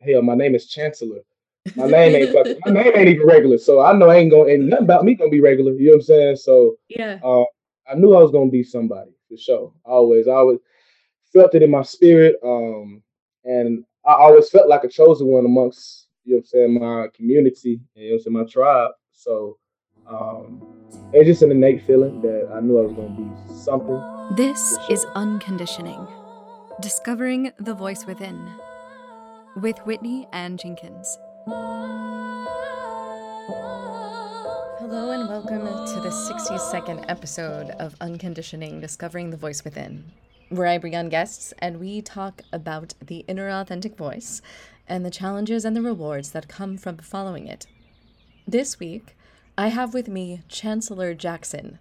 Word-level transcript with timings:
hell, 0.00 0.22
my 0.22 0.34
name 0.34 0.54
is 0.54 0.66
Chancellor. 0.66 1.20
My 1.74 1.86
name 1.86 2.14
ain't 2.14 2.32
fucking, 2.32 2.58
my 2.64 2.72
name 2.72 2.92
ain't 2.94 3.08
even 3.08 3.26
regular. 3.26 3.58
So 3.58 3.80
I 3.80 3.92
know 3.92 4.08
I 4.08 4.16
ain't 4.16 4.30
gonna 4.30 4.50
ain't 4.50 4.64
nothing 4.64 4.84
about 4.84 5.04
me 5.04 5.14
gonna 5.14 5.30
be 5.30 5.40
regular. 5.40 5.72
You 5.72 5.86
know 5.86 5.92
what 5.92 5.96
I'm 5.96 6.02
saying? 6.02 6.36
So 6.36 6.76
yeah, 6.88 7.18
uh, 7.24 7.44
I 7.90 7.94
knew 7.94 8.14
I 8.14 8.22
was 8.22 8.30
gonna 8.30 8.50
be 8.50 8.62
somebody 8.62 9.10
for 9.28 9.36
sure. 9.36 9.72
Always, 9.84 10.28
I 10.28 10.32
always 10.32 10.58
felt 11.32 11.54
it 11.54 11.62
in 11.62 11.70
my 11.70 11.82
spirit. 11.82 12.36
Um, 12.44 13.02
and 13.44 13.84
I 14.04 14.12
always 14.12 14.48
felt 14.50 14.68
like 14.68 14.84
a 14.84 14.88
chosen 14.88 15.26
one 15.28 15.44
amongst 15.44 16.08
you 16.24 16.34
know 16.34 16.38
what 16.38 16.40
I'm 16.40 16.46
saying 16.46 16.80
my 16.80 17.08
community 17.14 17.80
and 17.94 18.04
you 18.04 18.10
know 18.10 18.14
what 18.14 18.18
I'm 18.18 18.22
saying 18.24 18.44
my 18.44 18.44
tribe. 18.44 18.90
So 19.12 19.58
um, 20.08 20.62
it's 21.12 21.26
just 21.26 21.42
an 21.42 21.50
innate 21.50 21.84
feeling 21.86 22.20
that 22.22 22.50
I 22.54 22.60
knew 22.60 22.78
I 22.78 22.82
was 22.82 22.92
gonna 22.92 23.08
be 23.16 23.54
something. 23.54 24.00
This 24.36 24.76
sure. 24.86 24.92
is 24.92 25.04
unconditioning. 25.14 26.06
Discovering 26.80 27.52
the 27.58 27.74
voice 27.74 28.04
within 28.06 28.50
with 29.56 29.78
Whitney 29.86 30.28
Ann 30.32 30.58
Jenkins. 30.58 31.18
Hello, 34.78 35.12
and 35.12 35.28
welcome 35.30 35.64
to 35.64 36.00
the 36.00 36.10
60 36.10 36.58
second 36.58 37.06
episode 37.08 37.70
of 37.70 37.96
Unconditioning 38.02 38.82
Discovering 38.82 39.30
the 39.30 39.38
Voice 39.38 39.64
Within, 39.64 40.12
where 40.50 40.66
I 40.66 40.76
bring 40.76 40.94
on 40.94 41.08
guests 41.08 41.54
and 41.58 41.80
we 41.80 42.02
talk 42.02 42.42
about 42.52 42.92
the 43.00 43.24
inner 43.28 43.48
authentic 43.48 43.96
voice 43.96 44.42
and 44.86 45.06
the 45.06 45.10
challenges 45.10 45.64
and 45.64 45.74
the 45.74 45.80
rewards 45.80 46.32
that 46.32 46.48
come 46.48 46.76
from 46.76 46.98
following 46.98 47.46
it. 47.46 47.66
This 48.46 48.78
week, 48.78 49.16
I 49.56 49.68
have 49.68 49.94
with 49.94 50.06
me 50.06 50.42
Chancellor 50.48 51.14
Jackson 51.14 51.78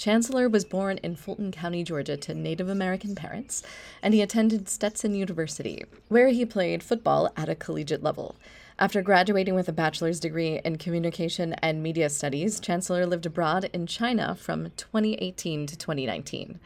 Chancellor 0.00 0.48
was 0.48 0.64
born 0.64 0.96
in 1.02 1.14
Fulton 1.14 1.52
County, 1.52 1.84
Georgia, 1.84 2.16
to 2.16 2.32
Native 2.32 2.70
American 2.70 3.14
parents, 3.14 3.62
and 4.02 4.14
he 4.14 4.22
attended 4.22 4.66
Stetson 4.66 5.14
University, 5.14 5.84
where 6.08 6.28
he 6.28 6.46
played 6.46 6.82
football 6.82 7.30
at 7.36 7.50
a 7.50 7.54
collegiate 7.54 8.02
level. 8.02 8.34
After 8.78 9.02
graduating 9.02 9.54
with 9.54 9.68
a 9.68 9.74
bachelor's 9.74 10.18
degree 10.18 10.58
in 10.64 10.78
communication 10.78 11.52
and 11.60 11.82
media 11.82 12.08
studies, 12.08 12.60
Chancellor 12.60 13.04
lived 13.04 13.26
abroad 13.26 13.68
in 13.74 13.86
China 13.86 14.34
from 14.34 14.70
2018 14.78 15.66
to 15.66 15.76
2019. 15.76 16.58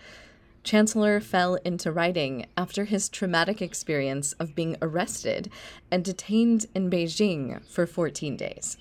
Chancellor 0.63 1.19
fell 1.19 1.57
into 1.65 1.91
writing 1.91 2.47
after 2.57 2.85
his 2.85 3.09
traumatic 3.09 3.61
experience 3.61 4.33
of 4.35 4.55
being 4.55 4.77
arrested 4.81 5.51
and 5.91 6.05
detained 6.05 6.67
in 6.73 6.89
Beijing 6.89 7.67
for 7.67 7.85
14 7.85 8.37
days. 8.37 8.77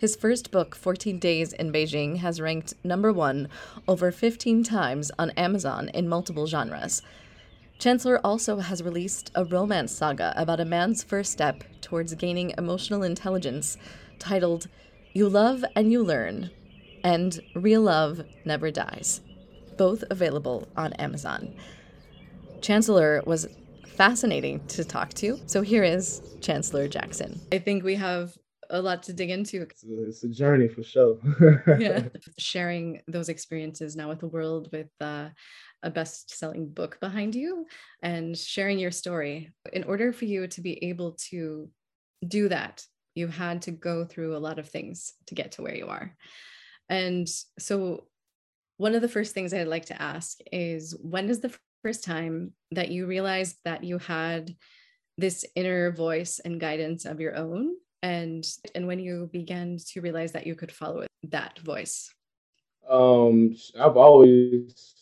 His 0.00 0.16
first 0.16 0.50
book, 0.50 0.74
14 0.74 1.18
Days 1.18 1.52
in 1.52 1.70
Beijing, 1.70 2.16
has 2.20 2.40
ranked 2.40 2.72
number 2.82 3.12
one 3.12 3.50
over 3.86 4.10
15 4.10 4.64
times 4.64 5.10
on 5.18 5.28
Amazon 5.32 5.90
in 5.90 6.08
multiple 6.08 6.46
genres. 6.46 7.02
Chancellor 7.78 8.18
also 8.24 8.60
has 8.60 8.82
released 8.82 9.30
a 9.34 9.44
romance 9.44 9.92
saga 9.92 10.32
about 10.38 10.58
a 10.58 10.64
man's 10.64 11.04
first 11.04 11.30
step 11.30 11.64
towards 11.82 12.14
gaining 12.14 12.54
emotional 12.56 13.02
intelligence 13.02 13.76
titled 14.18 14.68
You 15.12 15.28
Love 15.28 15.66
and 15.76 15.92
You 15.92 16.02
Learn 16.02 16.50
and 17.04 17.38
Real 17.54 17.82
Love 17.82 18.22
Never 18.46 18.70
Dies, 18.70 19.20
both 19.76 20.02
available 20.08 20.66
on 20.78 20.94
Amazon. 20.94 21.54
Chancellor 22.62 23.22
was 23.26 23.48
fascinating 23.96 24.66
to 24.68 24.82
talk 24.82 25.12
to, 25.12 25.38
so 25.44 25.60
here 25.60 25.84
is 25.84 26.22
Chancellor 26.40 26.88
Jackson. 26.88 27.38
I 27.52 27.58
think 27.58 27.84
we 27.84 27.96
have 27.96 28.38
a 28.70 28.80
lot 28.80 29.02
to 29.04 29.12
dig 29.12 29.30
into. 29.30 29.62
It's 29.62 29.84
a, 29.84 30.02
it's 30.08 30.24
a 30.24 30.28
journey 30.28 30.68
for 30.68 30.82
sure. 30.82 31.18
yeah. 31.78 32.04
Sharing 32.38 33.02
those 33.06 33.28
experiences 33.28 33.96
now 33.96 34.08
with 34.08 34.20
the 34.20 34.28
world 34.28 34.68
with 34.72 34.88
uh, 35.00 35.28
a 35.82 35.90
best 35.90 36.36
selling 36.36 36.68
book 36.68 36.98
behind 37.00 37.34
you 37.34 37.66
and 38.02 38.36
sharing 38.36 38.78
your 38.78 38.90
story. 38.90 39.52
In 39.72 39.84
order 39.84 40.12
for 40.12 40.24
you 40.24 40.46
to 40.46 40.60
be 40.60 40.84
able 40.84 41.12
to 41.30 41.68
do 42.26 42.48
that, 42.48 42.84
you 43.14 43.26
had 43.26 43.62
to 43.62 43.70
go 43.70 44.04
through 44.04 44.36
a 44.36 44.38
lot 44.38 44.58
of 44.58 44.68
things 44.68 45.12
to 45.26 45.34
get 45.34 45.52
to 45.52 45.62
where 45.62 45.74
you 45.74 45.86
are. 45.86 46.16
And 46.88 47.28
so, 47.58 48.06
one 48.76 48.94
of 48.94 49.02
the 49.02 49.08
first 49.08 49.34
things 49.34 49.52
I'd 49.52 49.68
like 49.68 49.86
to 49.86 50.00
ask 50.00 50.38
is 50.50 50.96
when 51.02 51.28
is 51.28 51.40
the 51.40 51.54
first 51.82 52.02
time 52.02 52.52
that 52.70 52.90
you 52.90 53.06
realized 53.06 53.56
that 53.64 53.84
you 53.84 53.98
had 53.98 54.54
this 55.18 55.44
inner 55.54 55.92
voice 55.92 56.40
and 56.42 56.58
guidance 56.58 57.04
of 57.04 57.20
your 57.20 57.36
own 57.36 57.74
and 58.02 58.46
and 58.74 58.86
when 58.86 58.98
you 58.98 59.28
began 59.32 59.78
to 59.92 60.00
realize 60.00 60.32
that 60.32 60.46
you 60.46 60.54
could 60.54 60.72
follow 60.72 61.06
that 61.24 61.58
voice? 61.60 62.12
Um 62.88 63.56
i've 63.78 63.96
always 63.96 64.94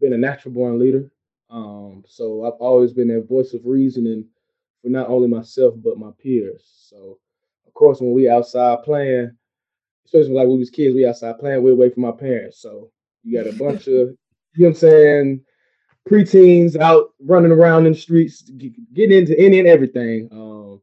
been 0.00 0.12
a 0.12 0.18
natural 0.18 0.54
born 0.54 0.78
leader. 0.78 1.10
Um 1.50 2.04
so 2.06 2.44
i've 2.44 2.60
always 2.60 2.92
been 2.92 3.08
that 3.08 3.28
voice 3.28 3.54
of 3.54 3.64
reasoning 3.64 4.26
for 4.82 4.88
not 4.88 5.08
only 5.08 5.28
myself 5.28 5.74
but 5.76 5.98
my 5.98 6.10
peers. 6.18 6.64
So 6.88 7.18
of 7.66 7.74
course 7.74 8.00
when 8.00 8.12
we 8.12 8.28
outside 8.28 8.82
playing 8.82 9.30
especially 10.04 10.32
like 10.32 10.48
we 10.48 10.58
was 10.58 10.70
kids 10.70 10.94
we 10.94 11.06
outside 11.06 11.38
playing 11.38 11.62
we 11.62 11.70
away 11.70 11.90
from 11.90 12.04
our 12.04 12.12
parents. 12.12 12.60
So 12.60 12.90
you 13.22 13.36
got 13.42 13.52
a 13.52 13.56
bunch 13.56 13.86
of 13.86 14.16
you 14.54 14.66
know 14.66 14.66
what 14.66 14.68
i'm 14.68 14.74
saying 14.74 15.40
preteens 16.08 16.76
out 16.76 17.12
running 17.20 17.52
around 17.52 17.86
in 17.86 17.92
the 17.92 17.98
streets 17.98 18.42
getting 18.94 19.18
into 19.18 19.38
any 19.38 19.60
and 19.60 19.68
everything. 19.68 20.28
Um 20.32 20.80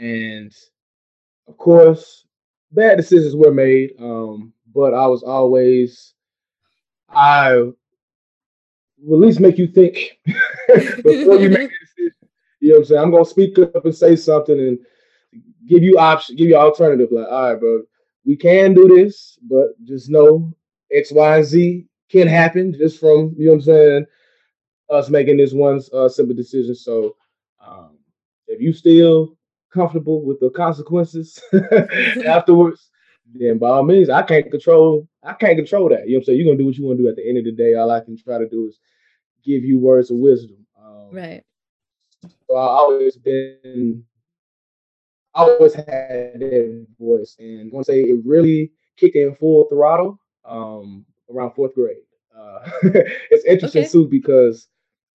and 0.00 0.52
of 1.46 1.56
course, 1.58 2.24
bad 2.72 2.96
decisions 2.96 3.36
were 3.36 3.52
made. 3.52 3.92
Um, 4.00 4.52
but 4.74 4.94
I 4.94 5.06
was 5.06 5.22
always, 5.22 6.14
I 7.08 7.54
will 8.98 9.22
at 9.22 9.26
least 9.26 9.40
make 9.40 9.58
you 9.58 9.66
think 9.66 10.18
before 11.04 11.36
you 11.36 11.50
make 11.50 11.70
a 11.70 11.86
decision. 11.96 12.14
You 12.60 12.68
know 12.68 12.74
what 12.74 12.78
I'm 12.78 12.84
saying? 12.84 13.02
I'm 13.02 13.10
gonna 13.10 13.24
speak 13.24 13.58
up 13.58 13.84
and 13.84 13.94
say 13.94 14.16
something 14.16 14.58
and 14.58 14.78
give 15.66 15.82
you 15.82 15.98
option, 15.98 16.36
give 16.36 16.48
you 16.48 16.56
alternative. 16.56 17.08
Like, 17.10 17.28
all 17.28 17.50
right, 17.50 17.60
bro, 17.60 17.82
we 18.24 18.36
can 18.36 18.74
do 18.74 18.88
this, 18.88 19.38
but 19.42 19.82
just 19.84 20.10
know 20.10 20.54
X, 20.92 21.12
Y, 21.12 21.36
and 21.36 21.44
Z 21.44 21.86
can 22.10 22.28
happen 22.28 22.72
just 22.72 23.00
from 23.00 23.34
you 23.36 23.46
know 23.46 23.52
what 23.52 23.56
I'm 23.56 23.62
saying. 23.62 24.06
Us 24.90 25.08
making 25.08 25.36
this 25.36 25.52
one 25.52 25.80
uh, 25.92 26.08
simple 26.08 26.34
decision. 26.34 26.74
So, 26.74 27.14
um, 27.64 27.96
if 28.48 28.60
you 28.60 28.72
still 28.72 29.36
comfortable 29.72 30.24
with 30.24 30.40
the 30.40 30.50
consequences 30.50 31.38
afterwards, 32.26 32.90
then 33.34 33.58
by 33.58 33.68
all 33.68 33.84
means, 33.84 34.10
I 34.10 34.22
can't 34.22 34.50
control. 34.50 35.08
I 35.22 35.34
can't 35.34 35.56
control 35.56 35.88
that. 35.90 36.06
You 36.06 36.14
know 36.14 36.16
what 36.16 36.20
I'm 36.20 36.24
saying? 36.24 36.38
You're 36.38 36.46
gonna 36.46 36.58
do 36.58 36.66
what 36.66 36.76
you 36.76 36.84
want 36.84 36.98
to 36.98 37.04
do. 37.04 37.08
At 37.08 37.16
the 37.16 37.28
end 37.28 37.38
of 37.38 37.44
the 37.44 37.52
day, 37.52 37.74
all 37.74 37.90
I 37.90 38.00
can 38.00 38.16
try 38.16 38.38
to 38.38 38.48
do 38.48 38.66
is 38.66 38.78
give 39.44 39.64
you 39.64 39.78
words 39.78 40.10
of 40.10 40.16
wisdom. 40.16 40.66
Um, 40.80 41.10
right. 41.12 41.42
So 42.48 42.56
I 42.56 42.66
always 42.66 43.16
been, 43.16 44.04
I 45.34 45.42
always 45.42 45.74
had 45.74 45.86
that 45.86 46.86
voice, 46.98 47.36
and 47.38 47.70
I 47.70 47.74
want 47.74 47.86
to 47.86 47.92
say 47.92 48.00
it 48.00 48.20
really 48.24 48.72
kicked 48.96 49.16
in 49.16 49.34
full 49.34 49.66
throttle 49.68 50.18
um, 50.44 51.04
around 51.32 51.52
fourth 51.52 51.74
grade. 51.74 51.96
Uh, 52.36 52.70
it's 53.30 53.44
interesting 53.44 53.82
okay. 53.82 53.90
too 53.90 54.08
because 54.08 54.68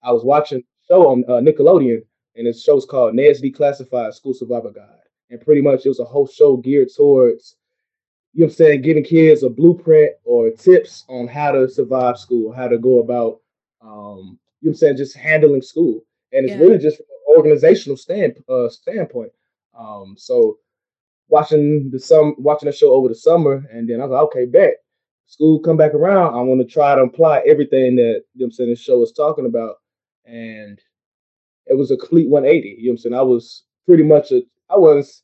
I 0.03 0.11
was 0.11 0.23
watching 0.23 0.59
a 0.59 0.63
show 0.87 1.09
on 1.09 1.23
uh, 1.27 1.41
Nickelodeon 1.41 2.03
and 2.35 2.47
the 2.47 2.53
show's 2.53 2.85
called 2.85 3.15
Ned's 3.15 3.41
Declassified 3.41 4.13
School 4.13 4.33
Survival 4.33 4.71
Guide. 4.71 4.89
And 5.29 5.41
pretty 5.41 5.61
much 5.61 5.85
it 5.85 5.89
was 5.89 5.99
a 5.99 6.05
whole 6.05 6.27
show 6.27 6.57
geared 6.57 6.89
towards, 6.95 7.55
you 8.33 8.41
know 8.41 8.47
I'm 8.47 8.51
saying, 8.51 8.81
giving 8.81 9.03
kids 9.03 9.43
a 9.43 9.49
blueprint 9.49 10.11
or 10.23 10.51
tips 10.51 11.05
on 11.07 11.27
how 11.27 11.51
to 11.51 11.69
survive 11.69 12.17
school, 12.17 12.51
how 12.51 12.67
to 12.67 12.77
go 12.77 12.99
about, 12.99 13.39
um, 13.81 14.37
you 14.61 14.69
know 14.69 14.71
I'm 14.71 14.75
saying, 14.75 14.97
just 14.97 15.17
handling 15.17 15.61
school. 15.61 16.01
And 16.31 16.45
it's 16.45 16.55
yeah. 16.55 16.61
really 16.61 16.77
just 16.77 17.01
organizational 17.35 17.97
stand, 17.97 18.35
uh, 18.49 18.69
standpoint. 18.69 19.31
Um, 19.77 20.15
so 20.17 20.57
watching 21.27 21.89
the 21.91 21.99
sum 21.99 22.35
watching 22.37 22.67
the 22.67 22.75
show 22.75 22.93
over 22.93 23.07
the 23.07 23.15
summer, 23.15 23.65
and 23.71 23.89
then 23.89 23.99
I 23.99 24.05
was 24.05 24.11
like, 24.11 24.23
okay, 24.23 24.45
bet. 24.45 24.75
School 25.27 25.59
come 25.59 25.75
back 25.75 25.95
around. 25.95 26.35
I 26.35 26.41
want 26.41 26.61
to 26.61 26.71
try 26.71 26.93
to 26.93 27.01
apply 27.01 27.41
everything 27.47 27.95
that 27.95 28.23
you 28.35 28.41
know 28.41 28.45
I'm 28.45 28.51
saying 28.51 28.69
this 28.69 28.79
show 28.79 29.01
is 29.01 29.11
talking 29.11 29.47
about. 29.47 29.77
And 30.25 30.79
it 31.67 31.75
was 31.75 31.91
a 31.91 31.97
complete 31.97 32.29
180. 32.29 32.69
You 32.69 32.75
know 32.75 32.81
what 32.81 32.91
I'm 32.91 32.97
saying? 32.97 33.13
I 33.15 33.21
was 33.21 33.63
pretty 33.85 34.03
much 34.03 34.31
a 34.31 34.41
I 34.69 34.77
was 34.77 35.23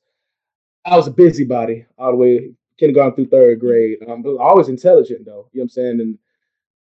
I 0.86 0.95
was 0.95 1.07
a 1.07 1.12
busybody 1.12 1.86
all 1.98 2.12
the 2.12 2.18
way 2.18 2.51
kindergarten 2.77 3.13
through 3.13 3.27
third 3.27 3.60
grade. 3.60 4.00
Um, 4.07 4.21
but 4.21 4.38
always 4.38 4.69
intelligent 4.69 5.25
though. 5.25 5.50
You 5.51 5.60
know 5.60 5.63
what 5.63 5.63
I'm 5.63 5.69
saying? 5.69 6.00
And 6.01 6.18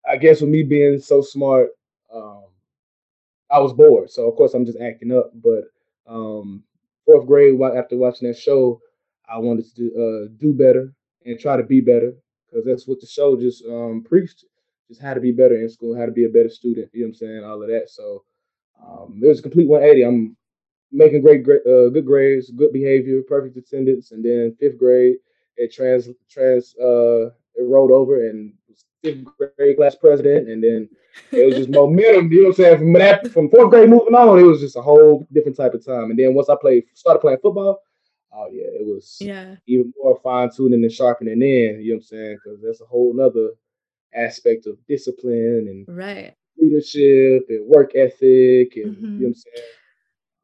I 0.10 0.18
guess 0.18 0.42
with 0.42 0.50
me 0.50 0.64
being 0.64 1.00
so 1.00 1.22
smart, 1.22 1.70
um, 2.14 2.46
I 3.52 3.60
was 3.60 3.74
bored. 3.74 4.10
So 4.10 4.28
of 4.28 4.36
course 4.36 4.54
I'm 4.54 4.66
just 4.66 4.80
acting 4.80 5.12
up. 5.12 5.32
But 5.36 5.66
um, 6.08 6.64
fourth 7.06 7.28
grade, 7.28 7.60
after 7.62 7.98
watching 7.98 8.28
that 8.28 8.38
show, 8.38 8.82
I 9.30 9.38
wanted 9.38 9.66
to 9.76 9.86
uh, 9.86 10.34
do 10.38 10.54
better 10.54 10.94
and 11.26 11.40
try 11.40 11.58
to 11.58 11.64
be 11.64 11.80
better 11.80 12.14
because 12.50 12.66
that's 12.66 12.88
what 12.88 13.00
the 13.00 13.08
show 13.08 13.40
just 13.40 13.64
um, 13.66 14.04
preached. 14.08 14.46
Just 14.90 15.02
how 15.02 15.14
to 15.14 15.22
be 15.22 15.32
better 15.32 15.56
in 15.56 15.70
school, 15.70 15.98
how 15.98 16.06
to 16.06 16.12
be 16.12 16.26
a 16.26 16.30
better 16.30 16.50
student. 16.50 16.90
You 16.94 17.02
know 17.02 17.06
what 17.06 17.10
I'm 17.10 17.16
saying? 17.16 17.44
All 17.46 17.62
of 17.62 17.70
that. 17.70 17.90
So 17.90 18.26
um, 18.82 19.20
it 19.22 19.28
was 19.28 19.40
a 19.40 19.44
complete 19.44 19.68
180. 19.68 20.04
I'm 20.04 20.38
making 20.92 21.22
great, 21.22 21.44
great 21.44 21.62
uh, 21.66 21.90
good 21.90 22.06
grades, 22.06 22.52
good 22.52 22.72
behavior, 22.72 23.22
perfect 23.28 23.58
attendance, 23.58 24.12
and 24.12 24.24
then 24.24 24.56
fifth 24.60 24.78
grade 24.78 25.16
it 25.58 25.74
trans 25.74 26.10
trans 26.30 26.76
uh 26.78 27.26
it 27.56 27.68
rolled 27.68 27.92
over 27.92 28.28
and 28.30 28.54
fifth 29.02 29.24
grade 29.58 29.78
class 29.78 29.96
president, 29.96 30.50
and 30.50 30.64
then 30.64 30.90
it 31.32 31.46
was 31.46 31.56
just 31.56 31.70
momentum. 31.70 32.32
You 32.32 32.44
know 32.44 32.48
what 32.50 32.60
I'm 32.60 32.64
saying? 32.64 32.78
From 32.80 32.94
that, 32.94 33.32
from 33.32 33.50
fourth 33.50 33.70
grade 33.70 33.90
moving 33.90 34.16
on, 34.16 34.40
it 34.40 34.44
was 34.44 34.62
just 34.62 34.76
a 34.76 34.82
whole 34.82 35.28
different 35.32 35.58
type 35.58 35.74
of 35.74 35.86
time. 35.86 36.10
And 36.10 36.18
then 36.18 36.34
once 36.34 36.50
I 36.50 36.56
played, 36.60 36.86
started 36.96 37.20
playing 37.20 37.40
football, 37.42 37.80
oh 38.34 38.48
yeah, 38.52 38.66
it 38.66 38.86
was 38.86 39.18
yeah 39.22 39.56
even 39.68 39.94
more 40.02 40.20
fine 40.24 40.50
tuning 40.56 40.84
and 40.84 40.92
sharpening 40.92 41.42
in. 41.42 41.82
You 41.82 41.92
know 41.92 41.96
what 41.96 41.98
I'm 41.98 42.02
saying? 42.02 42.38
Because 42.44 42.62
that's 42.64 42.82
a 42.82 42.86
whole 42.86 43.14
nother 43.14 43.50
aspect 44.16 44.68
of 44.68 44.78
discipline 44.88 45.86
and 45.88 45.98
right 45.98 46.36
leadership 46.58 47.46
and 47.50 47.68
work 47.68 47.92
ethic, 47.96 48.76
and 48.76 48.96
mm-hmm. 48.96 49.06
you 49.06 49.12
know 49.12 49.18
what 49.20 49.28
I'm 49.28 49.34
saying. 49.36 49.68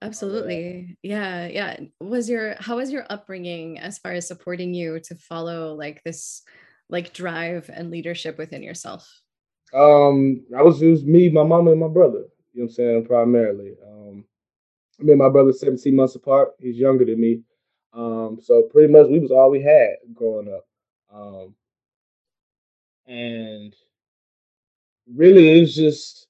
Absolutely. 0.02 0.98
Yeah. 1.04 1.48
Yeah. 1.48 1.78
Was 2.00 2.30
your, 2.30 2.56
how 2.60 2.78
was 2.78 2.92
your 2.92 3.06
upbringing 3.10 3.80
as 3.80 3.98
far 3.98 4.14
as 4.14 4.28
supporting 4.28 4.74
you 4.74 5.00
to 5.02 5.16
follow 5.16 5.74
like 5.74 6.02
this, 6.04 6.44
like 6.90 7.14
drive 7.14 7.70
and 7.74 7.92
leadership 7.92 8.38
within 8.38 8.64
yourself? 8.64 9.10
Um, 9.74 10.46
I 10.58 10.62
was, 10.62 10.82
it 10.82 10.88
was 10.88 11.04
me, 11.04 11.30
my 11.30 11.44
mama, 11.44 11.72
and 11.72 11.80
my 11.80 11.90
brother, 11.90 12.26
you 12.54 12.62
know 12.62 12.64
what 12.64 12.64
I'm 12.64 12.70
saying, 12.70 13.06
primarily. 13.06 13.76
Um, 13.86 14.24
I 15.00 15.04
mean, 15.04 15.18
my 15.18 15.30
brother's 15.30 15.60
17 15.60 15.96
months 15.96 16.16
apart. 16.16 16.52
He's 16.60 16.78
younger 16.78 17.06
than 17.06 17.20
me. 17.20 17.42
Um, 17.94 18.40
so 18.42 18.64
pretty 18.64 18.92
much 18.92 19.08
we 19.08 19.20
was 19.20 19.32
all 19.32 19.52
we 19.52 19.62
had 19.62 19.96
growing 20.14 20.48
up. 20.54 20.66
Um, 21.14 21.56
and 23.06 23.76
really 25.16 25.60
it's 25.60 25.76
just 25.76 26.28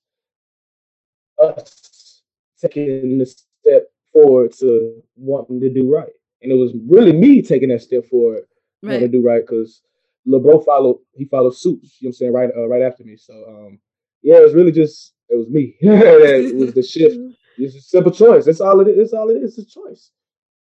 us 1.41 2.21
taking 2.59 3.17
the 3.17 3.25
step 3.25 3.87
forward 4.11 4.51
to 4.59 5.01
wanting 5.15 5.59
to 5.61 5.69
do 5.69 5.93
right. 5.93 6.11
And 6.41 6.51
it 6.51 6.55
was 6.55 6.73
really 6.87 7.13
me 7.13 7.41
taking 7.41 7.69
that 7.69 7.81
step 7.81 8.05
forward, 8.05 8.43
right. 8.81 8.93
wanting 8.93 9.11
to 9.11 9.17
do 9.17 9.21
right, 9.21 9.41
because 9.45 9.81
LeBron 10.27 10.65
followed 10.65 10.99
he 11.13 11.25
followed 11.25 11.55
suit, 11.55 11.79
you 11.81 11.89
know 11.89 11.89
what 12.01 12.09
I'm 12.09 12.13
saying, 12.13 12.33
right 12.33 12.49
uh, 12.55 12.67
right 12.67 12.81
after 12.81 13.03
me. 13.03 13.17
So 13.17 13.33
um 13.47 13.79
yeah, 14.21 14.37
it 14.37 14.43
was 14.43 14.53
really 14.53 14.71
just 14.71 15.13
it 15.29 15.35
was 15.35 15.47
me. 15.47 15.75
it 15.81 16.55
was 16.55 16.73
the 16.73 16.83
shift. 16.83 17.17
It's 17.61 17.75
a 17.75 17.81
simple 17.81 18.13
choice. 18.13 18.45
That's 18.45 18.61
all 18.61 18.79
it 18.79 18.87
is. 18.87 18.97
That's 18.97 19.13
all 19.13 19.29
it 19.29 19.33
is. 19.33 19.57
It's 19.57 19.75
a 19.75 19.79
choice. 19.81 20.11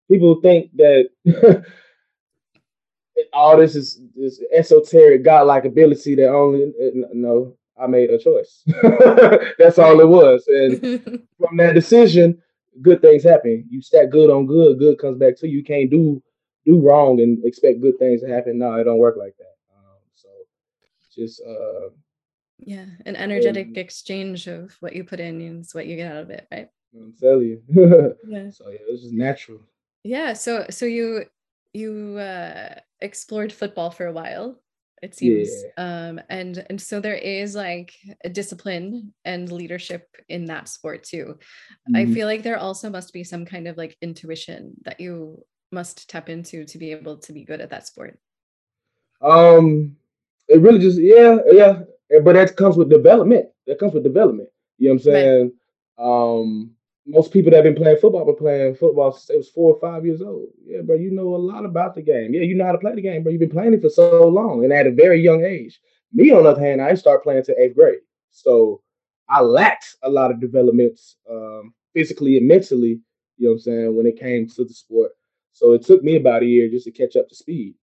People 0.10 0.42
think 0.42 0.72
that 0.78 1.10
all 3.34 3.56
this 3.58 3.76
is 3.76 4.02
this 4.16 4.42
esoteric 4.52 5.24
godlike 5.24 5.66
ability 5.66 6.16
that 6.16 6.30
only 6.30 6.74
no 7.14 7.56
I 7.80 7.88
made 7.88 8.10
a 8.10 8.18
choice. 8.18 8.64
That's 9.60 9.80
all 9.80 10.00
it 10.00 10.08
was. 10.08 10.48
And 10.48 10.82
from 11.40 11.58
that 11.58 11.74
decision, 11.74 12.42
good 12.82 13.02
things 13.02 13.24
happen. 13.24 13.66
You 13.70 13.82
stack 13.82 14.10
good 14.10 14.30
on 14.30 14.48
good, 14.48 14.80
good 14.80 15.00
comes 15.00 15.18
back 15.18 15.38
to 15.38 15.48
you. 15.48 15.58
You 15.58 15.64
can't 15.64 15.90
do 15.90 16.22
do 16.66 16.82
wrong 16.82 17.22
and 17.22 17.44
expect 17.46 17.82
good 17.82 17.98
things 17.98 18.22
to 18.22 18.28
happen. 18.28 18.60
No, 18.60 18.74
it 18.76 18.84
don't 18.84 18.98
work 18.98 19.16
like 19.18 19.36
that. 19.38 19.56
Um, 19.76 20.00
so 20.14 20.28
just 21.16 21.42
uh 21.42 21.90
yeah, 22.60 22.86
an 23.06 23.16
energetic 23.16 23.68
and, 23.68 23.78
exchange 23.78 24.48
of 24.48 24.76
what 24.80 24.96
you 24.96 25.04
put 25.04 25.20
in 25.20 25.60
is 25.60 25.76
what 25.76 25.86
you 25.86 25.96
get 25.96 26.12
out 26.12 26.24
of 26.24 26.30
it, 26.32 26.48
right? 26.52 26.70
I'm 26.96 27.14
telling 27.20 27.46
you. 27.46 27.62
yeah. 28.28 28.50
So 28.50 28.70
yeah, 28.70 28.80
it 28.80 28.92
was 28.92 29.02
just 29.02 29.14
natural. 29.14 29.60
Yeah. 30.04 30.34
So 30.34 30.66
so 30.70 30.86
you 30.86 31.26
you 31.74 32.18
uh 32.18 32.76
explored 33.02 33.54
football 33.54 33.92
for 33.92 34.08
a 34.08 34.12
while 34.12 34.60
it 35.02 35.16
seems 35.16 35.50
yeah. 35.78 36.08
um 36.08 36.20
and 36.30 36.66
and 36.70 36.82
so 36.82 37.00
there 37.00 37.16
is 37.16 37.56
like 37.56 37.94
a 38.24 38.30
discipline 38.30 39.14
and 39.26 39.52
leadership 39.52 40.08
in 40.30 40.46
that 40.46 40.68
sport 40.68 41.04
too 41.04 41.38
mm-hmm. 41.38 41.96
i 41.96 42.06
feel 42.06 42.28
like 42.28 42.44
there 42.44 42.58
also 42.58 42.90
must 42.90 43.14
be 43.14 43.24
some 43.24 43.46
kind 43.46 43.68
of 43.68 43.78
like 43.78 43.98
intuition 44.02 44.74
that 44.84 45.00
you 45.00 45.44
must 45.72 46.10
tap 46.10 46.30
into 46.30 46.66
to 46.66 46.78
be 46.78 46.92
able 46.92 47.18
to 47.18 47.34
be 47.34 47.44
good 47.44 47.62
at 47.62 47.70
that 47.70 47.86
sport 47.86 48.20
um 49.22 49.96
it 50.48 50.62
really 50.62 50.80
just 50.80 51.00
yeah 51.00 51.38
yeah 51.52 51.80
but 52.24 52.34
that 52.34 52.56
comes 52.56 52.78
with 52.78 52.90
development 52.90 53.48
that 53.66 53.80
comes 53.80 53.94
with 53.94 54.04
development 54.04 54.50
you 54.78 54.88
know 54.88 54.94
what 54.94 55.00
i'm 55.00 55.04
saying 55.04 55.52
right. 56.00 56.32
um 56.40 56.72
most 57.08 57.32
people 57.32 57.50
that 57.52 57.64
have 57.64 57.76
been 57.76 57.82
playing 57.82 57.98
football 57.98 58.26
been 58.26 58.36
playing 58.36 58.76
football 58.76 59.14
since 59.14 59.26
they 59.28 59.38
was 59.38 59.50
four 59.50 59.74
or 59.74 59.80
five 59.80 60.06
years 60.06 60.22
old. 60.22 60.50
Yeah, 60.66 60.82
bro, 60.82 60.98
you 60.98 61.10
know 61.10 61.36
a 61.36 61.38
lot 61.38 61.66
about 61.66 61.96
the 61.96 62.02
game. 62.02 62.34
Yeah, 62.34 62.42
you 62.42 62.56
know 62.56 62.66
how 62.66 62.74
to 62.74 62.78
play 62.78 62.96
the 62.96 63.02
game, 63.02 63.24
but 63.24 63.32
you've 63.32 63.40
been 63.40 63.50
playing 63.50 63.74
it 63.74 63.82
for 63.82 63.90
so 63.90 64.28
long 64.28 64.64
and 64.64 64.74
at 64.74 64.88
a 64.88 64.92
very 64.92 65.22
young 65.22 65.44
age. 65.44 65.80
Me, 66.14 66.32
on 66.32 66.44
the 66.44 66.50
other 66.52 66.62
hand, 66.62 66.82
I 66.82 66.94
start 66.96 67.24
playing 67.24 67.44
to 67.46 67.62
eighth 67.62 67.76
grade. 67.76 68.00
So 68.32 68.82
I 69.30 69.42
lacked 69.42 69.96
a 70.04 70.10
lot 70.10 70.32
of 70.32 70.42
developments 70.42 71.16
um, 71.30 71.74
physically 71.94 72.38
and 72.38 72.48
mentally, 72.48 73.00
you 73.38 73.48
know 73.48 73.52
what 73.52 73.54
I'm 73.54 73.60
saying, 73.60 73.96
when 73.96 74.06
it 74.06 74.20
came 74.20 74.48
to 74.50 74.66
the 74.66 74.74
sport. 74.74 75.12
So 75.54 75.74
it 75.74 75.86
took 75.86 76.04
me 76.04 76.18
about 76.18 76.44
a 76.44 76.46
year 76.46 76.70
just 76.70 76.86
to 76.86 76.92
catch 76.92 77.16
up 77.16 77.30
to 77.30 77.36
speed. 77.36 77.76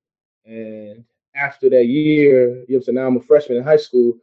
And 0.44 1.04
after 1.34 1.70
that 1.70 1.86
year, 1.86 2.48
you 2.48 2.52
know 2.52 2.64
what 2.68 2.76
I'm 2.76 2.82
saying, 2.82 2.96
now 2.96 3.06
I'm 3.06 3.16
a 3.16 3.20
freshman 3.20 3.58
in 3.58 3.64
high 3.64 3.76
school 3.76 4.14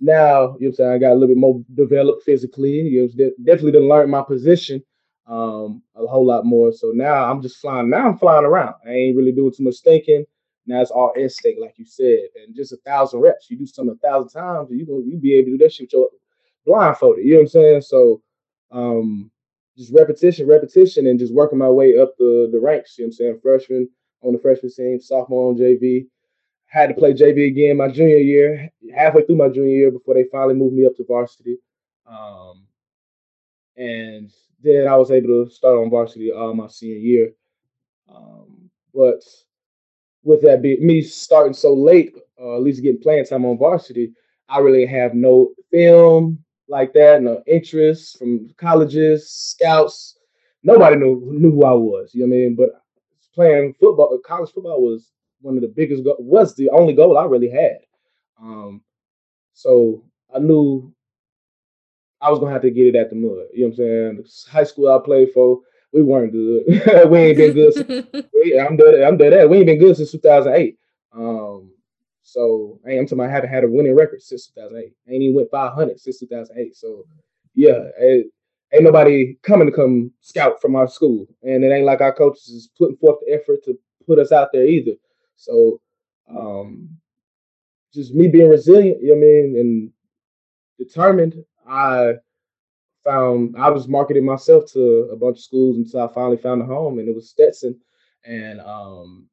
now, 0.00 0.56
you 0.58 0.66
know 0.66 0.68
I'm 0.68 0.74
saying, 0.74 0.92
I 0.92 0.98
got 0.98 1.12
a 1.12 1.14
little 1.14 1.28
bit 1.28 1.36
more 1.38 1.62
developed 1.74 2.22
physically. 2.24 2.80
You 2.80 3.02
know, 3.16 3.30
definitely 3.44 3.72
didn't 3.72 3.88
learn 3.88 4.10
my 4.10 4.22
position 4.22 4.82
um, 5.26 5.82
a 5.94 6.06
whole 6.06 6.26
lot 6.26 6.44
more. 6.44 6.72
So 6.72 6.92
now 6.94 7.24
I'm 7.30 7.42
just 7.42 7.58
flying. 7.58 7.90
Now 7.90 8.06
I'm 8.08 8.18
flying 8.18 8.44
around. 8.44 8.74
I 8.86 8.90
ain't 8.90 9.16
really 9.16 9.32
doing 9.32 9.52
too 9.52 9.64
much 9.64 9.80
thinking. 9.82 10.24
Now 10.66 10.80
it's 10.80 10.90
all 10.90 11.12
instinct, 11.16 11.60
like 11.60 11.74
you 11.78 11.84
said, 11.84 12.28
and 12.34 12.54
just 12.54 12.72
a 12.72 12.76
thousand 12.78 13.20
reps. 13.20 13.50
You 13.50 13.56
do 13.56 13.66
something 13.66 13.96
a 14.02 14.06
thousand 14.06 14.30
times, 14.30 14.68
you 14.70 14.84
gonna 14.84 15.04
you 15.06 15.16
be 15.16 15.34
able 15.34 15.46
to 15.46 15.50
do 15.52 15.58
that 15.58 15.72
shit 15.72 15.84
with 15.84 15.92
your 15.92 16.08
blindfolded. 16.66 17.24
You 17.24 17.32
know 17.32 17.38
what 17.38 17.42
I'm 17.42 17.48
saying? 17.48 17.80
So 17.82 18.22
um, 18.72 19.30
just 19.78 19.92
repetition, 19.92 20.46
repetition, 20.48 21.06
and 21.06 21.18
just 21.18 21.32
working 21.32 21.58
my 21.58 21.70
way 21.70 21.98
up 21.98 22.16
the 22.18 22.48
the 22.52 22.58
ranks. 22.58 22.98
You 22.98 23.04
know 23.04 23.06
what 23.06 23.10
I'm 23.10 23.12
saying? 23.12 23.40
Freshman 23.42 23.88
on 24.22 24.32
the 24.32 24.38
freshman 24.38 24.72
team, 24.72 25.00
sophomore 25.00 25.50
on 25.50 25.56
JV, 25.56 26.06
had 26.76 26.88
to 26.88 26.94
play 26.94 27.14
JV 27.14 27.46
again 27.46 27.78
my 27.78 27.88
junior 27.88 28.18
year, 28.18 28.70
halfway 28.94 29.24
through 29.24 29.36
my 29.36 29.48
junior 29.48 29.74
year 29.74 29.90
before 29.90 30.14
they 30.14 30.24
finally 30.30 30.52
moved 30.52 30.74
me 30.74 30.84
up 30.84 30.94
to 30.96 31.04
varsity. 31.04 31.56
Um, 32.06 32.66
and 33.78 34.30
then 34.62 34.86
I 34.86 34.94
was 34.96 35.10
able 35.10 35.46
to 35.46 35.50
start 35.50 35.78
on 35.78 35.88
varsity 35.88 36.30
all 36.30 36.52
my 36.52 36.68
senior 36.68 36.98
year. 36.98 37.32
Um, 38.14 38.70
but 38.92 39.22
with 40.22 40.42
that 40.42 40.60
being 40.60 40.86
me 40.86 41.00
starting 41.00 41.54
so 41.54 41.72
late, 41.72 42.14
uh, 42.38 42.56
at 42.56 42.62
least 42.62 42.82
getting 42.82 43.00
playing 43.00 43.24
time 43.24 43.46
on 43.46 43.56
varsity, 43.56 44.12
I 44.50 44.58
really 44.58 44.84
have 44.84 45.14
no 45.14 45.52
film 45.70 46.44
like 46.68 46.92
that, 46.92 47.22
no 47.22 47.42
interest 47.46 48.18
from 48.18 48.50
colleges, 48.58 49.30
scouts. 49.30 50.18
Nobody 50.62 50.96
knew 50.96 51.22
knew 51.32 51.52
who 51.52 51.64
I 51.64 51.72
was. 51.72 52.10
You 52.12 52.26
know 52.26 52.34
what 52.34 52.36
I 52.36 52.38
mean? 52.40 52.54
But 52.54 52.70
playing 53.34 53.74
football, 53.80 54.18
college 54.26 54.50
football 54.52 54.82
was 54.82 55.10
one 55.46 55.54
of 55.56 55.62
the 55.62 55.68
biggest 55.68 56.02
go- 56.02 56.16
was 56.18 56.56
the 56.56 56.68
only 56.70 56.92
goal 56.92 57.16
I 57.16 57.24
really 57.24 57.48
had. 57.48 57.78
Um, 58.42 58.82
so 59.54 60.02
I 60.34 60.40
knew 60.40 60.92
I 62.20 62.30
was 62.30 62.40
gonna 62.40 62.52
have 62.52 62.62
to 62.62 62.70
get 62.70 62.88
it 62.88 62.96
at 62.96 63.10
the 63.10 63.16
mud. 63.16 63.46
You 63.54 63.62
know 63.62 63.68
what 63.68 63.68
I'm 63.68 63.76
saying? 63.76 64.16
The 64.16 64.50
high 64.50 64.64
school 64.64 64.92
I 64.92 64.98
played 65.02 65.28
for, 65.32 65.60
we 65.92 66.02
weren't 66.02 66.32
good. 66.32 66.64
we 67.10 67.18
ain't 67.18 67.38
been 67.38 67.54
good. 67.54 67.74
Since, 67.74 68.08
we, 68.34 68.58
I'm 68.58 68.76
dead. 68.76 69.02
I'm 69.02 69.16
dead. 69.16 69.32
At. 69.32 69.48
We 69.48 69.58
ain't 69.58 69.66
been 69.66 69.78
good 69.78 69.96
since 69.96 70.10
2008. 70.10 70.76
Um, 71.14 71.70
so 72.22 72.80
hey, 72.84 72.98
I'm 72.98 73.06
talking. 73.06 73.24
I 73.24 73.30
haven't 73.30 73.50
had 73.50 73.64
a 73.64 73.68
winning 73.68 73.94
record 73.94 74.22
since 74.22 74.48
2008. 74.48 74.92
I 75.08 75.12
ain't 75.12 75.22
even 75.22 75.36
went 75.36 75.50
500 75.50 76.00
since 76.00 76.18
2008. 76.18 76.76
So 76.76 77.04
yeah, 77.54 77.88
it, 77.98 78.26
ain't 78.74 78.82
nobody 78.82 79.38
coming 79.42 79.68
to 79.68 79.72
come 79.72 80.10
scout 80.22 80.60
from 80.60 80.74
our 80.74 80.88
school, 80.88 81.28
and 81.44 81.62
it 81.62 81.70
ain't 81.70 81.86
like 81.86 82.00
our 82.00 82.12
coaches 82.12 82.48
is 82.48 82.70
putting 82.76 82.96
forth 82.96 83.20
the 83.24 83.32
effort 83.32 83.62
to 83.64 83.78
put 84.06 84.18
us 84.18 84.32
out 84.32 84.48
there 84.52 84.64
either. 84.64 84.92
So 85.36 85.80
um, 86.28 86.88
just 87.92 88.14
me 88.14 88.28
being 88.28 88.48
resilient, 88.48 89.00
you 89.00 89.08
know 89.08 89.14
what 89.14 89.18
I 89.18 89.26
mean, 89.26 89.58
and 89.58 89.90
determined, 90.78 91.44
I 91.68 92.14
found 93.04 93.56
I 93.56 93.70
was 93.70 93.88
marketing 93.88 94.24
myself 94.24 94.70
to 94.72 95.08
a 95.12 95.16
bunch 95.16 95.38
of 95.38 95.44
schools 95.44 95.76
until 95.76 96.02
I 96.02 96.12
finally 96.12 96.36
found 96.36 96.62
a 96.62 96.66
home, 96.66 96.98
and 96.98 97.08
it 97.08 97.14
was 97.14 97.30
Stetson, 97.30 97.78
and 98.24 98.60
um, 98.60 99.28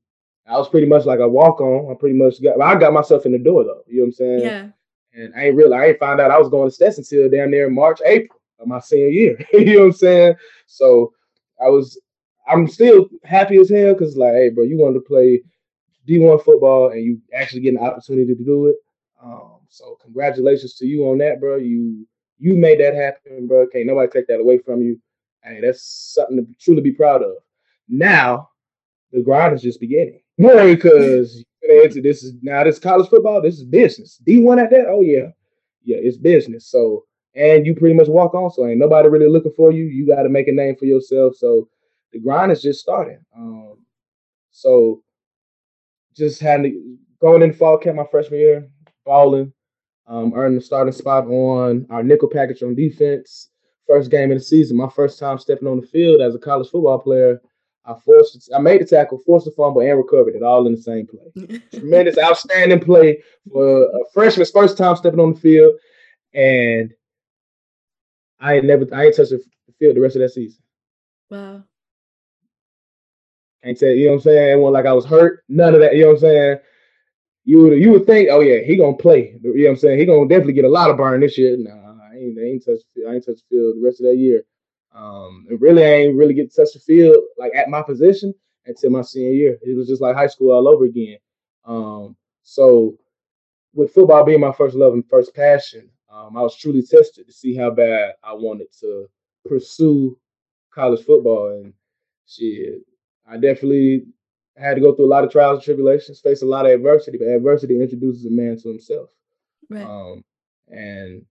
I 0.47 0.57
was 0.57 0.69
pretty 0.69 0.87
much 0.87 1.05
like 1.05 1.19
a 1.19 1.27
walk 1.27 1.61
on. 1.61 1.91
I 1.91 1.95
pretty 1.99 2.17
much 2.17 2.41
got 2.41 2.61
I 2.61 2.75
got 2.75 2.93
myself 2.93 3.25
in 3.25 3.31
the 3.31 3.39
door 3.39 3.63
though. 3.63 3.83
You 3.87 3.97
know 3.97 4.03
what 4.03 4.07
I'm 4.07 4.11
saying? 4.13 4.39
Yeah. 4.41 4.67
And 5.15 5.33
I 5.35 5.45
ain't 5.45 5.55
really 5.55 5.75
I 5.75 5.87
ain't 5.87 5.99
found 5.99 6.19
out 6.19 6.31
I 6.31 6.39
was 6.39 6.49
going 6.49 6.67
to 6.67 6.73
Stetson 6.73 7.03
till 7.03 7.29
down 7.29 7.51
there 7.51 7.67
in 7.67 7.75
March, 7.75 7.99
April 8.05 8.39
of 8.59 8.67
my 8.67 8.79
senior 8.79 9.07
year. 9.07 9.37
you 9.53 9.65
know 9.65 9.79
what 9.81 9.85
I'm 9.87 9.93
saying? 9.93 10.35
So 10.65 11.13
I 11.63 11.69
was 11.69 11.99
I'm 12.47 12.67
still 12.67 13.07
happy 13.23 13.57
as 13.57 13.69
hell 13.69 13.93
because 13.93 14.17
like, 14.17 14.33
hey, 14.33 14.49
bro, 14.49 14.63
you 14.63 14.77
wanted 14.77 14.95
to 14.95 15.05
play 15.05 15.43
D1 16.07 16.43
football 16.43 16.91
and 16.91 17.03
you 17.03 17.21
actually 17.33 17.61
get 17.61 17.75
an 17.75 17.79
opportunity 17.79 18.35
to 18.35 18.43
do 18.43 18.67
it. 18.67 18.75
Um, 19.23 19.59
so 19.69 19.97
congratulations 20.01 20.75
to 20.75 20.85
you 20.85 21.09
on 21.09 21.17
that, 21.19 21.39
bro. 21.39 21.57
You 21.57 22.05
you 22.39 22.55
made 22.55 22.79
that 22.79 22.95
happen, 22.95 23.47
bro. 23.47 23.67
Can't 23.67 23.85
nobody 23.85 24.09
take 24.11 24.27
that 24.27 24.39
away 24.39 24.57
from 24.57 24.81
you. 24.81 24.99
Hey, 25.43 25.61
that's 25.61 26.13
something 26.13 26.37
to 26.37 26.47
truly 26.59 26.81
be 26.81 26.91
proud 26.91 27.21
of. 27.21 27.35
Now 27.87 28.49
the 29.11 29.21
grind 29.21 29.55
is 29.55 29.61
just 29.61 29.79
beginning 29.79 30.21
because 30.37 31.43
this 31.61 32.23
is 32.23 32.33
now 32.41 32.63
this 32.63 32.79
college 32.79 33.09
football. 33.09 33.41
This 33.41 33.57
is 33.57 33.63
business. 33.63 34.21
D1 34.27 34.61
at 34.61 34.69
that. 34.71 34.87
Oh 34.89 35.01
yeah, 35.01 35.29
yeah, 35.83 35.97
it's 35.99 36.17
business. 36.17 36.67
So 36.67 37.05
and 37.35 37.65
you 37.65 37.75
pretty 37.75 37.95
much 37.95 38.07
walk 38.07 38.33
on. 38.33 38.51
So 38.51 38.67
ain't 38.67 38.79
nobody 38.79 39.09
really 39.09 39.29
looking 39.29 39.53
for 39.55 39.71
you. 39.71 39.85
You 39.85 40.07
got 40.07 40.23
to 40.23 40.29
make 40.29 40.47
a 40.47 40.51
name 40.51 40.75
for 40.75 40.85
yourself. 40.85 41.35
So 41.35 41.67
the 42.11 42.19
grind 42.19 42.51
is 42.51 42.61
just 42.61 42.79
starting. 42.79 43.19
Um, 43.35 43.77
so 44.51 45.02
just 46.15 46.39
had 46.39 46.63
to 46.63 46.97
going 47.21 47.41
in 47.41 47.53
fall 47.53 47.77
camp 47.77 47.95
my 47.95 48.05
freshman 48.09 48.39
year, 48.39 48.69
balling. 49.05 49.53
Um, 50.05 50.33
earned 50.35 50.57
the 50.57 50.61
starting 50.61 50.91
spot 50.91 51.25
on 51.27 51.87
our 51.89 52.03
nickel 52.03 52.27
package 52.27 52.61
on 52.61 52.75
defense. 52.75 53.49
First 53.87 54.11
game 54.11 54.31
of 54.31 54.37
the 54.37 54.43
season, 54.43 54.75
my 54.77 54.89
first 54.89 55.17
time 55.17 55.37
stepping 55.37 55.67
on 55.67 55.79
the 55.79 55.87
field 55.87 56.21
as 56.21 56.35
a 56.35 56.39
college 56.39 56.69
football 56.69 56.99
player. 56.99 57.41
I 57.85 57.95
forced, 57.95 58.49
I 58.55 58.59
made 58.59 58.81
the 58.81 58.85
tackle, 58.85 59.19
forced 59.25 59.45
the 59.45 59.51
fumble, 59.51 59.81
and 59.81 59.97
recovered 59.97 60.35
it 60.35 60.43
all 60.43 60.67
in 60.67 60.75
the 60.75 60.81
same 60.81 61.05
play. 61.05 61.61
Tremendous, 61.73 62.17
outstanding 62.17 62.79
play 62.79 63.21
for 63.51 63.83
a 63.83 63.99
freshman's 64.13 64.51
first 64.51 64.77
time 64.77 64.95
stepping 64.95 65.19
on 65.19 65.33
the 65.33 65.39
field, 65.39 65.73
and 66.33 66.93
I 68.39 68.55
ain't 68.55 68.65
never, 68.65 68.85
I 68.93 69.05
ain't 69.05 69.15
touched 69.15 69.31
the 69.31 69.43
field 69.79 69.97
the 69.97 70.01
rest 70.01 70.15
of 70.15 70.21
that 70.21 70.29
season. 70.29 70.61
Wow. 71.29 71.63
Can't 73.63 73.77
tell 73.77 73.89
you 73.89 74.05
know 74.05 74.11
what 74.11 74.17
I'm 74.17 74.21
saying. 74.21 74.59
Wasn't 74.59 74.73
like 74.73 74.85
I 74.85 74.93
was 74.93 75.05
hurt. 75.05 75.43
None 75.47 75.73
of 75.73 75.79
that. 75.79 75.95
You 75.95 76.01
know 76.01 76.07
what 76.07 76.13
I'm 76.15 76.19
saying. 76.19 76.57
You 77.45 77.61
would 77.63 77.79
you 77.79 77.91
would 77.91 78.05
think, 78.05 78.29
oh 78.31 78.41
yeah, 78.41 78.59
he 78.59 78.77
gonna 78.77 78.95
play. 78.95 79.37
You 79.41 79.53
know 79.53 79.63
what 79.63 79.69
I'm 79.71 79.77
saying. 79.77 79.99
He 79.99 80.05
gonna 80.05 80.27
definitely 80.27 80.53
get 80.53 80.65
a 80.65 80.69
lot 80.69 80.89
of 80.89 80.97
burn 80.97 81.21
this 81.21 81.37
year. 81.37 81.55
Nah, 81.57 81.95
I 82.11 82.15
ain't, 82.15 82.37
I 82.37 82.41
ain't 82.41 82.65
touched, 82.65 82.85
I 83.07 83.13
ain't 83.13 83.25
touched 83.25 83.43
the 83.49 83.55
field 83.55 83.75
the 83.77 83.81
rest 83.83 84.01
of 84.01 84.07
that 84.07 84.17
year. 84.17 84.43
Um, 84.93 85.45
and 85.49 85.59
really, 85.61 85.83
I 85.83 85.89
ain't 85.89 86.15
really 86.15 86.33
get 86.33 86.51
to 86.51 86.55
touch 86.55 86.73
the 86.73 86.79
field 86.79 87.17
like 87.37 87.53
at 87.55 87.69
my 87.69 87.81
position 87.81 88.33
until 88.65 88.91
my 88.91 89.01
senior 89.01 89.31
year. 89.31 89.57
It 89.61 89.75
was 89.75 89.87
just 89.87 90.01
like 90.01 90.15
high 90.15 90.27
school 90.27 90.51
all 90.51 90.67
over 90.67 90.85
again. 90.85 91.17
Um, 91.65 92.15
so 92.43 92.97
with 93.73 93.93
football 93.93 94.23
being 94.23 94.39
my 94.39 94.51
first 94.51 94.75
love 94.75 94.93
and 94.93 95.07
first 95.09 95.33
passion, 95.33 95.89
um, 96.11 96.37
I 96.37 96.41
was 96.41 96.55
truly 96.55 96.81
tested 96.81 97.27
to 97.27 97.33
see 97.33 97.55
how 97.55 97.71
bad 97.71 98.13
I 98.23 98.33
wanted 98.33 98.67
to 98.81 99.09
pursue 99.45 100.17
college 100.71 101.03
football. 101.03 101.49
And 101.49 101.73
shit, 102.27 102.81
I 103.27 103.35
definitely 103.35 104.05
had 104.57 104.75
to 104.75 104.81
go 104.81 104.93
through 104.93 105.05
a 105.05 105.07
lot 105.07 105.23
of 105.23 105.31
trials 105.31 105.57
and 105.57 105.63
tribulations, 105.63 106.19
face 106.19 106.41
a 106.41 106.45
lot 106.45 106.65
of 106.65 106.71
adversity, 106.71 107.17
but 107.17 107.27
adversity 107.27 107.81
introduces 107.81 108.25
a 108.25 108.29
man 108.29 108.57
to 108.61 108.69
himself. 108.69 109.09
Right. 109.69 109.83
Um, 109.83 110.23
and 110.69 111.25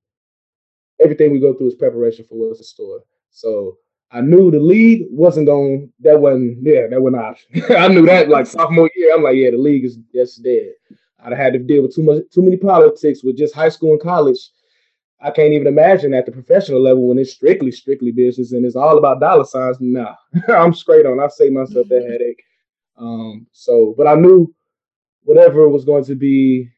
everything 1.00 1.32
we 1.32 1.40
go 1.40 1.54
through 1.54 1.68
is 1.68 1.74
preparation 1.74 2.24
for 2.24 2.34
what's 2.34 2.58
in 2.58 2.64
store. 2.64 3.04
So 3.30 3.78
I 4.10 4.20
knew 4.20 4.50
the 4.50 4.60
league 4.60 5.06
wasn't 5.10 5.46
going. 5.46 5.92
That 6.00 6.20
wasn't. 6.20 6.58
Yeah, 6.62 6.86
that 6.88 7.00
wasn't 7.00 7.22
an 7.22 7.28
option. 7.28 7.76
I 7.76 7.88
knew 7.88 8.04
that 8.06 8.28
like 8.28 8.46
sophomore 8.46 8.90
year. 8.96 9.14
I'm 9.14 9.22
like, 9.22 9.36
yeah, 9.36 9.50
the 9.50 9.56
league 9.56 9.84
is 9.84 9.98
just 10.14 10.42
dead. 10.42 10.72
I'd 11.24 11.32
had 11.32 11.52
to 11.52 11.58
deal 11.58 11.82
with 11.82 11.94
too 11.94 12.02
much, 12.02 12.24
too 12.32 12.42
many 12.42 12.56
politics 12.56 13.22
with 13.22 13.38
just 13.38 13.54
high 13.54 13.68
school 13.68 13.92
and 13.92 14.00
college. 14.00 14.50
I 15.22 15.30
can't 15.30 15.52
even 15.52 15.68
imagine 15.68 16.14
at 16.14 16.26
the 16.26 16.32
professional 16.32 16.82
level 16.82 17.06
when 17.06 17.18
it's 17.18 17.32
strictly, 17.32 17.70
strictly 17.70 18.10
business 18.10 18.52
and 18.52 18.66
it's 18.66 18.74
all 18.74 18.98
about 18.98 19.20
dollar 19.20 19.44
signs. 19.44 19.76
Nah, 19.80 20.16
I'm 20.48 20.74
straight 20.74 21.06
on. 21.06 21.20
I 21.20 21.28
save 21.28 21.52
myself 21.52 21.86
that 21.88 22.02
headache. 22.02 22.42
Um, 22.96 23.46
so, 23.52 23.94
but 23.96 24.08
I 24.08 24.16
knew 24.16 24.52
whatever 25.22 25.68
was 25.68 25.84
going 25.84 26.04
to 26.06 26.16
be, 26.16 26.68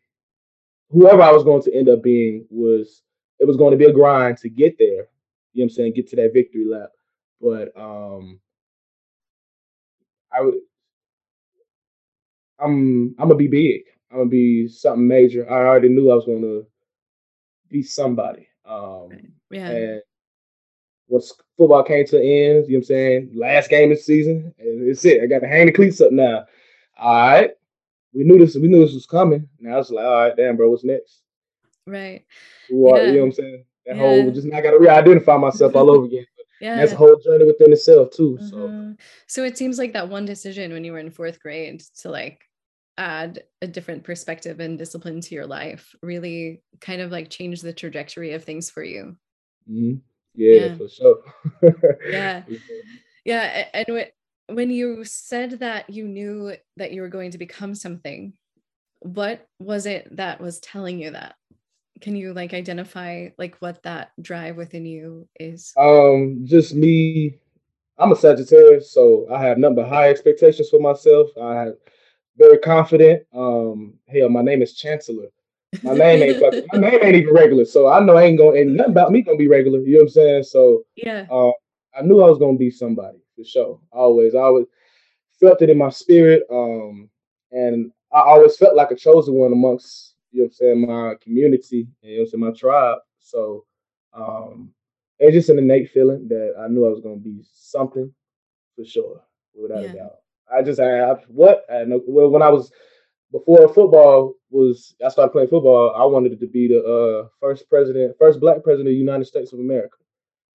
whoever 0.91 1.23
I 1.23 1.33
was 1.33 1.43
going 1.43 1.63
to 1.63 1.75
end 1.75 1.89
up 1.89 2.03
being 2.03 2.47
was, 2.51 3.03
it 3.39 3.47
was 3.47 3.57
going 3.57 3.71
to 3.71 3.79
be 3.79 3.87
a 3.87 3.93
grind 3.93 4.37
to 4.39 4.51
get 4.51 4.77
there. 4.79 5.09
You 5.55 5.63
know 5.63 5.65
what 5.65 5.65
I'm 5.65 5.71
saying? 5.71 5.95
Get 5.95 6.09
to 6.11 6.17
that 6.17 6.35
victory 6.35 6.67
lap. 6.67 6.91
But 7.41 7.73
um, 7.77 8.41
I 10.31 10.43
would, 10.43 10.55
I'm, 12.59 13.15
I'm 13.19 13.29
gonna 13.29 13.35
be 13.37 13.49
big. 13.49 13.83
I'm 14.11 14.19
gonna 14.19 14.31
be 14.31 14.69
something 14.69 15.07
major. 15.07 15.49
I 15.51 15.67
already 15.67 15.89
knew 15.89 16.11
I 16.11 16.15
was 16.15 16.25
gonna 16.25 16.63
be 17.75 17.83
somebody. 17.83 18.47
Um, 18.64 19.11
Yeah. 19.50 19.69
and 19.71 20.02
once 21.09 21.33
football 21.59 21.83
came 21.83 22.07
to 22.07 22.16
an 22.16 22.23
end, 22.23 22.28
you 22.28 22.54
know 22.54 22.62
what 22.66 22.76
I'm 22.78 22.85
saying? 22.85 23.31
Last 23.35 23.69
game 23.69 23.90
of 23.90 23.99
the 23.99 24.02
season, 24.02 24.54
it's 24.59 25.04
it. 25.04 25.23
I 25.23 25.26
got 25.26 25.40
to 25.40 25.49
hang 25.49 25.66
the 25.66 25.73
cleats 25.73 26.00
up 26.00 26.12
now. 26.12 26.47
All 26.99 27.14
right. 27.14 27.50
We 28.12 28.23
knew 28.23 28.38
this, 28.38 28.54
we 28.54 28.69
knew 28.69 28.85
this 28.85 28.95
was 28.95 29.07
coming. 29.07 29.49
Now 29.59 29.81
it's 29.81 29.90
like, 29.90 30.04
all 30.07 30.12
right, 30.23 30.37
damn, 30.37 30.57
bro, 30.57 30.71
what's 30.71 30.85
next? 30.85 31.23
Right. 31.87 32.25
Who 32.71 32.88
are, 32.88 32.99
Yeah. 32.99 33.07
you 33.09 33.12
know 33.14 33.21
what 33.23 33.26
I'm 33.26 33.33
saying? 33.33 33.64
That 33.87 33.97
Yeah. 33.97 34.02
whole 34.02 34.31
just 34.31 34.47
I 34.52 34.61
gotta 34.61 34.78
re-identify 34.78 35.37
myself 35.37 35.75
all 35.75 35.90
over 35.90 36.07
again. 36.07 36.26
Yeah. 36.61 36.76
That's 36.76 36.93
a 36.93 36.97
whole 36.97 37.16
journey 37.16 37.45
within 37.45 37.73
itself 37.73 38.11
too. 38.12 38.38
So 38.40 38.57
Mhm. 38.57 38.99
So 39.26 39.45
it 39.45 39.59
seems 39.59 39.78
like 39.78 39.93
that 39.95 40.09
one 40.09 40.25
decision 40.25 40.73
when 40.73 40.85
you 40.85 40.93
were 40.93 41.00
in 41.00 41.11
fourth 41.11 41.40
grade 41.40 41.81
to 42.00 42.11
like 42.11 42.40
add 42.99 43.43
a 43.63 43.67
different 43.67 44.05
perspective 44.05 44.61
and 44.61 44.79
discipline 44.79 45.21
to 45.21 45.35
your 45.35 45.47
life 45.47 45.95
really 46.03 46.63
kind 46.81 47.01
of 47.01 47.11
like 47.11 47.29
change 47.31 47.61
the 47.61 47.73
trajectory 47.73 48.33
of 48.33 48.45
things 48.45 48.71
for 48.71 48.83
you. 48.85 49.17
mhm. 49.71 50.01
yeah, 50.35 50.55
Yeah. 50.67 50.77
for 50.77 50.89
sure. 50.89 51.23
Yeah. 52.13 52.43
Yeah. 53.25 53.67
And 53.73 53.87
wh- 53.89 54.53
when 54.55 54.71
you 54.71 55.05
said 55.05 55.61
that 55.61 55.89
you 55.91 56.07
knew 56.07 56.55
that 56.77 56.93
you 56.93 57.01
were 57.03 57.09
going 57.09 57.31
to 57.33 57.39
become 57.39 57.75
something, 57.75 58.35
what 59.01 59.47
was 59.59 59.87
it 59.87 60.15
that 60.17 60.41
was 60.41 60.61
telling 60.61 61.01
you 61.01 61.11
that? 61.13 61.35
Can 62.01 62.17
you 62.17 62.33
like 62.35 62.53
identify 62.55 63.29
like 63.39 63.57
what 63.61 63.83
that 63.85 64.11
drive 64.21 64.57
within 64.57 64.85
you 64.85 65.29
is? 65.41 65.73
Um, 65.79 66.43
just 66.45 66.75
me. 66.75 67.39
I'm 67.97 68.11
a 68.13 68.17
Sagittarius, 68.17 68.93
so 68.93 69.27
I 69.33 69.43
have 69.45 69.57
nothing 69.57 69.77
but 69.77 69.89
high 69.89 70.11
expectations 70.11 70.69
for 70.69 70.81
myself. 70.81 71.31
I 71.41 71.55
have 71.55 71.75
very 72.37 72.59
confident. 72.59 73.23
Um, 73.33 73.95
hell, 74.09 74.29
my 74.29 74.43
name 74.43 74.62
is 74.62 74.75
Chancellor. 74.75 75.26
My 75.83 75.93
name 75.95 76.23
ain't 76.23 76.41
fucking, 76.41 76.67
my 76.73 76.81
name 76.81 76.99
ain't 77.03 77.17
even 77.17 77.35
regular, 77.35 77.64
so 77.64 77.88
I 77.88 78.00
know 78.00 78.19
ain't 78.19 78.38
gonna 78.38 78.57
ain't 78.57 78.71
nothing 78.71 78.93
about 78.93 79.12
me 79.12 79.23
gonna 79.23 79.37
be 79.37 79.49
regular. 79.49 79.81
You 79.81 79.95
know 79.95 79.99
what 80.00 80.05
I'm 80.05 80.09
saying? 80.11 80.43
So 80.45 80.85
yeah. 80.97 81.26
uh, 81.31 81.50
I 81.97 82.03
knew 82.03 82.23
I 82.23 82.29
was 82.29 82.38
gonna 82.38 82.57
be 82.57 82.71
somebody 82.71 83.19
for 83.37 83.45
sure. 83.45 83.81
Always, 83.93 84.35
I 84.35 84.41
always 84.41 84.67
felt 85.41 85.62
it 85.62 85.71
in 85.71 85.79
my 85.79 85.91
spirit. 85.91 86.45
Um, 86.50 87.11
and 87.53 87.91
I 88.12 88.21
always 88.21 88.57
felt 88.57 88.76
like 88.76 88.91
a 88.91 88.97
chosen 88.97 89.35
one 89.35 89.53
amongst 89.53 90.14
you 90.31 90.41
know 90.41 90.45
what 90.45 90.49
I'm 90.49 90.55
saying 90.55 90.87
my 90.87 91.14
community 91.21 91.88
and 92.03 92.11
you 92.11 92.17
know 92.17 92.23
what 92.23 92.26
I'm 92.26 92.31
saying 92.31 92.45
my 92.45 92.53
tribe. 92.53 92.99
So 93.19 93.64
um, 94.12 94.73
it's 95.19 95.35
just 95.35 95.49
an 95.49 95.59
innate 95.59 95.91
feeling 95.91 96.29
that 96.29 96.55
I 96.59 96.69
knew 96.69 96.87
I 96.87 96.91
was 96.91 97.00
gonna 97.00 97.17
be 97.17 97.45
something 97.53 98.12
for 98.76 98.85
sure, 98.85 99.21
without 99.55 99.85
Yeah. 99.85 99.91
a 99.91 99.95
doubt. 99.95 100.17
I 100.57 100.63
just 100.63 100.81
I, 100.81 101.11
I 101.11 101.15
what 101.29 101.65
I 101.73 101.85
know 101.85 102.01
well 102.07 102.29
when 102.31 102.43
I 102.43 102.49
was 102.51 102.71
before 103.33 103.69
football 103.69 104.35
was 104.51 104.95
I 105.05 105.09
started 105.09 105.33
playing 105.33 105.49
football. 105.49 105.95
I 105.97 106.05
wanted 106.05 106.39
to 106.39 106.47
be 106.47 106.69
the 106.69 106.83
uh, 106.85 107.29
first 107.41 107.69
president, 107.69 108.15
first 108.19 108.39
black 108.41 108.63
president 108.63 108.89
of 108.89 108.93
the 108.93 108.99
United 108.99 109.25
States 109.27 109.53
of 109.53 109.59
America. 109.59 109.97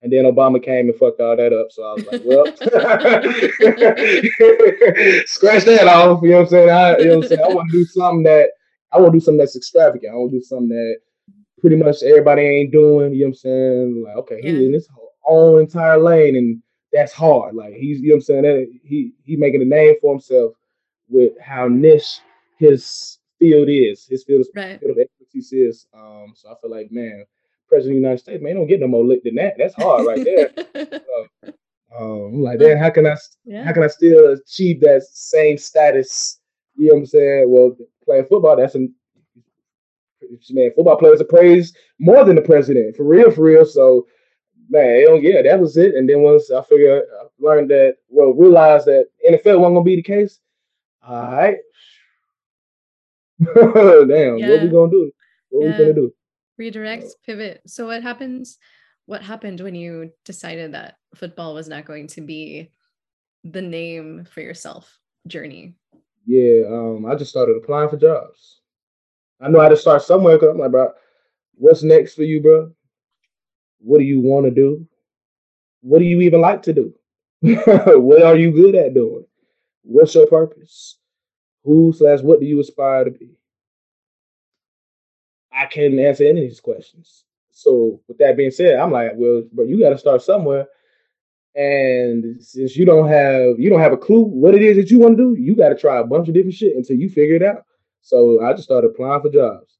And 0.01 0.13
then 0.13 0.23
Obama 0.23 0.63
came 0.63 0.87
and 0.87 0.95
fucked 0.95 1.19
all 1.19 1.35
that 1.35 1.51
up. 1.51 1.67
So 1.71 1.83
I 1.83 1.93
was 1.95 2.05
like, 2.05 2.21
well, 2.23 2.45
scratch 5.27 5.65
that 5.65 5.87
off. 5.87 6.21
You 6.23 6.29
know 6.29 6.35
what 6.37 6.41
I'm 6.43 6.47
saying? 6.47 6.69
I, 6.69 6.97
you 6.99 7.05
know 7.05 7.17
what 7.17 7.23
I'm 7.25 7.29
saying? 7.29 7.41
I 7.43 7.53
want 7.53 7.69
to 7.71 7.77
do 7.77 7.83
something 7.85 8.23
that 8.23 8.49
I 8.93 8.99
want 8.99 9.11
to 9.11 9.19
do 9.19 9.25
something 9.25 9.39
that's 9.39 9.57
extravagant. 9.57 10.13
I 10.13 10.15
want 10.15 10.31
to 10.31 10.37
do 10.37 10.43
something 10.43 10.69
that 10.69 10.97
pretty 11.59 11.75
much 11.75 12.01
everybody 12.01 12.43
ain't 12.43 12.71
doing. 12.71 13.13
You 13.13 13.21
know 13.21 13.25
what 13.25 13.29
I'm 13.29 13.33
saying? 13.35 14.03
Like, 14.05 14.15
okay, 14.17 14.39
Yeah. 14.41 14.51
he 14.51 14.65
in 14.67 14.73
his 14.73 14.87
own 15.27 15.59
entire 15.59 15.97
lane, 15.97 16.37
and 16.37 16.61
that's 16.91 17.13
hard. 17.13 17.55
Like 17.55 17.73
he's, 17.73 17.99
you 18.01 18.09
know 18.09 18.13
what 18.15 18.17
I'm 18.17 18.21
saying? 18.21 18.41
That, 18.43 18.79
he 18.83 19.13
he 19.23 19.35
making 19.35 19.61
a 19.61 19.65
name 19.65 19.95
for 20.01 20.13
himself 20.13 20.53
with 21.07 21.33
how 21.41 21.67
niche 21.67 22.19
his 22.57 23.19
field 23.39 23.67
is. 23.69 24.05
His 24.07 24.23
field 24.23 24.41
is 24.41 24.49
Right. 24.55 24.79
field 24.79 24.91
of 24.91 24.97
expertise 24.97 25.53
is. 25.53 25.87
Um, 25.93 26.33
so 26.35 26.49
I 26.51 26.55
feel 26.61 26.71
like, 26.71 26.91
man, 26.91 27.25
President 27.67 27.93
of 27.93 27.95
the 27.95 28.01
United 28.01 28.19
States, 28.19 28.43
man, 28.43 28.55
don't 28.55 28.67
get 28.67 28.79
no 28.79 28.87
more 28.87 29.05
lit 29.05 29.23
than 29.23 29.35
that. 29.35 29.55
That's 29.57 29.75
hard 29.75 30.05
right 30.05 30.23
there. 30.23 30.49
Um, 31.97 32.05
I'm 32.35 32.43
like, 32.43 32.59
man, 32.59 32.77
how 32.77 32.91
can 32.91 33.07
I 33.07 33.15
how 33.65 33.73
can 33.73 33.81
I 33.83 33.87
still 33.87 34.33
achieve 34.33 34.79
that 34.81 35.03
same 35.11 35.57
status? 35.57 36.39
You 36.77 36.89
know 36.89 36.93
what 36.93 36.99
I'm 36.99 37.05
saying? 37.07 37.45
Well, 37.49 37.75
playing 38.05 38.25
football, 38.25 38.55
that's 38.55 38.75
a 38.75 38.87
man. 40.51 40.71
Football 40.75 40.97
players 40.97 41.19
are 41.21 41.25
praised 41.25 41.75
more 41.99 42.23
than 42.23 42.35
the 42.35 42.41
president, 42.43 42.95
for 42.95 43.03
real, 43.03 43.31
for 43.31 43.41
real. 43.41 43.65
So, 43.65 44.05
man, 44.69 45.21
yeah, 45.21 45.41
that 45.41 45.59
was 45.59 45.77
it. 45.77 45.95
And 45.95 46.07
then 46.09 46.21
once 46.21 46.51
I 46.51 46.61
figured, 46.63 47.03
I 47.19 47.25
learned 47.39 47.69
that, 47.71 47.97
well, 48.09 48.33
realized 48.33 48.85
that 48.85 49.07
NFL 49.27 49.59
wasn't 49.59 49.75
gonna 49.75 49.83
be 49.83 49.95
the 49.97 50.01
case. 50.03 50.39
All 51.01 51.31
right, 51.31 51.57
damn, 53.39 53.45
what 53.45 54.39
Yeah. 54.39 54.63
we 54.63 54.69
gonna 54.69 54.91
do? 54.91 55.11
What 55.49 55.65
Yeah. 55.65 55.71
we 55.71 55.77
gonna 55.77 55.93
do? 55.93 56.13
redirect 56.57 57.05
pivot 57.25 57.61
so 57.65 57.85
what 57.87 58.03
happens 58.03 58.57
what 59.05 59.21
happened 59.23 59.61
when 59.61 59.73
you 59.75 60.11
decided 60.25 60.73
that 60.73 60.97
football 61.15 61.53
was 61.53 61.69
not 61.69 61.85
going 61.85 62.05
to 62.05 62.19
be 62.19 62.69
the 63.45 63.61
name 63.61 64.25
for 64.25 64.41
yourself 64.41 64.99
journey 65.25 65.73
Yeah, 66.25 66.63
um, 66.69 67.05
I 67.05 67.15
just 67.15 67.31
started 67.31 67.55
applying 67.55 67.87
for 67.87 67.95
jobs. 67.95 68.59
I 69.39 69.47
know 69.47 69.61
I 69.61 69.63
had 69.63 69.69
to 69.69 69.77
start 69.77 70.01
somewhere 70.01 70.35
because 70.35 70.49
I'm 70.49 70.57
like, 70.59 70.71
bro, 70.71 70.91
what's 71.55 71.81
next 71.81 72.15
for 72.15 72.23
you, 72.23 72.41
bro? 72.41 72.71
What 73.79 73.99
do 73.99 74.03
you 74.03 74.19
want 74.19 74.45
to 74.45 74.51
do? 74.51 74.85
What 75.81 75.99
do 75.99 76.05
you 76.05 76.21
even 76.21 76.41
like 76.41 76.61
to 76.63 76.73
do? 76.73 76.93
what 77.41 78.23
are 78.23 78.35
you 78.35 78.51
good 78.51 78.75
at 78.75 78.93
doing? 78.93 79.25
What's 79.83 80.15
your 80.15 80.27
purpose? 80.27 80.97
Who 81.63 81.93
slash 81.95 82.21
what 82.21 82.39
do 82.39 82.45
you 82.45 82.59
aspire 82.59 83.05
to 83.05 83.11
be? 83.11 83.31
I 85.51 85.65
can't 85.65 85.99
answer 85.99 86.25
any 86.25 86.43
of 86.43 86.49
these 86.49 86.59
questions. 86.59 87.25
So 87.51 88.01
with 88.07 88.17
that 88.19 88.37
being 88.37 88.51
said, 88.51 88.79
I'm 88.79 88.91
like, 88.91 89.11
well, 89.15 89.43
but 89.51 89.67
you 89.67 89.79
got 89.79 89.89
to 89.89 89.97
start 89.97 90.21
somewhere. 90.21 90.67
And 91.55 92.41
since 92.41 92.77
you 92.77 92.85
don't 92.85 93.07
have 93.07 93.59
you 93.59 93.69
don't 93.69 93.81
have 93.81 93.91
a 93.91 93.97
clue 93.97 94.21
what 94.21 94.55
it 94.55 94.61
is 94.61 94.77
that 94.77 94.91
you 94.91 94.99
want 94.99 95.17
to 95.17 95.23
do, 95.35 95.41
you 95.41 95.55
got 95.55 95.69
to 95.69 95.75
try 95.75 95.97
a 95.97 96.05
bunch 96.05 96.27
of 96.27 96.33
different 96.33 96.53
shit 96.53 96.75
until 96.75 96.95
you 96.95 97.09
figure 97.09 97.35
it 97.35 97.43
out. 97.43 97.63
So 98.01 98.41
I 98.43 98.53
just 98.53 98.63
started 98.63 98.91
applying 98.91 99.21
for 99.21 99.29
jobs. 99.29 99.77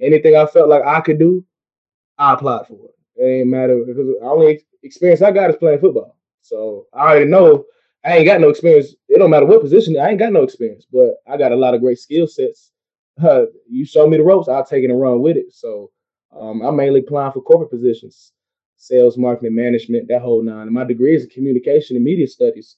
anything 0.00 0.36
I 0.36 0.46
felt 0.46 0.68
like 0.68 0.84
I 0.84 1.00
could 1.00 1.18
do, 1.18 1.44
I 2.18 2.34
applied 2.34 2.66
for 2.66 2.74
it. 3.16 3.22
Ain't 3.22 3.48
matter 3.48 3.84
because 3.86 4.06
the 4.06 4.18
only 4.22 4.64
experience 4.82 5.22
I 5.22 5.30
got 5.30 5.50
is 5.50 5.56
playing 5.56 5.80
football. 5.80 6.16
So 6.42 6.86
I 6.92 7.00
already 7.00 7.26
know 7.26 7.64
I 8.04 8.18
ain't 8.18 8.26
got 8.26 8.40
no 8.40 8.50
experience. 8.50 8.94
It 9.08 9.18
don't 9.18 9.30
matter 9.30 9.46
what 9.46 9.62
position. 9.62 9.98
I 9.98 10.10
ain't 10.10 10.18
got 10.18 10.32
no 10.32 10.42
experience, 10.42 10.86
but 10.92 11.16
I 11.26 11.36
got 11.36 11.52
a 11.52 11.56
lot 11.56 11.74
of 11.74 11.80
great 11.80 11.98
skill 11.98 12.26
sets. 12.26 12.72
Uh, 13.22 13.46
you 13.68 13.86
show 13.86 14.06
me 14.06 14.16
the 14.18 14.22
ropes, 14.22 14.48
I'll 14.48 14.64
take 14.64 14.84
it 14.84 14.90
and 14.90 15.00
run 15.00 15.20
with 15.20 15.36
it. 15.36 15.52
So 15.52 15.90
um, 16.38 16.62
I'm 16.62 16.76
mainly 16.76 17.00
applying 17.00 17.32
for 17.32 17.40
corporate 17.40 17.70
positions, 17.70 18.32
sales, 18.76 19.16
marketing, 19.16 19.54
management, 19.54 20.08
that 20.08 20.20
whole 20.20 20.42
nine. 20.42 20.62
And 20.62 20.72
my 20.72 20.84
degree 20.84 21.14
is 21.14 21.24
in 21.24 21.30
communication 21.30 21.96
and 21.96 22.04
media 22.04 22.26
studies. 22.26 22.76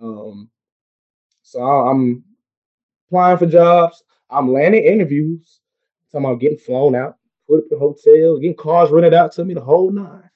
Um, 0.00 0.50
so 1.42 1.60
I'm 1.60 2.24
applying 3.06 3.38
for 3.38 3.46
jobs. 3.46 4.02
I'm 4.30 4.52
landing 4.52 4.84
interviews. 4.84 5.60
I'm 6.12 6.22
talking 6.22 6.32
about 6.32 6.40
getting 6.40 6.58
flown 6.58 6.94
out, 6.96 7.16
put 7.48 7.60
up 7.60 7.64
in 7.70 7.78
hotels, 7.78 8.40
getting 8.40 8.56
cars 8.56 8.90
rented 8.90 9.14
out 9.14 9.32
to 9.32 9.44
me, 9.44 9.54
the 9.54 9.60
whole 9.60 9.90
nine. 9.90 10.30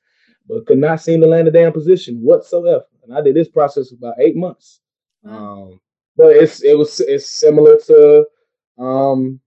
But 0.48 0.66
could 0.66 0.78
not 0.78 1.00
seem 1.00 1.20
to 1.20 1.26
land 1.26 1.48
a 1.48 1.50
damn 1.50 1.72
position 1.72 2.20
whatsoever. 2.20 2.84
And 3.04 3.16
I 3.16 3.20
did 3.20 3.36
this 3.36 3.48
process 3.48 3.92
about 3.92 4.14
eight 4.20 4.36
months. 4.36 4.80
Wow. 5.22 5.62
Um, 5.62 5.80
but 6.16 6.36
it's 6.36 6.62
it 6.62 6.76
was 6.76 7.00
it's 7.00 7.30
similar 7.30 7.78
to 7.86 8.26
um 8.78 9.40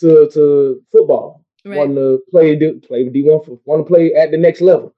to 0.00 0.28
to 0.32 0.82
football. 0.90 1.44
Right. 1.64 1.76
Want 1.78 1.94
to 1.96 2.22
play 2.30 2.56
play 2.56 3.08
D 3.08 3.22
one 3.22 3.40
want 3.64 3.86
to 3.86 3.88
play 3.88 4.14
at 4.14 4.30
the 4.30 4.36
next 4.36 4.60
level. 4.60 4.94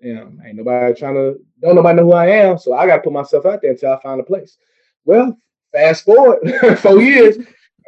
Yeah, 0.00 0.24
ain't 0.44 0.56
nobody 0.56 0.94
trying 0.94 1.14
to 1.14 1.38
don't 1.60 1.76
nobody 1.76 1.96
know 1.96 2.04
who 2.04 2.12
I 2.12 2.26
am, 2.26 2.58
so 2.58 2.74
I 2.74 2.86
got 2.86 2.96
to 2.96 3.02
put 3.02 3.12
myself 3.12 3.46
out 3.46 3.62
there 3.62 3.70
until 3.72 3.92
I 3.92 4.00
find 4.00 4.20
a 4.20 4.24
place. 4.24 4.56
Well, 5.04 5.36
fast 5.72 6.04
forward 6.04 6.38
four 6.78 7.00
years, 7.00 7.38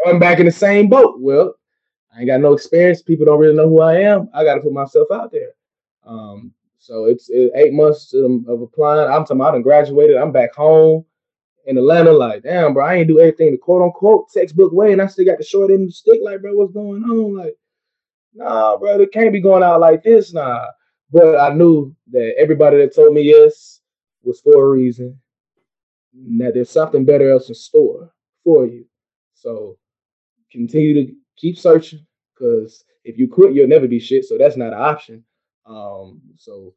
I'm 0.06 0.18
back 0.18 0.38
in 0.38 0.46
the 0.46 0.52
same 0.52 0.88
boat. 0.88 1.16
Well, 1.18 1.54
I 2.14 2.20
ain't 2.20 2.28
got 2.28 2.40
no 2.40 2.52
experience. 2.52 3.02
People 3.02 3.26
don't 3.26 3.40
really 3.40 3.56
know 3.56 3.68
who 3.68 3.80
I 3.80 3.96
am. 4.00 4.28
I 4.32 4.44
got 4.44 4.54
to 4.54 4.60
put 4.60 4.72
myself 4.72 5.08
out 5.12 5.32
there. 5.32 5.50
Um, 6.06 6.52
so 6.78 7.06
it's, 7.06 7.30
eight 7.30 7.72
months 7.72 8.12
of, 8.14 8.46
of 8.46 8.60
applying. 8.62 9.10
I'm 9.10 9.24
talking. 9.24 9.40
I 9.40 9.50
done 9.50 9.62
graduated. 9.62 10.16
I'm 10.16 10.32
back 10.32 10.54
home 10.54 11.04
in 11.66 11.78
Atlanta. 11.78 12.12
Like, 12.12 12.42
damn, 12.42 12.74
bro, 12.74 12.84
I 12.84 12.96
ain't 12.96 13.08
do 13.08 13.18
everything 13.18 13.52
the 13.52 13.58
quote 13.58 13.82
unquote 13.82 14.30
textbook 14.32 14.72
way, 14.72 14.92
and 14.92 15.00
I 15.00 15.06
still 15.06 15.24
got 15.24 15.38
the 15.38 15.44
short 15.44 15.70
end 15.70 15.82
of 15.82 15.88
the 15.88 15.92
stick. 15.92 16.20
Like, 16.22 16.42
bro, 16.42 16.54
what's 16.54 16.72
going 16.72 17.02
on? 17.04 17.36
Like, 17.36 17.56
nah, 18.34 18.76
bro, 18.76 19.00
it 19.00 19.12
can't 19.12 19.32
be 19.32 19.40
going 19.40 19.62
out 19.62 19.80
like 19.80 20.02
this, 20.02 20.32
nah. 20.32 20.66
But 21.10 21.40
I 21.40 21.54
knew 21.54 21.94
that 22.12 22.34
everybody 22.38 22.76
that 22.78 22.94
told 22.94 23.14
me 23.14 23.22
yes 23.22 23.80
was 24.22 24.40
for 24.40 24.64
a 24.64 24.68
reason. 24.68 25.18
That 26.38 26.54
there's 26.54 26.70
something 26.70 27.04
better 27.04 27.30
else 27.30 27.48
in 27.48 27.54
store 27.54 28.12
for 28.44 28.66
you. 28.66 28.84
So 29.34 29.78
continue 30.52 31.06
to 31.06 31.14
keep 31.36 31.58
searching 31.58 32.06
because 32.34 32.84
if 33.04 33.18
you 33.18 33.28
quit, 33.28 33.54
you'll 33.54 33.68
never 33.68 33.88
be 33.88 34.00
shit. 34.00 34.24
So 34.24 34.38
that's 34.38 34.56
not 34.56 34.72
an 34.72 34.80
option. 34.80 35.24
Um, 35.66 36.20
so 36.36 36.74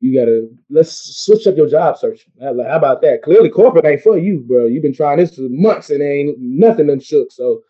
you 0.00 0.18
gotta 0.18 0.48
let's 0.68 1.24
switch 1.24 1.46
up 1.46 1.56
your 1.56 1.68
job 1.68 1.96
search. 1.96 2.26
How 2.40 2.50
about 2.50 3.02
that? 3.02 3.22
Clearly, 3.22 3.48
corporate 3.48 3.84
ain't 3.84 4.02
for 4.02 4.18
you, 4.18 4.40
bro. 4.40 4.66
You've 4.66 4.82
been 4.82 4.94
trying 4.94 5.18
this 5.18 5.36
for 5.36 5.42
months 5.42 5.90
and 5.90 6.02
ain't 6.02 6.38
nothing 6.38 6.90
unshook. 6.90 7.30
So 7.30 7.62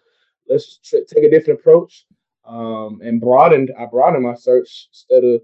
let's 0.49 0.79
tr- 0.79 1.05
take 1.07 1.25
a 1.25 1.31
different 1.31 1.61
approach 1.61 2.07
um, 2.47 3.01
and 3.05 3.21
broadened. 3.21 3.73
I 3.79 3.87
broadened 3.87 4.25
my 4.25 4.35
search 4.35 4.89
instead 4.91 5.25
of 5.25 5.43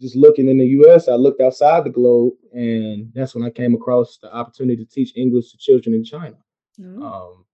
just 0.00 0.16
looking 0.16 0.48
in 0.48 0.58
the 0.58 0.66
U.S. 0.66 1.08
I 1.08 1.14
looked 1.14 1.40
outside 1.40 1.84
the 1.84 1.90
globe, 1.90 2.32
and 2.52 3.12
that's 3.14 3.34
when 3.34 3.44
I 3.44 3.50
came 3.50 3.74
across 3.74 4.18
the 4.18 4.34
opportunity 4.34 4.84
to 4.84 4.90
teach 4.90 5.16
English 5.16 5.52
to 5.52 5.58
children 5.58 5.94
in 5.94 6.02
China. 6.02 6.36
Mm-hmm. 6.80 7.02
Um, 7.02 7.44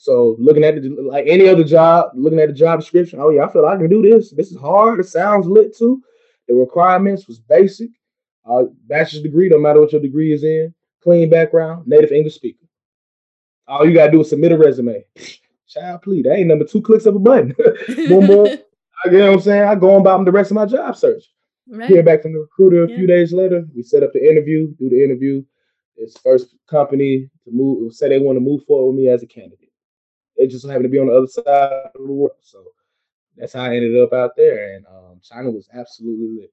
so 0.00 0.34
looking 0.38 0.64
at 0.64 0.78
it 0.78 0.90
like 0.98 1.26
any 1.28 1.46
other 1.46 1.62
job, 1.62 2.12
looking 2.14 2.40
at 2.40 2.48
the 2.48 2.54
job 2.54 2.80
description, 2.80 3.18
oh 3.20 3.28
yeah, 3.28 3.44
I 3.44 3.52
feel 3.52 3.64
like 3.64 3.76
I 3.76 3.82
can 3.82 3.90
do 3.90 4.00
this. 4.00 4.30
This 4.30 4.50
is 4.50 4.56
hard. 4.56 4.98
It 4.98 5.04
sounds 5.04 5.46
lit 5.46 5.76
too. 5.76 6.02
The 6.48 6.54
requirements 6.54 7.28
was 7.28 7.38
basic. 7.38 7.90
Uh, 8.50 8.62
bachelor's 8.86 9.22
degree, 9.22 9.50
no 9.50 9.58
matter 9.58 9.78
what 9.78 9.92
your 9.92 10.00
degree 10.00 10.32
is 10.32 10.42
in, 10.42 10.74
clean 11.02 11.28
background, 11.28 11.86
native 11.86 12.12
English 12.12 12.34
speaker. 12.34 12.64
All 13.68 13.86
you 13.86 13.92
gotta 13.92 14.10
do 14.10 14.22
is 14.22 14.30
submit 14.30 14.52
a 14.52 14.56
resume. 14.56 15.04
Child, 15.68 16.00
please, 16.00 16.22
that 16.22 16.34
ain't 16.34 16.48
number 16.48 16.64
two 16.64 16.80
clicks 16.80 17.04
of 17.04 17.16
a 17.16 17.18
button. 17.18 17.54
boom, 18.08 18.26
boom. 18.26 18.46
you 18.46 19.10
know 19.10 19.26
what 19.26 19.34
I'm 19.34 19.40
saying? 19.42 19.64
I 19.64 19.74
go 19.74 19.96
on 19.96 20.00
about 20.00 20.24
the 20.24 20.32
rest 20.32 20.50
of 20.50 20.54
my 20.54 20.64
job 20.64 20.96
search. 20.96 21.24
Right. 21.68 21.90
Hear 21.90 22.02
back 22.02 22.22
from 22.22 22.32
the 22.32 22.38
recruiter 22.38 22.84
a 22.84 22.88
yeah. 22.88 22.96
few 22.96 23.06
days 23.06 23.34
later. 23.34 23.66
We 23.76 23.82
set 23.82 24.02
up 24.02 24.14
the 24.14 24.26
interview, 24.26 24.74
do 24.78 24.88
the 24.88 25.04
interview. 25.04 25.44
It's 25.96 26.18
first 26.18 26.56
company 26.70 27.28
to 27.44 27.50
move, 27.52 27.92
say 27.92 28.08
they 28.08 28.18
want 28.18 28.36
to 28.36 28.40
move 28.40 28.64
forward 28.64 28.92
with 28.92 29.04
me 29.04 29.10
as 29.10 29.22
a 29.22 29.26
candidate. 29.26 29.69
It 30.40 30.50
just 30.50 30.66
happened 30.66 30.84
to 30.84 30.88
be 30.88 30.98
on 30.98 31.06
the 31.06 31.16
other 31.16 31.26
side 31.26 31.44
of 31.46 31.92
the 31.94 32.12
world. 32.12 32.32
So 32.40 32.64
that's 33.36 33.52
how 33.52 33.62
I 33.62 33.76
ended 33.76 34.00
up 34.00 34.12
out 34.12 34.36
there. 34.36 34.74
And 34.74 34.86
um, 34.86 35.20
China 35.22 35.50
was 35.50 35.68
absolutely 35.72 36.42
the 36.42 36.48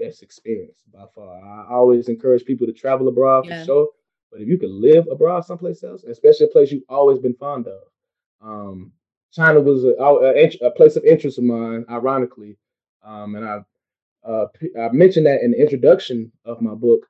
Best 0.00 0.22
experience 0.22 0.78
by 0.94 1.04
far. 1.14 1.42
I 1.42 1.66
always 1.68 2.08
encourage 2.08 2.44
people 2.44 2.66
to 2.66 2.72
travel 2.72 3.08
abroad 3.08 3.44
yeah. 3.46 3.60
for 3.60 3.66
sure. 3.66 3.88
But 4.32 4.40
if 4.40 4.48
you 4.48 4.56
can 4.56 4.80
live 4.80 5.06
abroad 5.10 5.44
someplace 5.44 5.82
else, 5.82 6.04
especially 6.04 6.46
a 6.46 6.48
place 6.48 6.72
you've 6.72 6.84
always 6.88 7.18
been 7.18 7.34
fond 7.34 7.66
of, 7.66 7.82
um, 8.40 8.92
China 9.30 9.60
was 9.60 9.84
a, 9.84 9.90
a, 10.00 10.66
a, 10.66 10.70
place 10.70 10.96
of 10.96 11.04
interest 11.04 11.36
of 11.36 11.44
mine, 11.44 11.84
ironically. 11.90 12.56
Um, 13.04 13.34
and 13.34 13.44
I, 13.44 13.58
uh, 14.26 14.46
I 14.80 14.88
mentioned 14.92 15.26
that 15.26 15.42
in 15.42 15.50
the 15.50 15.60
introduction 15.60 16.32
of 16.46 16.62
my 16.62 16.74
book 16.74 17.06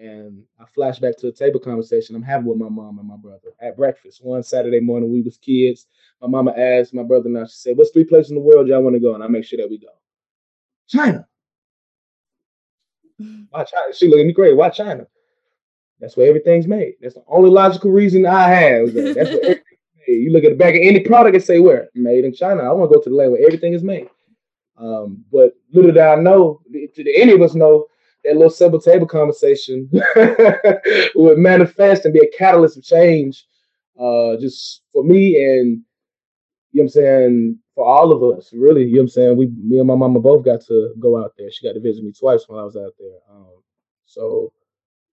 and 0.00 0.42
I 0.58 0.64
flash 0.64 0.98
back 0.98 1.16
to 1.18 1.28
a 1.28 1.32
table 1.32 1.60
conversation 1.60 2.16
I'm 2.16 2.22
having 2.22 2.46
with 2.46 2.58
my 2.58 2.70
mom 2.70 2.98
and 2.98 3.06
my 3.06 3.16
brother 3.16 3.52
at 3.60 3.76
breakfast 3.76 4.24
one 4.24 4.42
Saturday 4.42 4.80
morning. 4.80 5.12
We 5.12 5.20
was 5.20 5.36
kids. 5.36 5.86
My 6.22 6.28
mama 6.28 6.52
asked 6.52 6.94
my 6.94 7.02
brother 7.02 7.26
and 7.28 7.38
I. 7.38 7.44
She 7.44 7.56
said, 7.56 7.76
"What's 7.76 7.90
three 7.90 8.04
places 8.04 8.30
in 8.30 8.36
the 8.36 8.42
world 8.42 8.66
y'all 8.66 8.82
want 8.82 8.96
to 8.96 9.00
go?" 9.00 9.14
And 9.14 9.22
I 9.22 9.28
make 9.28 9.44
sure 9.44 9.58
that 9.58 9.68
we 9.68 9.78
go. 9.78 9.88
China. 10.88 11.26
Why 13.50 13.64
China? 13.64 13.92
She 13.94 14.08
looked 14.08 14.20
at 14.20 14.26
me 14.26 14.32
crazy. 14.32 14.54
Why 14.54 14.70
China? 14.70 15.06
That's 16.00 16.16
where 16.16 16.28
everything's 16.28 16.66
made. 16.66 16.94
That's 17.02 17.14
the 17.14 17.24
only 17.28 17.50
logical 17.50 17.90
reason 17.90 18.24
I 18.24 18.48
have. 18.48 18.94
That's 18.94 19.16
where 19.16 19.42
everything's 19.42 19.54
made. 19.54 19.56
You 20.08 20.32
look 20.32 20.42
at 20.42 20.50
the 20.50 20.56
back 20.56 20.74
of 20.74 20.80
any 20.82 21.00
product 21.00 21.36
and 21.36 21.44
say 21.44 21.60
where 21.60 21.88
made 21.94 22.24
in 22.24 22.34
China. 22.34 22.62
I 22.62 22.72
want 22.72 22.90
to 22.90 22.96
go 22.96 23.02
to 23.04 23.10
the 23.10 23.14
land 23.14 23.30
where 23.30 23.46
everything 23.46 23.74
is 23.74 23.84
made. 23.84 24.08
Um, 24.76 25.24
but 25.30 25.52
little 25.72 25.92
did 25.92 26.00
I 26.00 26.16
know, 26.16 26.62
did 26.72 27.06
any 27.14 27.32
of 27.32 27.42
us 27.42 27.54
know 27.54 27.86
that 28.24 28.34
little 28.34 28.50
simple 28.50 28.80
table 28.80 29.06
conversation 29.06 29.88
would 31.14 31.38
manifest 31.38 32.04
and 32.04 32.14
be 32.14 32.20
a 32.20 32.36
catalyst 32.36 32.76
of 32.76 32.84
change 32.84 33.46
uh, 33.98 34.36
just 34.38 34.82
for 34.92 35.04
me 35.04 35.36
and 35.36 35.82
you 36.72 36.82
know 36.82 36.84
what 36.84 36.84
I'm 36.84 36.88
saying 36.88 37.58
for 37.74 37.84
all 37.84 38.12
of 38.12 38.38
us 38.38 38.50
really 38.52 38.84
you 38.84 38.94
know 38.94 38.98
what 38.98 39.02
I'm 39.02 39.08
saying 39.08 39.36
we 39.36 39.46
me 39.62 39.78
and 39.78 39.88
my 39.88 39.94
mama 39.94 40.20
both 40.20 40.44
got 40.44 40.60
to 40.66 40.94
go 40.98 41.22
out 41.22 41.32
there 41.36 41.50
she 41.50 41.66
got 41.66 41.74
to 41.74 41.80
visit 41.80 42.04
me 42.04 42.12
twice 42.12 42.44
when 42.46 42.58
I 42.58 42.64
was 42.64 42.76
out 42.76 42.92
there 42.98 43.18
um, 43.30 43.62
so 44.06 44.52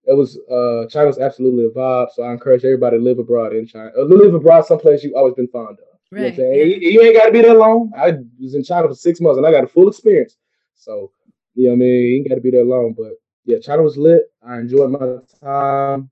it 0.05 0.15
was 0.15 0.37
uh, 0.51 0.87
China's 0.89 1.19
absolutely 1.19 1.65
a 1.65 1.69
vibe 1.69 2.07
so 2.13 2.23
I 2.23 2.31
encourage 2.31 2.63
everybody 2.65 2.97
to 2.97 3.03
live 3.03 3.19
abroad 3.19 3.53
in 3.53 3.65
China 3.65 3.91
uh, 3.97 4.03
live 4.03 4.33
abroad 4.33 4.65
someplace 4.65 5.03
you've 5.03 5.15
always 5.15 5.35
been 5.35 5.47
fond 5.47 5.77
of 5.79 5.85
right. 6.11 6.11
you 6.11 6.17
know 6.17 6.23
what 6.23 6.29
I'm 6.29 6.35
saying 6.35 6.57
yeah. 6.57 6.75
you, 6.75 6.91
you 6.91 7.01
ain't 7.01 7.15
got 7.15 7.25
to 7.25 7.31
be 7.31 7.41
there 7.41 7.55
long 7.55 7.91
I 7.97 8.17
was 8.39 8.55
in 8.55 8.63
China 8.63 8.87
for 8.87 8.95
six 8.95 9.21
months 9.21 9.37
and 9.37 9.47
I 9.47 9.51
got 9.51 9.63
a 9.63 9.67
full 9.67 9.87
experience 9.87 10.37
so 10.75 11.11
you 11.55 11.65
know 11.65 11.71
what 11.71 11.75
I 11.75 11.79
mean? 11.79 12.01
You 12.03 12.15
ain't 12.17 12.29
got 12.29 12.35
to 12.35 12.41
be 12.41 12.51
there 12.51 12.65
long, 12.65 12.93
but 12.95 13.13
yeah, 13.45 13.59
China 13.59 13.83
was 13.83 13.97
lit. 13.97 14.23
I 14.45 14.57
enjoyed 14.57 14.91
my 14.91 15.17
time. 15.41 16.09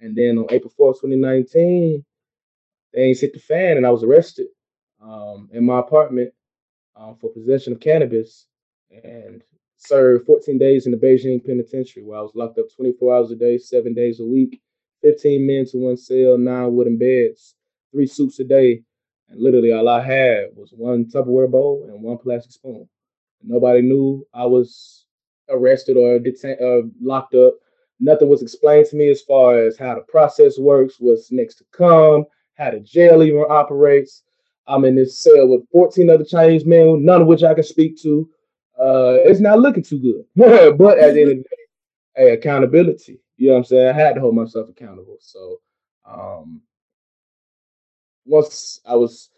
And 0.00 0.16
then 0.16 0.38
on 0.38 0.46
April 0.50 0.72
4th, 0.78 1.00
2019, 1.00 2.04
things 2.94 3.20
hit 3.20 3.32
the 3.32 3.40
fan 3.40 3.76
and 3.76 3.86
I 3.86 3.90
was 3.90 4.04
arrested 4.04 4.46
um, 5.02 5.48
in 5.52 5.64
my 5.64 5.80
apartment 5.80 6.32
um, 6.96 7.16
for 7.20 7.32
possession 7.32 7.72
of 7.72 7.80
cannabis 7.80 8.46
and 9.04 9.42
served 9.76 10.26
14 10.26 10.58
days 10.58 10.86
in 10.86 10.92
the 10.92 10.98
Beijing 10.98 11.44
penitentiary 11.44 12.02
where 12.02 12.18
I 12.18 12.22
was 12.22 12.34
locked 12.34 12.58
up 12.58 12.66
24 12.74 13.14
hours 13.14 13.30
a 13.30 13.36
day, 13.36 13.58
seven 13.58 13.94
days 13.94 14.20
a 14.20 14.24
week, 14.24 14.60
15 15.02 15.46
men 15.46 15.66
to 15.66 15.78
one 15.78 15.96
cell, 15.96 16.38
nine 16.38 16.74
wooden 16.74 16.98
beds, 16.98 17.54
three 17.92 18.06
soups 18.06 18.38
a 18.40 18.44
day. 18.44 18.82
And 19.28 19.40
literally 19.40 19.72
all 19.72 19.88
I 19.88 20.02
had 20.02 20.48
was 20.54 20.72
one 20.72 21.04
Tupperware 21.04 21.50
bowl 21.50 21.86
and 21.88 22.02
one 22.02 22.18
plastic 22.18 22.52
spoon. 22.52 22.88
Nobody 23.42 23.82
knew 23.82 24.26
I 24.34 24.46
was 24.46 25.06
arrested 25.48 25.96
or 25.96 26.18
detained, 26.18 26.60
uh, 26.60 26.88
locked 27.00 27.34
up. 27.34 27.54
Nothing 28.00 28.28
was 28.28 28.42
explained 28.42 28.86
to 28.90 28.96
me 28.96 29.10
as 29.10 29.22
far 29.22 29.58
as 29.58 29.76
how 29.76 29.94
the 29.94 30.02
process 30.02 30.58
works, 30.58 30.96
what's 30.98 31.32
next 31.32 31.56
to 31.56 31.64
come, 31.72 32.24
how 32.56 32.70
the 32.70 32.80
jail 32.80 33.22
even 33.22 33.44
operates. 33.48 34.22
I'm 34.66 34.84
in 34.84 34.94
this 34.94 35.18
cell 35.18 35.48
with 35.48 35.68
14 35.72 36.10
other 36.10 36.24
Chinese 36.24 36.64
men, 36.64 37.04
none 37.04 37.22
of 37.22 37.26
which 37.26 37.42
I 37.42 37.54
can 37.54 37.64
speak 37.64 38.00
to. 38.02 38.28
Uh, 38.78 39.18
it's 39.24 39.40
not 39.40 39.58
looking 39.58 39.82
too 39.82 39.98
good. 39.98 40.76
but 40.78 40.98
at 40.98 41.14
the 41.14 41.22
end 41.22 41.30
of 41.30 41.36
the 41.38 41.42
day, 41.42 41.56
hey, 42.14 42.30
accountability. 42.32 43.20
You 43.36 43.48
know 43.48 43.54
what 43.54 43.58
I'm 43.60 43.64
saying? 43.64 43.88
I 43.88 43.92
had 43.92 44.14
to 44.14 44.20
hold 44.20 44.34
myself 44.34 44.68
accountable. 44.68 45.16
So 45.20 45.60
um, 46.04 46.60
once 48.24 48.80
I 48.86 48.94
was 48.94 49.30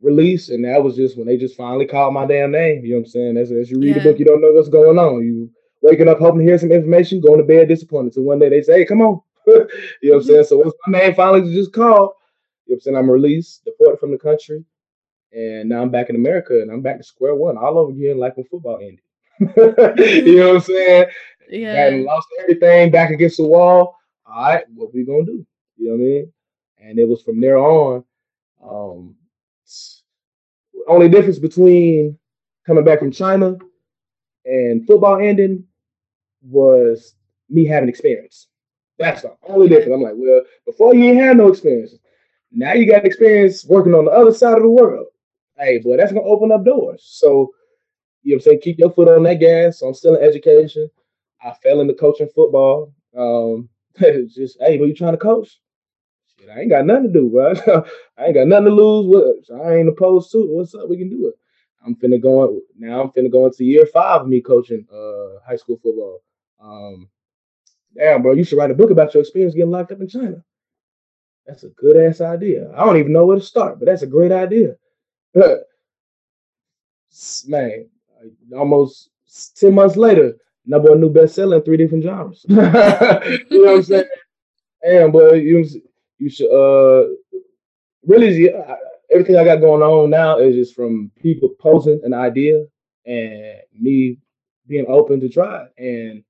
release, 0.00 0.48
and 0.48 0.64
that 0.64 0.82
was 0.82 0.96
just 0.96 1.16
when 1.16 1.26
they 1.26 1.36
just 1.36 1.56
finally 1.56 1.86
called 1.86 2.14
my 2.14 2.26
damn 2.26 2.50
name. 2.50 2.84
You 2.84 2.92
know 2.92 2.98
what 2.98 3.06
I'm 3.06 3.10
saying? 3.10 3.36
As, 3.36 3.50
as 3.50 3.70
you 3.70 3.78
read 3.78 3.96
yeah. 3.96 4.02
the 4.02 4.10
book, 4.10 4.18
you 4.18 4.24
don't 4.24 4.40
know 4.40 4.52
what's 4.52 4.68
going 4.68 4.98
on. 4.98 5.24
You 5.24 5.50
waking 5.82 6.08
up 6.08 6.18
hoping 6.18 6.40
to 6.40 6.44
hear 6.44 6.58
some 6.58 6.72
information, 6.72 7.20
going 7.20 7.38
to 7.38 7.44
bed 7.44 7.68
disappointed. 7.68 8.14
So 8.14 8.22
one 8.22 8.38
day 8.38 8.48
they 8.48 8.62
say, 8.62 8.80
hey, 8.80 8.84
come 8.84 9.00
on. 9.00 9.20
you 9.46 9.54
know 9.54 9.60
what 9.60 9.68
I'm 9.68 10.20
mm-hmm. 10.20 10.28
saying? 10.28 10.44
So 10.44 10.58
once 10.58 10.74
my 10.86 10.98
name 10.98 11.14
finally 11.14 11.54
just 11.54 11.72
called, 11.72 12.12
you 12.66 12.74
know 12.74 12.74
what 12.74 12.74
I'm 12.74 12.80
saying? 12.80 12.96
I'm 12.96 13.10
released, 13.10 13.64
deported 13.64 14.00
from 14.00 14.10
the 14.10 14.18
country. 14.18 14.64
and 15.32 15.68
now 15.68 15.82
I'm 15.82 15.90
back 15.90 16.10
in 16.10 16.16
America, 16.16 16.60
and 16.60 16.70
I'm 16.70 16.82
back 16.82 16.98
to 16.98 17.04
square 17.04 17.34
one 17.34 17.56
all 17.56 17.78
over 17.78 17.92
again, 17.92 18.18
like 18.18 18.36
when 18.36 18.46
football 18.46 18.78
ended. 18.80 19.00
you 20.24 20.36
know 20.36 20.54
what 20.54 20.56
I'm 20.56 20.60
saying? 20.62 21.06
Yeah. 21.50 21.86
And 21.86 22.04
lost 22.04 22.28
everything 22.40 22.90
back 22.90 23.10
against 23.10 23.36
the 23.36 23.46
wall. 23.46 23.96
All 24.26 24.42
right, 24.42 24.64
what 24.74 24.92
we 24.92 25.04
gonna 25.04 25.24
do? 25.24 25.46
You 25.76 25.88
know 25.88 25.92
what 25.92 26.00
I 26.00 26.04
mean? 26.04 26.32
And 26.78 26.98
it 26.98 27.08
was 27.08 27.22
from 27.22 27.40
there 27.40 27.58
on. 27.58 28.04
Um, 28.62 29.15
only 30.86 31.08
difference 31.08 31.38
between 31.38 32.18
coming 32.66 32.84
back 32.84 32.98
from 32.98 33.10
China 33.10 33.56
and 34.44 34.86
football 34.86 35.18
ending 35.20 35.64
was 36.42 37.14
me 37.48 37.64
having 37.64 37.88
experience. 37.88 38.48
That's 38.98 39.22
the 39.22 39.36
only 39.48 39.68
difference. 39.68 39.92
I'm 39.94 40.02
like, 40.02 40.14
well, 40.16 40.42
before 40.64 40.94
you 40.94 41.04
ain't 41.04 41.20
had 41.20 41.36
no 41.36 41.48
experience. 41.48 41.94
Now 42.52 42.72
you 42.72 42.90
got 42.90 43.04
experience 43.04 43.64
working 43.64 43.94
on 43.94 44.06
the 44.06 44.10
other 44.10 44.32
side 44.32 44.56
of 44.56 44.62
the 44.62 44.70
world. 44.70 45.08
Hey, 45.58 45.78
boy, 45.78 45.96
that's 45.96 46.12
gonna 46.12 46.24
open 46.24 46.52
up 46.52 46.64
doors. 46.64 47.02
So, 47.04 47.52
you 48.22 48.32
know 48.32 48.36
what 48.36 48.40
I'm 48.40 48.40
saying? 48.42 48.60
Keep 48.62 48.78
your 48.78 48.90
foot 48.90 49.08
on 49.08 49.22
that 49.24 49.40
gas. 49.40 49.80
So 49.80 49.88
I'm 49.88 49.94
still 49.94 50.14
in 50.16 50.22
education. 50.22 50.88
I 51.42 51.52
fell 51.62 51.80
into 51.80 51.94
coaching 51.94 52.28
football. 52.34 52.92
Um, 53.16 53.68
just 53.98 54.58
hey, 54.60 54.78
but 54.78 54.84
you 54.86 54.94
trying 54.94 55.12
to 55.12 55.18
coach? 55.18 55.60
I 56.54 56.60
ain't 56.60 56.70
got 56.70 56.86
nothing 56.86 57.12
to 57.12 57.12
do, 57.12 57.30
bro. 57.30 57.52
I 58.18 58.26
ain't 58.26 58.34
got 58.34 58.46
nothing 58.46 58.66
to 58.66 58.70
lose. 58.70 59.06
With. 59.06 59.60
I 59.60 59.76
ain't 59.76 59.88
opposed 59.88 60.30
to 60.32 60.38
it. 60.38 60.50
What's 60.50 60.74
up? 60.74 60.88
We 60.88 60.96
can 60.96 61.10
do 61.10 61.28
it. 61.28 61.34
I'm 61.84 61.94
finna 61.96 62.20
go 62.20 62.60
now. 62.76 63.00
I'm 63.02 63.10
finna 63.10 63.30
go 63.30 63.46
into 63.46 63.64
year 63.64 63.86
five 63.86 64.22
of 64.22 64.28
me 64.28 64.40
coaching 64.40 64.86
uh 64.92 65.40
high 65.46 65.56
school 65.56 65.78
football. 65.82 66.22
Um, 66.60 67.08
damn, 67.94 68.22
bro, 68.22 68.32
you 68.32 68.44
should 68.44 68.58
write 68.58 68.70
a 68.70 68.74
book 68.74 68.90
about 68.90 69.14
your 69.14 69.22
experience 69.22 69.54
getting 69.54 69.70
locked 69.70 69.92
up 69.92 70.00
in 70.00 70.08
China. 70.08 70.42
That's 71.46 71.62
a 71.62 71.68
good 71.68 71.96
ass 71.96 72.20
idea. 72.20 72.72
I 72.76 72.84
don't 72.84 72.96
even 72.96 73.12
know 73.12 73.24
where 73.24 73.38
to 73.38 73.42
start, 73.42 73.78
but 73.78 73.86
that's 73.86 74.02
a 74.02 74.06
great 74.06 74.32
idea. 74.32 74.74
Man, 77.46 77.88
almost 78.54 79.10
ten 79.54 79.74
months 79.74 79.96
later, 79.96 80.34
number 80.66 80.90
one 80.90 81.00
new 81.00 81.12
bestseller 81.12 81.58
in 81.58 81.62
three 81.62 81.76
different 81.76 82.04
genres. 82.04 82.44
you 82.48 82.56
know 82.56 82.70
what 82.70 83.76
I'm 83.76 83.82
saying? 83.82 84.04
And 84.82 85.12
but 85.12 85.34
you 85.36 85.64
you 86.18 86.30
should 86.30 86.50
uh 86.50 87.08
really 88.04 88.50
everything 89.10 89.36
I 89.36 89.44
got 89.44 89.60
going 89.60 89.82
on 89.82 90.10
now 90.10 90.38
is 90.38 90.54
just 90.54 90.74
from 90.74 91.10
people 91.16 91.50
posing 91.60 92.00
an 92.04 92.14
idea 92.14 92.64
and 93.04 93.60
me 93.78 94.18
being 94.66 94.86
open 94.88 95.20
to 95.20 95.28
try 95.28 95.66
and 95.78 96.24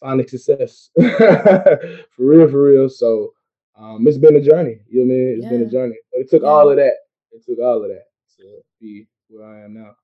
finding 0.00 0.26
success 0.26 0.90
for 0.98 1.98
real, 2.18 2.48
for 2.48 2.62
real. 2.62 2.88
So 2.88 3.32
um, 3.76 4.06
it's 4.06 4.18
been 4.18 4.36
a 4.36 4.40
journey. 4.40 4.80
You 4.88 5.04
know 5.04 5.14
what 5.14 5.14
I 5.14 5.18
mean? 5.18 5.34
It's 5.36 5.44
yeah. 5.44 5.50
been 5.50 5.62
a 5.62 5.70
journey, 5.70 5.96
but 6.12 6.20
it 6.20 6.30
took 6.30 6.42
yeah. 6.42 6.48
all 6.48 6.70
of 6.70 6.76
that. 6.76 6.94
It 7.32 7.44
took 7.44 7.58
all 7.58 7.82
of 7.82 7.88
that 7.88 8.04
to 8.38 8.60
be 8.80 9.06
where 9.28 9.46
I 9.46 9.64
am 9.64 9.74
now. 9.74 9.94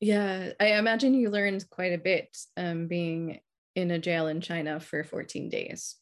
Yeah, 0.00 0.50
I 0.60 0.74
imagine 0.74 1.14
you 1.14 1.30
learned 1.30 1.68
quite 1.70 1.92
a 1.92 1.98
bit 1.98 2.36
um, 2.56 2.86
being 2.86 3.40
in 3.74 3.90
a 3.90 3.98
jail 3.98 4.26
in 4.26 4.40
China 4.40 4.78
for 4.78 5.04
14 5.04 5.48
days. 5.48 5.96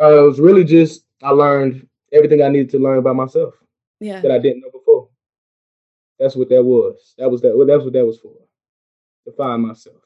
Uh, 0.00 0.18
it 0.18 0.26
was 0.26 0.40
really 0.40 0.64
just 0.64 1.04
I 1.22 1.30
learned 1.30 1.86
everything 2.12 2.42
I 2.42 2.48
needed 2.48 2.70
to 2.70 2.78
learn 2.78 2.98
about 2.98 3.16
myself. 3.16 3.54
Yeah. 4.00 4.20
That 4.20 4.30
I 4.30 4.38
didn't 4.38 4.62
know 4.62 4.70
before. 4.70 5.08
That's 6.18 6.36
what 6.36 6.48
that 6.50 6.62
was. 6.62 7.14
That 7.18 7.30
was 7.30 7.40
that. 7.42 7.56
Well, 7.56 7.66
that's 7.66 7.84
what 7.84 7.92
that 7.92 8.06
was 8.06 8.18
for. 8.18 8.34
To 9.26 9.32
find 9.32 9.62
myself. 9.62 9.96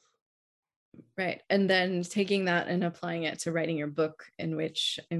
Right, 1.16 1.42
and 1.50 1.68
then 1.70 2.02
taking 2.02 2.44
that 2.46 2.68
and 2.68 2.84
applying 2.84 3.24
it 3.24 3.40
to 3.40 3.52
writing 3.52 3.76
your 3.76 3.88
book, 3.88 4.24
in 4.38 4.56
which 4.56 4.98
I 5.12 5.18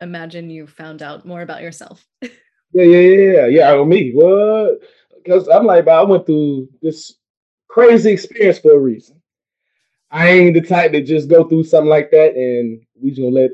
imagine 0.00 0.50
you 0.50 0.66
found 0.66 1.02
out 1.02 1.26
more 1.26 1.42
about 1.42 1.62
yourself. 1.62 2.06
yeah, 2.22 2.30
yeah, 2.72 2.98
yeah, 2.98 3.46
yeah. 3.46 3.74
Yeah, 3.74 3.84
me. 3.84 4.12
What? 4.12 4.80
Because 5.22 5.48
I'm 5.48 5.64
like, 5.64 5.88
I 5.88 6.02
went 6.02 6.26
through 6.26 6.68
this 6.82 7.14
crazy 7.68 8.10
experience 8.10 8.58
for 8.58 8.72
a 8.72 8.78
reason. 8.78 9.20
I 10.10 10.28
ain't 10.28 10.54
the 10.54 10.60
type 10.60 10.92
to 10.92 11.02
just 11.02 11.28
go 11.28 11.44
through 11.44 11.64
something 11.64 11.90
like 11.90 12.10
that 12.12 12.34
and 12.34 12.80
we 13.00 13.10
just 13.10 13.20
gonna 13.20 13.34
let 13.34 13.50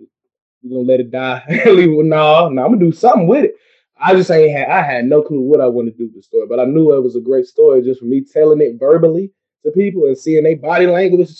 we 0.62 0.70
gonna 0.70 0.82
let 0.82 1.00
it 1.00 1.10
die. 1.10 1.42
Leave 1.66 1.90
it. 1.90 2.04
No, 2.04 2.48
no, 2.48 2.64
I'm 2.64 2.72
gonna 2.72 2.78
do 2.78 2.92
something 2.92 3.26
with 3.26 3.44
it. 3.44 3.54
I 3.96 4.14
just 4.14 4.30
ain't 4.30 4.56
had 4.56 4.68
I 4.68 4.82
had 4.82 5.04
no 5.04 5.22
clue 5.22 5.40
what 5.40 5.60
I 5.60 5.66
wanted 5.66 5.92
to 5.92 5.98
do 5.98 6.04
with 6.06 6.16
the 6.16 6.22
story, 6.22 6.46
but 6.48 6.60
I 6.60 6.64
knew 6.64 6.94
it 6.94 7.02
was 7.02 7.16
a 7.16 7.20
great 7.20 7.46
story 7.46 7.82
just 7.82 8.00
for 8.00 8.06
me 8.06 8.22
telling 8.22 8.60
it 8.60 8.78
verbally 8.78 9.30
to 9.64 9.70
people 9.70 10.06
and 10.06 10.18
seeing 10.18 10.44
their 10.44 10.56
body 10.56 10.86
language 10.86 11.30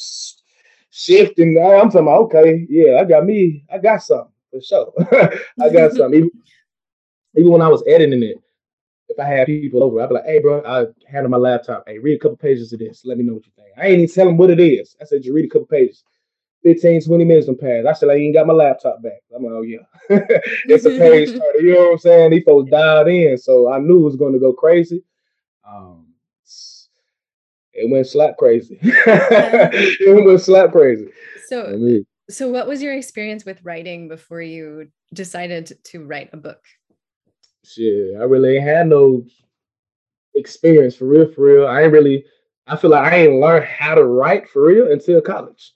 shift. 0.90 1.38
And 1.38 1.58
uh, 1.58 1.80
I'm 1.80 1.90
talking 1.90 2.02
about, 2.02 2.22
okay, 2.24 2.66
yeah, 2.68 3.00
I 3.00 3.04
got 3.04 3.24
me, 3.24 3.64
I 3.72 3.78
got 3.78 4.02
something 4.02 4.32
for 4.50 4.60
sure. 4.60 4.92
I 5.60 5.70
got 5.70 5.92
something. 5.92 6.18
Even, 6.18 6.30
even 7.36 7.50
when 7.50 7.62
I 7.62 7.68
was 7.68 7.82
editing 7.88 8.22
it, 8.22 8.36
if 9.08 9.18
I 9.18 9.24
had 9.24 9.46
people 9.46 9.82
over, 9.82 10.00
I'd 10.00 10.08
be 10.08 10.14
like, 10.14 10.24
hey, 10.24 10.38
bro, 10.38 10.62
I 10.64 10.86
hand 11.10 11.24
them 11.24 11.30
my 11.30 11.36
laptop. 11.36 11.84
Hey, 11.86 11.98
read 11.98 12.16
a 12.16 12.18
couple 12.18 12.36
pages 12.36 12.72
of 12.72 12.78
this. 12.78 13.02
Let 13.04 13.18
me 13.18 13.24
know 13.24 13.34
what 13.34 13.46
you 13.46 13.52
think. 13.56 13.68
I 13.76 13.86
ain't 13.86 14.00
even 14.00 14.14
tell 14.14 14.26
them 14.26 14.36
what 14.36 14.50
it 14.50 14.60
is. 14.60 14.96
I 15.00 15.04
said, 15.04 15.24
you 15.24 15.34
read 15.34 15.44
a 15.46 15.48
couple 15.48 15.66
pages. 15.66 16.04
15, 16.62 17.02
20 17.02 17.24
minutes 17.24 17.48
and 17.48 17.58
passed. 17.58 17.86
I 17.86 17.92
said, 17.92 18.08
I 18.08 18.14
ain't 18.14 18.34
got 18.34 18.46
my 18.46 18.52
laptop 18.52 19.02
back. 19.02 19.20
I'm 19.34 19.44
like, 19.44 19.52
oh, 19.52 19.62
yeah. 19.62 19.78
it's 20.08 20.84
a 20.84 20.90
page 20.90 21.28
starter. 21.36 21.60
You 21.60 21.74
know 21.74 21.84
what 21.84 21.92
I'm 21.92 21.98
saying? 21.98 22.30
These 22.30 22.44
folks 22.44 22.70
dialed 22.70 23.08
in. 23.08 23.36
So 23.38 23.72
I 23.72 23.78
knew 23.78 24.00
it 24.00 24.04
was 24.04 24.16
going 24.16 24.32
to 24.32 24.38
go 24.38 24.52
crazy. 24.52 25.02
Um, 25.68 26.06
it 27.72 27.90
went 27.90 28.06
slap 28.06 28.36
crazy. 28.36 28.78
it 28.82 30.24
went 30.24 30.40
slap 30.40 30.72
crazy. 30.72 31.08
So, 31.46 31.66
I 31.66 31.72
mean, 31.72 32.06
so 32.30 32.48
what 32.48 32.66
was 32.66 32.82
your 32.82 32.94
experience 32.94 33.44
with 33.44 33.64
writing 33.64 34.08
before 34.08 34.42
you 34.42 34.88
decided 35.12 35.72
to 35.84 36.04
write 36.04 36.30
a 36.32 36.36
book? 36.36 36.62
Shit, 37.64 38.16
I 38.18 38.24
really 38.24 38.56
ain't 38.56 38.64
had 38.64 38.88
no 38.88 39.24
experience 40.34 40.96
for 40.96 41.06
real, 41.06 41.30
for 41.32 41.42
real. 41.42 41.66
I 41.66 41.82
ain't 41.82 41.92
really, 41.92 42.24
I 42.66 42.76
feel 42.76 42.90
like 42.90 43.12
I 43.12 43.16
ain't 43.16 43.40
learned 43.40 43.64
how 43.64 43.94
to 43.94 44.04
write 44.04 44.48
for 44.48 44.66
real 44.66 44.90
until 44.90 45.20
college. 45.20 45.72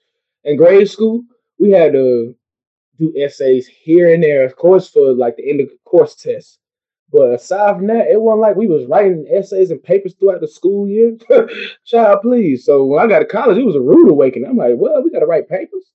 In 0.46 0.56
grade 0.56 0.88
school, 0.88 1.24
we 1.58 1.70
had 1.70 1.92
to 1.92 2.34
do 2.98 3.12
essays 3.16 3.66
here 3.66 4.14
and 4.14 4.22
there, 4.22 4.44
of 4.44 4.56
course, 4.56 4.88
for 4.88 5.12
like 5.12 5.36
the 5.36 5.50
end 5.50 5.60
of 5.60 5.68
course 5.84 6.14
test. 6.14 6.60
But 7.12 7.34
aside 7.34 7.76
from 7.76 7.88
that, 7.88 8.06
it 8.08 8.20
wasn't 8.20 8.42
like 8.42 8.56
we 8.56 8.68
was 8.68 8.86
writing 8.86 9.26
essays 9.30 9.70
and 9.70 9.82
papers 9.82 10.14
throughout 10.14 10.40
the 10.40 10.48
school 10.48 10.88
year. 10.88 11.16
Child, 11.84 12.20
please. 12.22 12.64
So 12.64 12.84
when 12.84 13.04
I 13.04 13.08
got 13.08 13.18
to 13.18 13.24
college, 13.24 13.58
it 13.58 13.66
was 13.66 13.76
a 13.76 13.80
rude 13.80 14.08
awakening. 14.08 14.48
I'm 14.48 14.56
like, 14.56 14.74
well, 14.76 15.02
we 15.02 15.10
got 15.10 15.20
to 15.20 15.26
write 15.26 15.48
papers. 15.48 15.90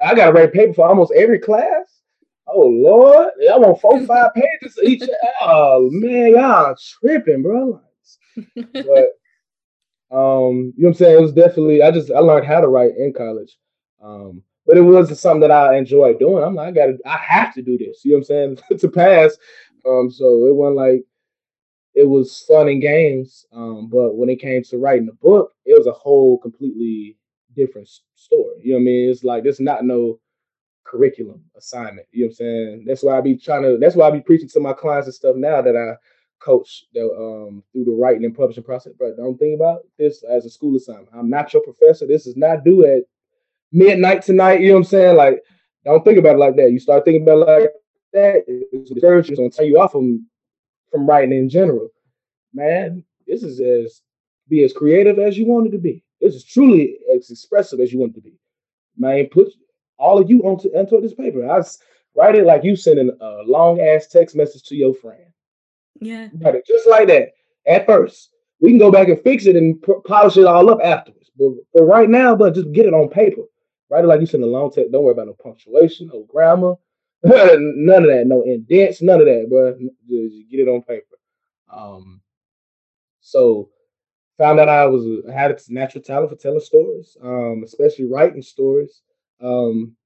I 0.00 0.14
got 0.14 0.26
to 0.26 0.32
write 0.32 0.52
paper 0.52 0.74
for 0.74 0.88
almost 0.88 1.12
every 1.14 1.38
class. 1.38 2.00
Oh 2.48 2.66
Lord, 2.66 3.28
I 3.52 3.58
want 3.58 3.80
four 3.80 4.00
five 4.06 4.30
pages 4.34 4.78
each. 4.82 5.02
Oh 5.42 5.88
man, 5.90 6.32
y'all 6.32 6.76
tripping, 6.76 7.42
bro. 7.42 7.80
but 8.54 9.10
um, 10.12 10.72
you 10.76 10.84
know 10.84 10.88
what 10.88 10.88
I'm 10.88 10.94
saying? 10.94 11.18
It 11.18 11.22
was 11.22 11.32
definitely 11.32 11.82
I 11.82 11.90
just 11.90 12.12
I 12.12 12.20
learned 12.20 12.46
how 12.46 12.60
to 12.60 12.68
write 12.68 12.96
in 12.96 13.12
college. 13.12 13.56
Um, 14.06 14.42
but 14.66 14.76
it 14.76 14.82
wasn't 14.82 15.18
something 15.18 15.40
that 15.40 15.50
I 15.50 15.76
enjoyed 15.76 16.18
doing. 16.18 16.42
I'm 16.42 16.54
like, 16.54 16.68
I 16.68 16.72
gotta 16.72 16.98
I 17.04 17.16
have 17.16 17.54
to 17.54 17.62
do 17.62 17.78
this, 17.78 18.04
you 18.04 18.12
know 18.12 18.18
what 18.18 18.30
I'm 18.30 18.56
saying? 18.58 18.78
to 18.78 18.88
pass. 18.88 19.36
Um, 19.86 20.10
so 20.10 20.46
it 20.46 20.54
wasn't 20.54 20.76
like 20.76 21.04
it 21.94 22.08
was 22.08 22.44
fun 22.46 22.68
and 22.68 22.82
games. 22.82 23.46
Um, 23.52 23.88
but 23.88 24.16
when 24.16 24.28
it 24.28 24.40
came 24.40 24.62
to 24.64 24.78
writing 24.78 25.06
the 25.06 25.12
book, 25.12 25.52
it 25.64 25.76
was 25.76 25.86
a 25.86 25.92
whole 25.92 26.38
completely 26.38 27.16
different 27.54 27.88
story. 28.14 28.60
You 28.62 28.72
know 28.72 28.78
what 28.78 28.82
I 28.82 28.84
mean? 28.84 29.10
It's 29.10 29.24
like 29.24 29.42
there's 29.42 29.60
not 29.60 29.84
no 29.84 30.20
curriculum 30.84 31.42
assignment. 31.56 32.06
You 32.12 32.24
know 32.24 32.26
what 32.26 32.30
I'm 32.30 32.34
saying? 32.36 32.84
That's 32.86 33.02
why 33.02 33.18
I 33.18 33.20
be 33.20 33.36
trying 33.36 33.62
to. 33.62 33.78
That's 33.80 33.96
why 33.96 34.08
I 34.08 34.10
be 34.10 34.20
preaching 34.20 34.48
to 34.50 34.60
my 34.60 34.72
clients 34.72 35.06
and 35.06 35.14
stuff 35.14 35.36
now 35.36 35.62
that 35.62 35.76
I 35.76 35.94
coach 36.38 36.84
the, 36.92 37.02
um, 37.02 37.62
through 37.72 37.84
the 37.84 37.92
writing 37.92 38.24
and 38.24 38.36
publishing 38.36 38.62
process. 38.62 38.92
But 38.98 39.16
don't 39.16 39.38
think 39.38 39.54
about 39.54 39.80
this 39.98 40.22
as 40.24 40.44
a 40.44 40.50
school 40.50 40.76
assignment. 40.76 41.08
I'm 41.14 41.30
not 41.30 41.52
your 41.52 41.62
professor. 41.62 42.06
This 42.06 42.26
is 42.26 42.36
not 42.36 42.64
due 42.64 42.84
at 42.84 43.04
midnight 43.76 44.22
tonight. 44.22 44.60
You 44.60 44.68
know 44.68 44.74
what 44.74 44.80
I'm 44.80 44.84
saying? 44.84 45.16
Like, 45.16 45.42
don't 45.84 46.04
think 46.04 46.18
about 46.18 46.36
it 46.36 46.38
like 46.38 46.56
that. 46.56 46.72
You 46.72 46.78
start 46.78 47.04
thinking 47.04 47.22
about 47.22 47.48
it 47.48 47.62
like 47.62 47.70
that, 48.12 48.44
it's 48.48 48.90
discouraging. 48.90 49.36
gonna 49.36 49.50
turn 49.50 49.66
you 49.66 49.78
off 49.78 49.92
from 49.92 50.26
from 50.90 51.06
writing 51.06 51.32
in 51.32 51.48
general. 51.48 51.88
Man, 52.54 53.04
this 53.26 53.42
is 53.42 53.60
as 53.60 54.02
be 54.48 54.64
as 54.64 54.72
creative 54.72 55.18
as 55.18 55.36
you 55.36 55.46
want 55.46 55.66
it 55.66 55.70
to 55.70 55.78
be. 55.78 56.02
This 56.20 56.34
is 56.34 56.44
truly 56.44 56.96
as 57.14 57.30
expressive 57.30 57.80
as 57.80 57.92
you 57.92 57.98
want 57.98 58.12
it 58.12 58.14
to 58.16 58.20
be. 58.22 58.38
Man, 58.96 59.26
put 59.30 59.52
all 59.98 60.18
of 60.18 60.30
you 60.30 60.40
onto 60.42 60.68
onto 60.70 61.00
this 61.00 61.14
paper. 61.14 61.48
I 61.48 61.62
write 62.14 62.34
it 62.34 62.46
like 62.46 62.64
you 62.64 62.76
sending 62.76 63.10
a 63.20 63.42
long 63.44 63.80
ass 63.80 64.06
text 64.06 64.34
message 64.34 64.62
to 64.64 64.76
your 64.76 64.94
friend. 64.94 65.26
Yeah, 66.00 66.28
write 66.40 66.54
it 66.54 66.66
just 66.66 66.88
like 66.88 67.08
that. 67.08 67.32
At 67.66 67.86
first, 67.86 68.30
we 68.60 68.70
can 68.70 68.78
go 68.78 68.90
back 68.90 69.08
and 69.08 69.20
fix 69.20 69.46
it 69.46 69.56
and 69.56 69.82
polish 70.04 70.36
it 70.36 70.46
all 70.46 70.70
up 70.70 70.78
afterwards. 70.82 71.30
But 71.38 71.52
for 71.72 71.84
right 71.84 72.08
now, 72.08 72.34
but 72.34 72.54
just 72.54 72.72
get 72.72 72.86
it 72.86 72.94
on 72.94 73.08
paper. 73.08 73.42
Write 73.90 74.04
it 74.04 74.08
like 74.08 74.20
you 74.20 74.26
send 74.26 74.42
a 74.42 74.46
long 74.46 74.70
text. 74.70 74.92
Don't 74.92 75.04
worry 75.04 75.12
about 75.12 75.28
no 75.28 75.34
punctuation, 75.34 76.08
no 76.12 76.24
grammar, 76.28 76.74
none 77.22 78.02
of 78.02 78.08
that. 78.08 78.24
No 78.26 78.42
indents, 78.42 79.02
none 79.02 79.20
of 79.20 79.26
that, 79.26 79.46
bro. 79.48 79.72
Just 80.08 80.50
get 80.50 80.60
it 80.60 80.68
on 80.68 80.82
paper. 80.82 81.16
Um, 81.72 82.20
so 83.20 83.70
found 84.38 84.60
out 84.60 84.68
I 84.68 84.86
was 84.86 85.04
had 85.32 85.50
a 85.50 85.58
natural 85.68 86.02
talent 86.02 86.30
for 86.30 86.36
telling 86.36 86.60
stories, 86.60 87.16
um, 87.22 87.62
especially 87.64 88.06
writing 88.06 88.42
stories. 88.42 89.02
Um, 89.40 89.96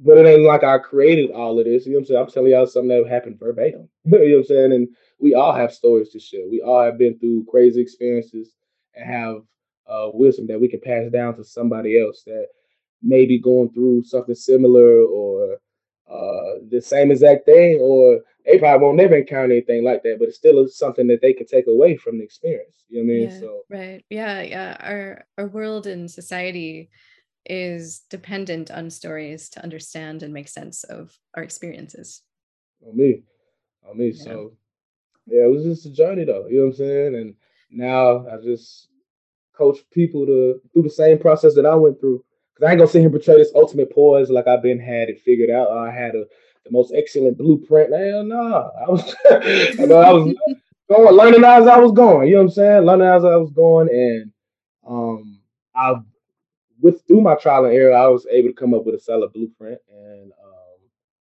but 0.00 0.16
it 0.16 0.26
ain't 0.26 0.42
like 0.42 0.62
I 0.62 0.78
created 0.78 1.30
all 1.32 1.58
of 1.58 1.64
this. 1.64 1.84
You 1.86 1.92
know 1.92 1.98
what 1.98 2.02
I'm 2.02 2.06
saying? 2.06 2.20
I'm 2.20 2.30
telling 2.30 2.50
y'all 2.52 2.66
something 2.66 2.88
that 2.88 3.08
happened 3.08 3.38
verbatim. 3.38 3.88
you 4.04 4.12
know 4.12 4.18
what 4.18 4.38
I'm 4.38 4.44
saying? 4.44 4.72
And 4.72 4.88
we 5.18 5.34
all 5.34 5.52
have 5.52 5.72
stories 5.72 6.10
to 6.10 6.20
share. 6.20 6.48
We 6.48 6.60
all 6.60 6.82
have 6.84 6.98
been 6.98 7.18
through 7.18 7.46
crazy 7.50 7.80
experiences 7.80 8.54
and 8.94 9.04
have 9.10 9.42
uh, 9.88 10.10
wisdom 10.12 10.46
that 10.48 10.60
we 10.60 10.68
can 10.68 10.80
pass 10.80 11.10
down 11.10 11.34
to 11.36 11.44
somebody 11.44 12.00
else 12.00 12.22
that 12.26 12.46
may 13.02 13.26
be 13.26 13.38
going 13.38 13.70
through 13.70 14.04
something 14.04 14.34
similar 14.34 15.00
or 15.02 15.58
uh, 16.10 16.58
the 16.70 16.80
same 16.80 17.10
exact 17.10 17.44
thing, 17.44 17.78
or 17.80 18.20
they 18.46 18.58
probably 18.58 18.84
won't 18.84 18.96
never 18.96 19.16
encounter 19.16 19.52
anything 19.52 19.84
like 19.84 20.02
that, 20.02 20.16
but 20.18 20.28
it's 20.28 20.38
still 20.38 20.66
something 20.68 21.06
that 21.06 21.20
they 21.20 21.34
can 21.34 21.46
take 21.46 21.66
away 21.66 21.96
from 21.96 22.18
the 22.18 22.24
experience. 22.24 22.84
You 22.88 23.04
know 23.04 23.06
what 23.06 23.12
I 23.12 23.16
mean? 23.16 23.30
Yeah, 23.30 23.40
So, 23.40 23.60
right. 23.68 24.04
Yeah, 24.08 24.42
yeah. 24.42 24.76
Our 24.80 25.26
our 25.36 25.48
world 25.48 25.86
and 25.86 26.10
society 26.10 26.88
is 27.44 28.00
dependent 28.10 28.70
on 28.70 28.90
stories 28.90 29.48
to 29.50 29.62
understand 29.62 30.22
and 30.22 30.32
make 30.32 30.48
sense 30.48 30.84
of 30.84 31.18
our 31.34 31.42
experiences. 31.42 32.22
on 32.86 32.96
me, 32.96 33.22
on 33.88 33.98
me. 33.98 34.08
Yeah. 34.08 34.24
So, 34.24 34.52
yeah, 35.26 35.44
it 35.44 35.50
was 35.50 35.64
just 35.64 35.86
a 35.86 35.90
journey 35.90 36.24
though. 36.24 36.46
You 36.48 36.60
know 36.60 36.64
what 36.66 36.70
I'm 36.70 36.76
saying? 36.76 37.14
And 37.16 37.34
now 37.70 38.26
I 38.28 38.36
just 38.42 38.88
coach 39.56 39.78
people 39.90 40.24
to 40.24 40.60
through 40.72 40.84
the 40.84 40.90
same 40.90 41.18
process 41.18 41.54
that 41.54 41.66
I 41.66 41.74
went 41.74 42.00
through. 42.00 42.24
Cause 42.58 42.66
I 42.66 42.70
ain't 42.72 42.78
gonna 42.78 42.90
sit 42.90 42.98
here 42.98 43.06
and 43.08 43.14
portray 43.14 43.36
this 43.36 43.52
ultimate 43.54 43.92
poise 43.92 44.30
like 44.30 44.48
I've 44.48 44.62
been 44.62 44.80
had 44.80 45.08
it 45.08 45.20
figured 45.20 45.50
out. 45.50 45.70
I 45.70 45.92
had 45.92 46.16
a 46.16 46.24
the 46.64 46.72
most 46.72 46.92
excellent 46.94 47.38
blueprint. 47.38 47.92
Hell 47.92 48.24
no, 48.24 48.70
I 48.80 48.90
was, 48.90 49.14
I 49.30 49.86
know 49.86 49.98
I 49.98 50.12
was 50.12 50.34
going 50.90 51.14
learning 51.14 51.44
as 51.44 51.66
I 51.68 51.78
was 51.78 51.92
going. 51.92 52.28
You 52.28 52.34
know 52.34 52.40
what 52.40 52.48
I'm 52.48 52.54
saying? 52.54 52.84
Learning 52.84 53.06
as 53.06 53.24
I 53.24 53.36
was 53.36 53.50
going, 53.52 53.88
and 53.88 54.32
um, 54.88 55.40
I 55.76 55.94
with 56.80 57.06
through 57.06 57.20
my 57.20 57.36
trial 57.36 57.64
and 57.64 57.74
error, 57.74 57.94
I 57.94 58.08
was 58.08 58.26
able 58.30 58.48
to 58.48 58.54
come 58.54 58.74
up 58.74 58.84
with 58.84 58.96
a 58.96 59.00
solid 59.00 59.32
blueprint, 59.32 59.78
and 59.88 60.32
um, 60.44 60.78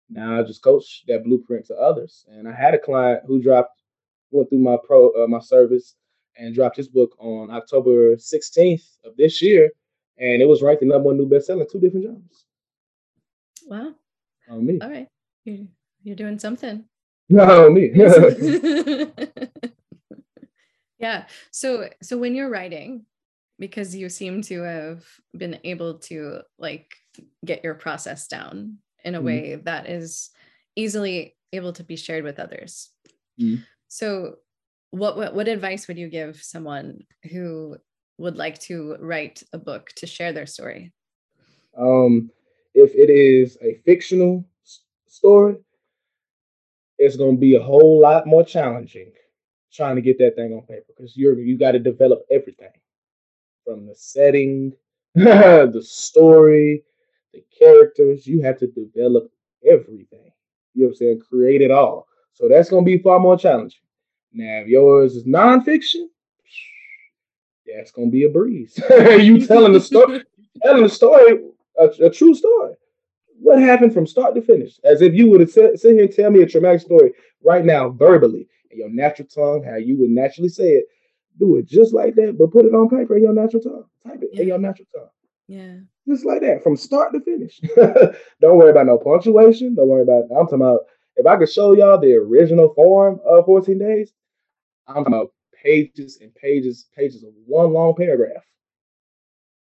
now 0.09 0.39
I 0.39 0.43
just 0.45 0.63
coach 0.63 1.03
that 1.09 1.25
blueprint 1.25 1.67
to 1.67 1.75
others. 1.75 2.25
And 2.29 2.49
I 2.49 2.53
had 2.53 2.75
a 2.75 2.79
client 2.79 3.23
who 3.27 3.43
dropped 3.43 3.83
went 4.31 4.49
through 4.49 4.59
my 4.59 4.77
pro 4.85 5.11
uh, 5.11 5.27
my 5.27 5.41
service 5.41 5.97
and 6.39 6.55
dropped 6.55 6.77
his 6.77 6.89
book 6.89 7.17
on 7.19 7.51
October 7.51 8.15
16th 8.17 8.99
of 9.05 9.17
this 9.17 9.41
year, 9.41 9.71
and 10.19 10.41
it 10.43 10.47
was 10.49 10.63
ranked 10.63 10.81
the 10.81 10.87
number 10.87 11.07
one 11.09 11.17
new 11.19 11.29
bestseller 11.29 11.71
two 11.71 11.81
different 11.81 12.07
jobs. 12.07 12.45
Wow. 13.67 13.95
On 14.49 14.65
me, 14.65 14.79
All 14.81 14.89
right. 14.91 15.09
You're, 15.45 15.67
you're 16.03 16.17
doing 16.17 16.39
something. 16.39 16.85
no 17.29 17.71
me. 17.71 17.91
yeah. 20.99 21.27
So 21.51 21.89
so 22.03 22.17
when 22.17 22.35
you're 22.35 22.51
writing, 22.51 23.05
because 23.59 23.95
you 23.97 24.09
seem 24.09 24.43
to 24.43 24.63
have 24.63 25.05
been 25.37 25.59
able 25.65 25.99
to 25.99 26.41
like 26.59 26.95
get 27.45 27.65
your 27.65 27.75
process 27.75 28.29
down 28.29 28.79
in 29.05 29.15
a 29.15 29.21
Mhm. 29.21 29.25
way 29.25 29.55
that 29.65 29.89
is 29.89 30.31
easily 30.77 31.37
able 31.53 31.73
to 31.73 31.85
be 31.85 31.97
shared 31.97 32.25
with 32.25 32.39
others. 32.39 32.91
Mhm. 33.41 33.65
So 33.89 34.37
what, 34.91 35.17
what 35.17 35.35
what 35.35 35.49
advice 35.49 35.89
would 35.89 35.99
you 35.99 36.09
give 36.09 36.43
someone 36.43 37.05
who 37.31 37.77
would 38.19 38.37
like 38.37 38.59
to 38.61 38.97
write 39.01 39.43
a 39.53 39.59
book 39.59 39.91
to 39.97 40.07
share 40.07 40.33
their 40.33 40.47
story? 40.47 40.93
Um, 41.77 42.31
if 42.75 42.95
it 42.95 43.11
is 43.11 43.59
a 43.63 43.81
fictional 43.85 44.45
story, 45.07 45.57
it's 46.99 47.17
going 47.17 47.37
to 47.37 47.41
be 47.41 47.57
a 47.57 47.63
whole 47.63 48.01
lot 48.01 48.27
more 48.27 48.45
challenging 48.45 49.13
trying 49.73 49.97
to 49.97 50.03
get 50.03 50.19
that 50.19 50.35
thing 50.37 50.53
on 50.53 50.63
paper 50.63 50.87
because 50.89 51.17
you're 51.17 51.39
you 51.39 51.59
got 51.59 51.73
to 51.73 51.79
develop 51.79 52.23
everything 52.31 52.71
from 53.65 53.87
the 53.87 53.95
setting, 53.95 54.73
the 55.15 55.83
story, 55.85 56.83
the 57.35 57.45
characters. 57.59 58.27
You 58.27 58.43
have 58.43 58.59
to 58.59 58.67
develop 58.69 59.31
everything. 59.69 60.33
You 60.75 60.83
know 60.83 60.89
what 60.89 60.93
I'm 60.93 60.95
saying? 60.97 61.21
Create 61.29 61.61
it 61.61 61.71
all. 61.71 62.07
So 62.33 62.49
that's 62.49 62.71
going 62.71 62.85
to 62.85 62.91
be 62.91 63.03
far 63.03 63.19
more 63.19 63.39
challenging. 63.39 63.81
Now, 64.33 64.61
if 64.61 64.69
yours 64.69 65.17
is 65.17 65.25
nonfiction, 65.25 66.07
that's 67.67 67.91
going 67.91 68.09
to 68.09 68.13
be 68.13 68.25
a 68.25 68.29
breeze. 68.29 68.79
you 68.91 69.47
telling 69.47 69.73
the 69.73 69.81
story, 69.81 70.23
telling 70.63 70.83
the 70.83 70.89
story, 70.89 71.41
a, 71.79 71.85
a 72.05 72.11
true 72.11 72.35
story. 72.35 72.75
What 73.39 73.61
happened 73.61 73.93
from 73.93 74.07
start 74.07 74.35
to 74.35 74.43
finish? 74.43 74.79
As 74.85 75.03
if 75.03 75.15
you 75.15 75.31
would 75.31 75.41
have 75.41 75.51
sit, 75.51 75.79
sit 75.79 75.93
here 75.93 76.05
and 76.05 76.13
tell 76.13 76.31
me 76.31 76.43
a 76.43 76.47
traumatic 76.47 76.81
story 76.81 77.13
right 77.45 77.65
now, 77.65 77.91
verbally, 77.91 78.49
in 78.71 78.79
your 78.79 78.89
natural 78.89 79.29
tongue, 79.29 79.63
how 79.63 79.77
you 79.77 79.99
would 79.99 80.11
naturally 80.11 80.49
say 80.49 80.71
it. 80.71 80.87
Do 81.39 81.57
it 81.57 81.67
just 81.67 81.93
like 81.93 82.15
that, 82.15 82.39
but 82.39 82.51
put 82.51 82.65
it 82.65 82.75
on 82.75 82.89
paper 82.89 83.15
in 83.15 83.23
your 83.23 83.35
natural 83.35 83.63
tongue. 83.63 83.85
Type 84.07 84.23
it 84.23 84.41
in 84.41 84.49
your 84.49 84.59
natural 84.59 84.89
tongue. 84.95 85.09
Yeah. 85.49 85.77
Just 86.09 86.25
like 86.25 86.41
that, 86.41 86.63
from 86.63 86.77
start 86.77 87.13
to 87.13 87.21
finish. 87.21 87.61
Don't 88.41 88.57
worry 88.57 88.71
about 88.71 88.87
no 88.87 88.97
punctuation. 88.97 89.75
Don't 89.75 89.89
worry 89.89 90.03
about. 90.03 90.25
I'm 90.31 90.47
talking 90.47 90.63
about. 90.63 90.81
If 91.17 91.27
I 91.27 91.37
could 91.37 91.51
show 91.51 91.73
y'all 91.73 91.99
the 91.99 92.13
original 92.15 92.75
form 92.75 93.21
of 93.27 93.47
14 93.47 93.79
days, 93.79 94.13
I'm 94.87 94.97
talking 94.97 95.15
about 95.15 95.33
pages 95.63 96.19
and 96.21 96.35
pages, 96.35 96.87
pages 96.97 97.23
of 97.23 97.31
one 97.47 97.73
long 97.73 97.95
paragraph. 97.95 98.45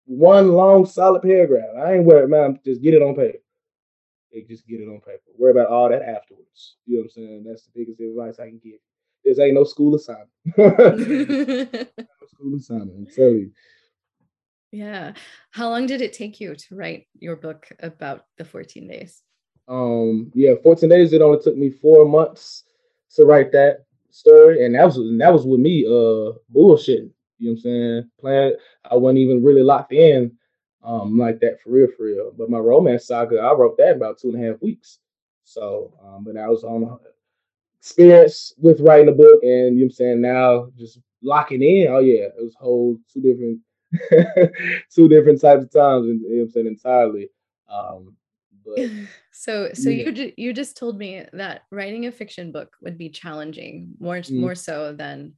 One 0.07 0.53
long 0.53 0.87
solid 0.87 1.22
paragraph. 1.22 1.70
I 1.79 1.94
ain't 1.94 2.05
worried, 2.05 2.31
man. 2.31 2.61
Just 2.64 2.83
get 2.83 2.94
it 2.94 3.03
on 3.03 3.16
paper. 3.16 3.38
They 4.33 4.42
just 4.42 4.66
get 4.66 4.81
it 4.81 4.88
on 4.88 5.01
paper. 5.01 5.22
Worry 5.38 5.53
about 5.53 5.68
all 5.68 5.88
that 5.88 6.03
afterwards. 6.03 6.77
You 6.87 6.96
know 6.96 7.01
what 7.01 7.05
I'm 7.05 7.11
saying? 7.11 7.44
That's 7.44 7.64
the 7.64 7.70
biggest 7.75 8.01
advice 8.01 8.38
I 8.38 8.49
can 8.49 8.61
give. 8.62 8.79
This 9.25 9.40
ain't 9.40 9.55
no 9.55 9.64
school 9.64 9.96
assignment. 9.96 10.29
no 10.57 12.27
school 12.29 12.57
assignment. 12.57 12.96
I'm 12.96 13.07
telling 13.07 13.38
you. 13.38 13.51
yeah. 14.72 15.14
How 15.51 15.70
long 15.70 15.87
did 15.87 16.03
it 16.03 16.12
take 16.12 16.40
you 16.40 16.55
to 16.55 16.77
write 16.77 17.09
your 17.18 17.37
book 17.37 17.66
about 17.81 18.27
the 18.38 18.44
14 18.44 18.87
days? 18.87 19.22
Um, 19.66 20.31
yeah, 20.35 20.55
14 20.62 20.88
days. 20.88 21.12
It 21.12 21.22
only 21.22 21.42
took 21.42 21.57
me 21.57 21.70
four 21.70 22.05
months 22.05 22.64
to 23.16 23.25
write 23.25 23.53
that 23.53 23.86
story, 24.16 24.64
and 24.64 24.74
that 24.74 24.85
was 24.85 24.96
and 24.96 25.20
that 25.20 25.33
was 25.33 25.46
with 25.46 25.61
me 25.61 25.85
uh 25.87 26.33
bullshitting. 26.55 27.11
You 27.38 27.50
know 27.50 27.52
what 27.52 27.52
I'm 27.52 27.59
saying? 27.59 28.11
Playing, 28.20 28.55
I 28.90 28.96
wasn't 28.96 29.18
even 29.18 29.44
really 29.44 29.62
locked 29.62 29.92
in 29.92 30.33
um 30.85 31.18
like 31.18 31.40
that 31.40 31.61
for 31.61 31.70
real, 31.70 31.88
for 31.96 32.05
real. 32.05 32.33
But 32.37 32.50
my 32.50 32.59
romance 32.59 33.07
saga, 33.07 33.38
I 33.38 33.52
wrote 33.52 33.76
that 33.79 33.96
about 33.96 34.18
two 34.18 34.31
and 34.31 34.42
a 34.42 34.48
half 34.48 34.62
weeks. 34.62 34.98
So, 35.44 35.94
um, 36.05 36.24
but 36.24 36.37
I 36.37 36.48
was 36.48 36.64
on 36.64 36.98
experience 37.79 38.52
with 38.59 38.81
writing 38.81 39.09
a 39.09 39.12
book, 39.12 39.40
and 39.42 39.79
you 39.79 39.85
know 39.85 39.85
what 39.85 39.85
I'm 39.85 39.90
saying 39.92 40.20
now 40.20 40.68
just 40.76 40.98
locking 41.22 41.62
in. 41.62 41.88
Oh 41.88 42.00
yeah, 42.00 42.24
it 42.24 42.35
was 42.42 42.55
whole 42.55 42.98
two 43.12 43.20
different 43.20 43.61
two 44.94 45.09
different 45.09 45.40
types 45.40 45.64
of 45.64 45.72
times, 45.72 46.07
and 46.07 46.20
you 46.20 46.29
know 46.31 46.37
what 46.37 46.42
I'm 46.44 46.50
saying 46.50 46.66
entirely. 46.66 47.31
Um, 47.68 48.16
but 48.64 48.79
so 49.38 49.68
so 49.75 49.90
yeah. 49.90 50.05
you 50.07 50.12
ju- 50.12 50.33
you 50.37 50.53
just 50.53 50.77
told 50.77 50.96
me 50.99 51.22
that 51.33 51.62
writing 51.70 52.07
a 52.07 52.12
fiction 52.12 52.53
book 52.53 52.70
would 52.83 52.96
be 52.96 53.11
challenging 53.11 53.90
more 54.01 54.16
Mm. 54.18 54.40
more 54.40 54.55
so 54.55 54.92
than 54.94 55.35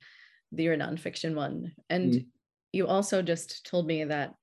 the 0.53 0.63
your 0.63 0.77
nonfiction 0.77 1.35
one 1.35 1.73
and 1.91 2.13
Mm. 2.13 2.27
you 2.73 2.87
also 2.87 3.23
just 3.23 3.67
told 3.67 3.87
me 3.87 4.05
that 4.05 4.35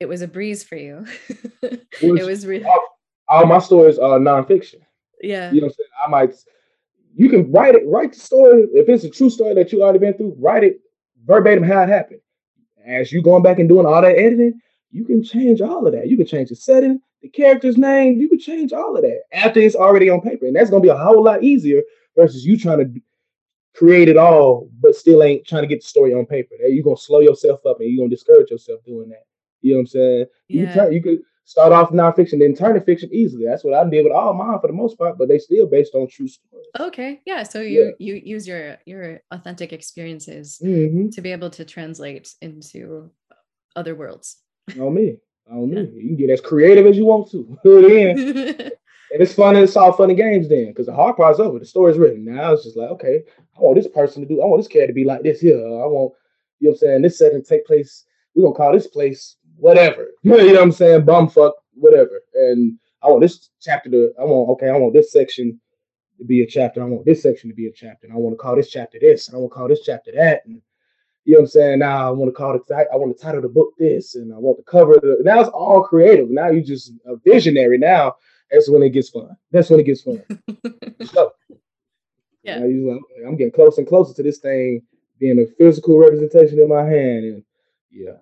it 0.00 0.06
was 0.06 0.22
a 0.22 0.28
breeze 0.28 0.62
for 0.64 0.76
you 0.76 0.94
was- 1.62 2.20
it 2.20 2.26
was 2.26 2.46
really 2.46 2.64
all, 2.64 2.84
all 3.28 3.46
my 3.46 3.60
stories 3.60 3.98
are 3.98 4.18
nonfiction. 4.18 4.80
yeah 5.22 5.52
You 5.52 5.60
know 5.60 5.66
what 5.68 5.72
I'm 5.72 5.78
saying? 5.78 5.94
I 6.06 6.08
might 6.10 6.34
you 7.16 7.28
can 7.28 7.42
write 7.52 7.76
it, 7.76 7.84
write 7.86 8.12
the 8.12 8.18
story. 8.18 8.66
If 8.74 8.88
it's 8.88 9.04
a 9.04 9.08
true 9.18 9.30
story 9.30 9.54
that 9.54 9.70
you 9.70 9.82
already 9.84 10.00
been 10.00 10.14
through, 10.14 10.34
write 10.36 10.64
it 10.64 10.80
verbatim 11.24 11.62
how 11.62 11.80
it 11.84 11.88
happened. 11.88 12.20
As 12.84 13.12
you 13.12 13.22
going 13.22 13.44
back 13.44 13.60
and 13.60 13.68
doing 13.68 13.86
all 13.86 14.02
that 14.02 14.18
editing, 14.18 14.54
you 14.90 15.04
can 15.04 15.22
change 15.22 15.60
all 15.60 15.86
of 15.86 15.92
that. 15.92 16.08
You 16.08 16.16
can 16.16 16.26
change 16.26 16.48
the 16.48 16.56
setting, 16.56 16.98
the 17.24 17.30
character's 17.30 17.78
name, 17.78 18.20
you 18.20 18.28
can 18.28 18.38
change 18.38 18.72
all 18.74 18.94
of 18.96 19.02
that 19.02 19.22
after 19.32 19.58
it's 19.58 19.74
already 19.74 20.10
on 20.10 20.20
paper. 20.20 20.44
And 20.46 20.54
that's 20.54 20.68
gonna 20.68 20.82
be 20.82 20.88
a 20.90 20.96
whole 20.96 21.22
lot 21.24 21.42
easier 21.42 21.80
versus 22.14 22.44
you 22.44 22.58
trying 22.58 22.78
to 22.80 23.00
create 23.74 24.08
it 24.08 24.18
all, 24.18 24.68
but 24.78 24.94
still 24.94 25.22
ain't 25.22 25.46
trying 25.46 25.62
to 25.62 25.66
get 25.68 25.80
the 25.80 25.88
story 25.88 26.12
on 26.12 26.26
paper. 26.26 26.54
You're 26.56 26.84
gonna 26.84 26.98
slow 26.98 27.20
yourself 27.20 27.64
up 27.64 27.80
and 27.80 27.88
you're 27.88 28.04
gonna 28.04 28.14
discourage 28.14 28.50
yourself 28.50 28.84
doing 28.84 29.08
that. 29.08 29.24
You 29.62 29.72
know 29.72 29.76
what 29.78 29.80
I'm 29.80 29.86
saying? 29.86 30.26
You 30.48 30.60
Yeah. 30.60 30.66
can 30.66 30.74
turn, 30.84 30.92
you 30.92 31.02
could 31.02 31.20
start 31.46 31.72
off 31.72 31.90
nonfiction, 31.90 32.40
then 32.40 32.54
turn 32.54 32.74
to 32.74 32.80
fiction 32.82 33.08
easily. 33.10 33.46
That's 33.46 33.64
what 33.64 33.72
I 33.72 33.88
did 33.88 34.04
with 34.04 34.12
all 34.12 34.34
mine 34.34 34.60
for 34.60 34.66
the 34.66 34.74
most 34.74 34.98
part, 34.98 35.16
but 35.16 35.28
they 35.28 35.38
still 35.38 35.66
based 35.66 35.94
on 35.94 36.06
true 36.06 36.28
stories. 36.28 36.66
okay 36.78 37.22
yeah 37.24 37.42
so 37.44 37.60
you 37.60 37.94
you 37.98 38.14
use 38.14 38.46
your 38.46 38.76
your 38.84 39.20
authentic 39.30 39.72
experiences 39.72 40.58
hmm 40.60 41.08
to 41.10 41.20
be 41.22 41.30
able 41.32 41.48
to 41.48 41.64
translate 41.64 42.34
into 42.42 43.10
other 43.76 43.94
worlds 43.94 44.38
On 44.78 44.92
me. 44.92 45.18
On 45.50 45.68
Yeah. 45.68 45.82
me. 45.82 46.00
You 46.00 46.08
can 46.08 46.16
get 46.16 46.30
as 46.30 46.40
creative 46.40 46.86
as 46.86 46.96
you 46.96 47.04
want 47.04 47.30
to. 47.30 47.58
then. 47.64 48.70
And 49.12 49.22
it's 49.22 49.34
fun 49.34 49.54
and 49.54 49.62
it's 49.62 49.76
all 49.76 49.92
fun 49.92 50.10
and 50.10 50.18
games 50.18 50.48
then, 50.48 50.66
because 50.68 50.86
the 50.86 50.92
hard 50.92 51.16
part's 51.16 51.38
over. 51.38 51.60
The 51.60 51.64
story's 51.64 51.98
written. 51.98 52.24
Now 52.24 52.52
it's 52.52 52.64
just 52.64 52.76
like, 52.76 52.90
okay, 52.90 53.22
I 53.56 53.60
want 53.60 53.76
this 53.76 53.86
person 53.86 54.22
to 54.22 54.28
do, 54.28 54.42
I 54.42 54.44
want 54.46 54.58
this 54.58 54.66
character 54.66 54.88
to 54.88 54.92
be 54.92 55.04
like 55.04 55.22
this 55.22 55.40
here. 55.40 55.56
I 55.56 55.86
want, 55.86 56.14
you 56.58 56.68
know 56.68 56.70
what 56.70 56.72
I'm 56.72 56.76
saying, 56.78 57.02
this 57.02 57.18
setting 57.18 57.44
take 57.44 57.64
place, 57.64 58.06
we're 58.34 58.42
gonna 58.42 58.56
call 58.56 58.72
this 58.72 58.88
place 58.88 59.36
whatever. 59.56 60.08
you 60.22 60.32
know 60.36 60.44
what 60.44 60.60
I'm 60.60 60.72
saying? 60.72 61.02
Bumfuck, 61.02 61.52
whatever. 61.74 62.22
And 62.34 62.76
I 63.04 63.08
want 63.08 63.20
this 63.20 63.50
chapter 63.60 63.88
to, 63.90 64.12
I 64.18 64.24
want, 64.24 64.50
okay, 64.50 64.68
I 64.68 64.76
want 64.76 64.94
this 64.94 65.12
section 65.12 65.60
to 66.18 66.24
be 66.24 66.42
a 66.42 66.46
chapter. 66.46 66.82
I 66.82 66.86
want 66.86 67.04
this 67.04 67.22
section 67.22 67.50
to 67.50 67.54
be 67.54 67.68
a 67.68 67.72
chapter. 67.72 68.08
And 68.08 68.16
I 68.16 68.18
want 68.18 68.32
to 68.32 68.38
call 68.38 68.56
this 68.56 68.70
chapter 68.70 68.98
this. 69.00 69.28
And 69.28 69.36
I 69.36 69.38
want 69.38 69.52
to 69.52 69.56
call 69.56 69.68
this 69.68 69.82
chapter 69.84 70.10
that. 70.16 70.42
And 70.46 70.60
you 71.24 71.34
know 71.34 71.38
what 71.38 71.44
I'm 71.44 71.46
saying? 71.48 71.78
Now 71.78 72.08
I 72.08 72.10
want 72.10 72.28
to 72.28 72.32
call 72.32 72.54
it, 72.54 72.62
I 72.70 72.96
want 72.96 73.16
to 73.16 73.22
title 73.22 73.40
the 73.40 73.48
book 73.48 73.72
this, 73.78 74.14
and 74.14 74.32
I 74.32 74.38
want 74.38 74.58
to 74.58 74.64
cover 74.64 74.94
the. 74.94 75.18
Now 75.22 75.40
it's 75.40 75.48
all 75.48 75.82
creative. 75.82 76.30
Now 76.30 76.50
you 76.50 76.62
just 76.62 76.92
a 77.06 77.16
visionary. 77.16 77.78
Now 77.78 78.16
that's 78.50 78.70
when 78.70 78.82
it 78.82 78.90
gets 78.90 79.08
fun. 79.08 79.36
That's 79.50 79.70
when 79.70 79.80
it 79.80 79.84
gets 79.84 80.02
fun. 80.02 80.22
so, 81.04 81.32
yeah, 82.42 82.58
like, 82.58 83.00
I'm 83.26 83.36
getting 83.36 83.52
closer 83.52 83.80
and 83.80 83.88
closer 83.88 84.14
to 84.14 84.22
this 84.22 84.38
thing 84.38 84.82
being 85.18 85.38
a 85.38 85.46
physical 85.56 85.98
representation 85.98 86.58
in 86.58 86.68
my 86.68 86.84
hand, 86.84 87.24
and 87.24 87.44
yeah, 87.90 88.18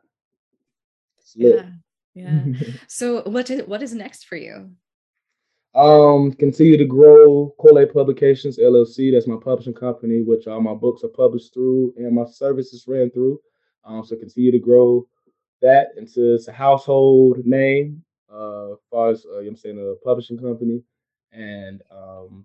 yeah, 1.34 1.70
yeah. 2.14 2.44
so 2.86 3.22
what 3.22 3.50
is 3.50 3.66
what 3.66 3.82
is 3.82 3.94
next 3.94 4.26
for 4.26 4.36
you? 4.36 4.70
Um, 5.74 6.32
continue 6.32 6.76
to 6.76 6.84
grow 6.84 7.54
Cole 7.58 7.86
Publications 7.86 8.58
LLC. 8.58 9.12
That's 9.12 9.26
my 9.26 9.38
publishing 9.42 9.72
company, 9.72 10.20
which 10.20 10.46
all 10.46 10.60
my 10.60 10.74
books 10.74 11.02
are 11.02 11.08
published 11.08 11.54
through 11.54 11.94
and 11.96 12.14
my 12.14 12.24
services 12.26 12.84
ran 12.86 13.10
through. 13.10 13.40
Um, 13.84 14.04
so 14.04 14.16
continue 14.16 14.52
to 14.52 14.58
grow 14.58 15.06
that 15.62 15.88
into 15.96 16.34
it's 16.34 16.48
a 16.48 16.52
household 16.52 17.38
name, 17.44 18.04
uh, 18.32 18.72
as 18.72 18.78
far 18.90 19.10
as 19.10 19.24
uh, 19.24 19.38
you 19.38 19.44
know 19.44 19.50
I'm 19.50 19.56
saying 19.56 19.78
a 19.78 20.04
publishing 20.04 20.38
company, 20.38 20.82
and 21.32 21.80
um, 21.90 22.44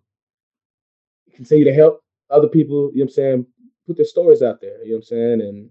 continue 1.35 1.65
to 1.65 1.73
help 1.73 2.01
other 2.29 2.47
people. 2.47 2.91
You 2.93 2.99
know 2.99 3.03
I'm 3.03 3.09
saying 3.09 3.45
put 3.85 3.97
their 3.97 4.05
stories 4.05 4.41
out 4.41 4.61
there. 4.61 4.83
You 4.83 4.91
know 4.91 4.97
I'm 4.97 5.03
saying 5.03 5.41
and 5.41 5.69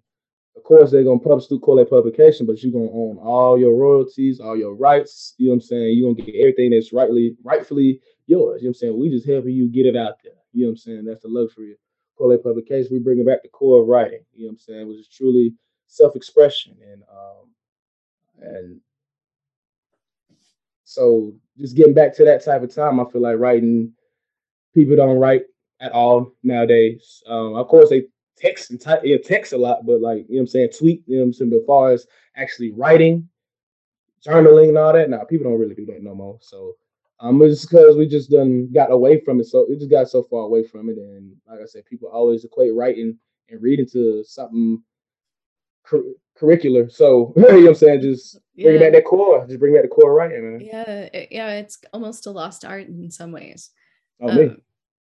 of 0.57 0.65
course, 0.65 0.91
they're 0.91 1.05
gonna 1.05 1.19
publish 1.19 1.47
through 1.47 1.61
Cole 1.61 1.85
Publication, 1.85 2.47
but 2.47 2.63
you're 2.63 2.73
gonna 2.73 2.91
own 2.91 3.19
all 3.19 3.59
your 3.59 3.75
royalties, 3.77 4.41
all 4.41 4.57
your 4.57 4.75
rights. 4.75 5.35
You 5.39 5.47
know 5.47 5.51
what 5.53 5.57
I'm 5.57 5.61
saying? 5.63 5.99
You're 5.99 6.13
gonna 6.13 6.25
get 6.27 6.41
everything 6.41 6.71
that's 6.71 6.93
rightly, 6.93 7.37
rightfully 7.45 8.01
yours. 8.27 8.63
You 8.63 8.69
know 8.69 8.71
what 8.71 8.71
I'm 8.71 8.75
saying? 8.75 8.99
We 8.99 9.11
just 9.11 9.27
helping 9.27 9.55
you 9.55 9.69
get 9.69 9.87
it 9.87 9.97
out 9.97 10.15
there. 10.25 10.33
You 10.53 10.63
know 10.63 10.69
what 10.69 10.73
I'm 10.73 10.77
saying? 10.79 11.05
That's 11.05 11.23
the 11.23 11.29
luxury 11.29 11.73
of 11.73 11.79
Cole 12.17 12.37
Publication. 12.39 12.89
We 12.93 13.01
bring 13.01 13.19
it 13.21 13.27
back 13.27 13.43
to 13.43 13.49
core 13.49 13.83
of 13.83 13.89
writing. 13.89 14.25
You 14.33 14.45
know 14.45 14.49
what 14.49 14.53
I'm 14.53 14.59
saying? 14.59 14.89
Which 14.89 14.99
is 14.99 15.09
truly 15.09 15.55
self-expression 15.89 16.77
and 16.91 17.03
um 17.05 17.47
and 18.43 18.81
so 20.85 21.33
just 21.59 21.77
getting 21.77 21.95
back 21.95 22.15
to 22.17 22.25
that 22.25 22.45
type 22.45 22.63
of 22.63 22.75
time, 22.75 23.01
I 23.01 23.05
feel 23.11 23.23
like 23.23 23.39
writing 23.39 23.93
people 24.75 24.97
don't 24.97 25.19
write 25.19 25.43
at 25.81 25.93
all 25.93 26.33
nowadays. 26.43 27.23
Um, 27.27 27.55
of 27.55 27.67
course, 27.69 27.91
they 27.91 28.05
text 28.37 28.71
and 28.71 28.81
type, 28.81 29.01
yeah, 29.05 29.17
text 29.17 29.53
a 29.53 29.57
lot, 29.57 29.87
but 29.87 30.01
like, 30.01 30.27
you 30.29 30.37
know 30.37 30.39
what 30.39 30.41
I'm 30.41 30.47
saying, 30.49 30.69
tweet, 30.79 31.03
you 31.07 31.17
know 31.17 31.23
what 31.23 31.27
I'm 31.27 31.33
saying, 31.33 31.51
but 31.51 31.61
as 31.61 31.67
far 31.67 31.93
as 31.93 32.07
actually 32.37 32.73
writing, 32.73 33.29
journaling 34.27 34.71
and 34.71 34.79
all 34.79 34.93
that, 34.93 35.09
now 35.11 35.19
nah, 35.19 35.25
people 35.25 35.51
don't 35.51 35.59
really 35.59 35.75
do 35.75 35.87
that 35.87 36.03
no 36.03 36.15
more. 36.15 36.39
So 36.41 36.75
um 37.19 37.41
it's 37.43 37.65
because 37.65 37.97
we 37.97 38.07
just 38.07 38.31
done 38.31 38.71
got 38.73 38.93
away 38.93 39.21
from 39.21 39.41
it. 39.41 39.47
So 39.47 39.67
we 39.69 39.77
just 39.77 39.91
got 39.91 40.09
so 40.09 40.23
far 40.23 40.41
away 40.41 40.65
from 40.65 40.91
it. 40.91 40.99
And 40.99 41.35
like 41.49 41.61
I 41.61 41.67
said, 41.67 41.87
people 41.87 42.09
always 42.09 42.45
equate 42.45 42.75
writing 42.75 43.19
and 43.49 43.63
reading 43.63 43.87
to 43.93 44.23
something 44.25 44.83
cur- 45.85 46.13
curricular. 46.39 46.91
So 46.93 47.33
you 47.37 47.43
know 47.43 47.55
what 47.55 47.69
I'm 47.69 47.75
saying? 47.75 48.03
Just 48.03 48.39
bring 48.55 48.75
yeah. 48.75 48.81
back 48.81 48.93
that 48.93 49.05
core. 49.05 49.47
Just 49.47 49.61
bring 49.61 49.75
back 49.75 49.83
the 49.83 49.89
core 49.89 50.15
writing, 50.15 50.53
man. 50.53 50.61
Yeah, 50.61 51.09
it, 51.13 51.29
yeah, 51.31 51.51
it's 51.53 51.79
almost 51.93 52.27
a 52.27 52.31
lost 52.31 52.65
art 52.65 52.87
in 52.87 53.11
some 53.11 53.33
ways. 53.33 53.71
Oh, 54.21 54.29
um, 54.29 54.37
me. 54.37 54.57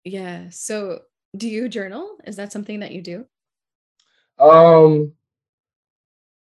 Yeah. 0.03 0.49
So 0.49 0.99
do 1.35 1.47
you 1.47 1.67
journal? 1.67 2.17
Is 2.25 2.35
that 2.35 2.51
something 2.51 2.79
that 2.79 2.91
you 2.91 3.01
do? 3.01 3.25
Um, 4.39 5.13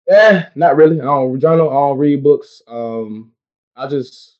yeah, 0.08 0.48
not 0.54 0.76
really. 0.76 1.00
I 1.00 1.04
don't 1.04 1.38
journal. 1.40 1.70
I 1.70 1.72
don't 1.72 1.98
read 1.98 2.22
books. 2.22 2.62
Um, 2.66 3.32
I 3.76 3.86
just 3.88 4.38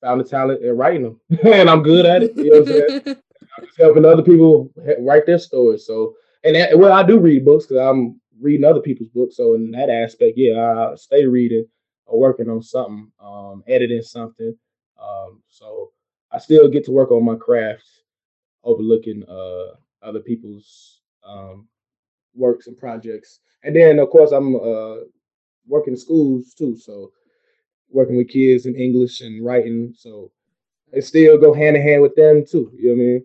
found 0.00 0.20
a 0.20 0.24
talent 0.24 0.62
in 0.62 0.76
writing 0.76 1.02
them, 1.02 1.20
and 1.44 1.70
I'm 1.70 1.82
good 1.82 2.06
at 2.06 2.22
it. 2.22 2.36
You 2.36 2.50
know 2.50 2.60
what 2.60 2.68
I'm 2.68 3.02
saying? 3.04 3.16
I'm 3.56 3.66
just 3.66 3.78
helping 3.78 4.04
other 4.04 4.22
people 4.22 4.72
write 4.98 5.26
their 5.26 5.38
stories. 5.38 5.86
So, 5.86 6.14
and 6.42 6.56
that, 6.56 6.76
well, 6.76 6.92
I 6.92 7.04
do 7.04 7.18
read 7.18 7.44
books 7.44 7.66
because 7.66 7.86
I'm 7.86 8.20
reading 8.40 8.64
other 8.64 8.80
people's 8.80 9.08
books. 9.10 9.36
So, 9.36 9.54
in 9.54 9.70
that 9.72 9.90
aspect, 9.90 10.36
yeah, 10.36 10.90
I 10.90 10.94
stay 10.96 11.24
reading 11.24 11.66
or 12.06 12.18
working 12.18 12.50
on 12.50 12.62
something, 12.62 13.10
um, 13.20 13.62
editing 13.68 14.02
something. 14.02 14.56
Um, 15.00 15.42
so 15.48 15.92
I 16.32 16.38
still 16.38 16.68
get 16.68 16.84
to 16.86 16.90
work 16.90 17.10
on 17.10 17.24
my 17.24 17.36
craft 17.36 17.84
overlooking 18.64 19.24
uh, 19.28 19.76
other 20.02 20.20
people's 20.20 21.00
um, 21.26 21.68
works 22.34 22.66
and 22.66 22.76
projects. 22.76 23.40
And 23.62 23.74
then, 23.74 23.98
of 23.98 24.10
course, 24.10 24.32
I'm 24.32 24.56
uh, 24.56 24.96
working 25.66 25.94
in 25.94 25.98
schools 25.98 26.54
too, 26.54 26.76
so 26.76 27.12
working 27.90 28.16
with 28.16 28.28
kids 28.28 28.66
in 28.66 28.74
English 28.76 29.20
and 29.20 29.44
writing. 29.44 29.94
So 29.96 30.30
it 30.92 31.02
still 31.02 31.38
go 31.38 31.54
hand 31.54 31.76
in 31.76 31.82
hand 31.82 32.02
with 32.02 32.14
them 32.14 32.44
too. 32.44 32.70
You 32.76 32.90
know 32.90 32.94
what 32.94 33.02
I 33.02 33.06
mean? 33.06 33.24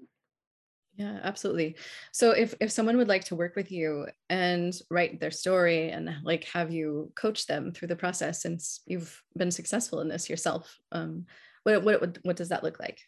Yeah, 0.95 1.19
absolutely. 1.23 1.77
So 2.11 2.31
if 2.31 2.53
if 2.59 2.71
someone 2.71 2.97
would 2.97 3.07
like 3.07 3.23
to 3.25 3.35
work 3.35 3.55
with 3.55 3.71
you 3.71 4.07
and 4.29 4.77
write 4.91 5.21
their 5.21 5.31
story 5.31 5.91
and 5.91 6.13
like 6.23 6.43
have 6.45 6.71
you 6.71 7.13
coach 7.15 7.47
them 7.47 7.71
through 7.71 7.87
the 7.87 7.95
process 7.95 8.41
since 8.41 8.81
you've 8.85 9.23
been 9.37 9.51
successful 9.51 10.01
in 10.01 10.09
this 10.09 10.29
yourself, 10.29 10.77
um, 10.91 11.25
what 11.63 11.83
what 11.85 12.17
what 12.23 12.35
does 12.35 12.49
that 12.49 12.63
look 12.63 12.81
like? 12.81 12.99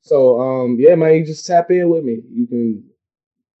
So 0.00 0.40
um, 0.40 0.76
yeah, 0.78 0.94
man, 0.94 1.14
you 1.14 1.24
just 1.24 1.46
tap 1.46 1.70
in 1.70 1.88
with 1.88 2.04
me. 2.04 2.20
You 2.30 2.46
can 2.46 2.84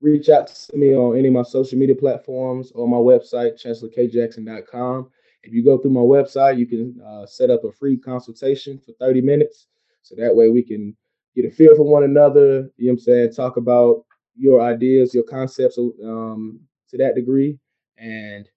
reach 0.00 0.28
out 0.28 0.46
to 0.46 0.76
me 0.76 0.94
on 0.94 1.16
any 1.16 1.28
of 1.28 1.34
my 1.34 1.42
social 1.42 1.78
media 1.78 1.94
platforms 1.94 2.72
or 2.72 2.88
my 2.88 2.96
website, 2.96 3.62
chancellorkjackson.com. 3.62 5.10
If 5.42 5.52
you 5.52 5.64
go 5.64 5.78
through 5.78 5.92
my 5.92 6.00
website, 6.00 6.58
you 6.58 6.66
can 6.66 7.00
uh, 7.06 7.26
set 7.26 7.50
up 7.50 7.64
a 7.64 7.72
free 7.72 7.96
consultation 7.96 8.78
for 8.78 8.92
30 9.00 9.20
minutes. 9.20 9.66
So 10.02 10.14
that 10.16 10.34
way 10.34 10.48
we 10.48 10.62
can 10.62 10.96
get 11.34 11.44
a 11.44 11.50
feel 11.50 11.76
for 11.76 11.84
one 11.84 12.04
another. 12.04 12.70
You 12.76 12.88
know 12.88 12.92
what 12.92 12.92
I'm 12.92 12.98
saying? 12.98 13.32
Talk 13.32 13.56
about 13.56 14.04
your 14.36 14.60
ideas, 14.60 15.14
your 15.14 15.24
concepts 15.24 15.78
um, 15.78 16.60
to 16.90 16.98
that 16.98 17.14
degree. 17.14 17.58
And 17.96 18.48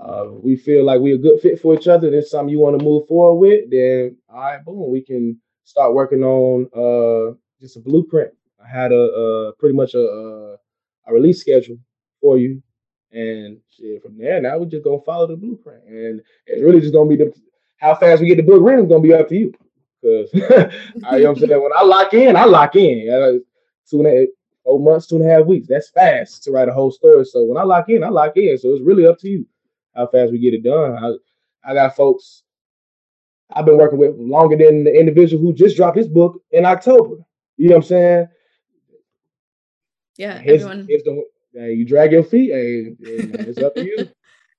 uh, 0.00 0.26
we 0.30 0.56
feel 0.56 0.84
like 0.84 1.00
we're 1.00 1.16
a 1.16 1.18
good 1.18 1.40
fit 1.40 1.60
for 1.60 1.74
each 1.74 1.88
other. 1.88 2.10
There's 2.10 2.30
something 2.30 2.50
you 2.50 2.60
want 2.60 2.78
to 2.78 2.84
move 2.84 3.06
forward 3.08 3.40
with, 3.40 3.70
then 3.70 4.16
all 4.28 4.40
right, 4.40 4.64
boom, 4.64 4.90
we 4.90 5.02
can 5.02 5.40
start 5.68 5.92
working 5.92 6.24
on 6.24 6.64
uh, 6.72 7.34
just 7.60 7.76
a 7.76 7.80
blueprint. 7.80 8.32
I 8.62 8.66
had 8.66 8.90
a, 8.90 8.96
a 8.96 9.52
pretty 9.58 9.76
much 9.76 9.94
a, 9.94 10.00
a, 10.00 10.52
a 11.06 11.12
release 11.12 11.40
schedule 11.40 11.78
for 12.22 12.38
you, 12.38 12.62
and 13.12 13.58
shit, 13.68 14.02
from 14.02 14.16
there 14.16 14.40
now 14.40 14.56
we're 14.58 14.64
just 14.64 14.84
gonna 14.84 15.02
follow 15.02 15.26
the 15.26 15.36
blueprint, 15.36 15.84
and 15.84 16.22
it's 16.46 16.62
really 16.62 16.80
just 16.80 16.94
gonna 16.94 17.10
be 17.10 17.16
the 17.16 17.32
how 17.76 17.94
fast 17.94 18.22
we 18.22 18.28
get 18.28 18.36
the 18.36 18.42
book 18.42 18.62
written 18.62 18.86
is 18.86 18.90
gonna 18.90 19.02
be 19.02 19.12
up 19.12 19.28
to 19.28 19.36
you. 19.36 19.54
Because 20.00 20.30
I, 21.04 21.16
you 21.18 21.24
know 21.24 21.30
I'm 21.30 21.36
saying 21.36 21.62
when 21.62 21.72
I 21.76 21.82
lock 21.82 22.14
in, 22.14 22.34
I 22.34 22.44
lock 22.44 22.74
in. 22.74 23.10
Uh, 23.10 23.38
two 23.88 23.98
and 23.98 24.06
a 24.06 24.20
half, 24.20 24.28
four 24.64 24.80
months, 24.80 25.06
two 25.06 25.16
and 25.16 25.30
a 25.30 25.34
half 25.34 25.46
weeks. 25.46 25.68
That's 25.68 25.90
fast 25.90 26.44
to 26.44 26.50
write 26.50 26.68
a 26.68 26.72
whole 26.72 26.90
story. 26.90 27.24
So 27.24 27.44
when 27.44 27.58
I 27.58 27.62
lock 27.62 27.88
in, 27.88 28.04
I 28.04 28.08
lock 28.08 28.36
in. 28.36 28.56
So 28.58 28.70
it's 28.70 28.84
really 28.84 29.06
up 29.06 29.18
to 29.20 29.28
you 29.28 29.46
how 29.94 30.06
fast 30.06 30.32
we 30.32 30.38
get 30.38 30.54
it 30.54 30.62
done. 30.62 30.96
I, 30.96 31.70
I 31.70 31.74
got 31.74 31.96
folks 31.96 32.44
I've 33.54 33.64
been 33.64 33.78
working 33.78 33.98
with 33.98 34.16
longer 34.16 34.56
than 34.56 34.84
the 34.84 34.92
individual 34.92 35.42
who 35.42 35.54
just 35.54 35.76
dropped 35.76 35.96
his 35.96 36.08
book 36.08 36.42
in 36.50 36.66
October. 36.66 37.16
You 37.56 37.68
know 37.68 37.76
what 37.76 37.84
I'm 37.84 37.88
saying? 37.88 38.28
Yeah, 40.16 40.38
his, 40.38 40.62
everyone. 40.62 40.86
His 40.88 41.02
the, 41.04 41.24
hey, 41.54 41.72
you 41.72 41.84
drag 41.84 42.12
your 42.12 42.24
feet. 42.24 42.50
Hey, 42.50 42.96
it's 43.00 43.58
up 43.58 43.74
to 43.76 43.84
you. 43.84 44.08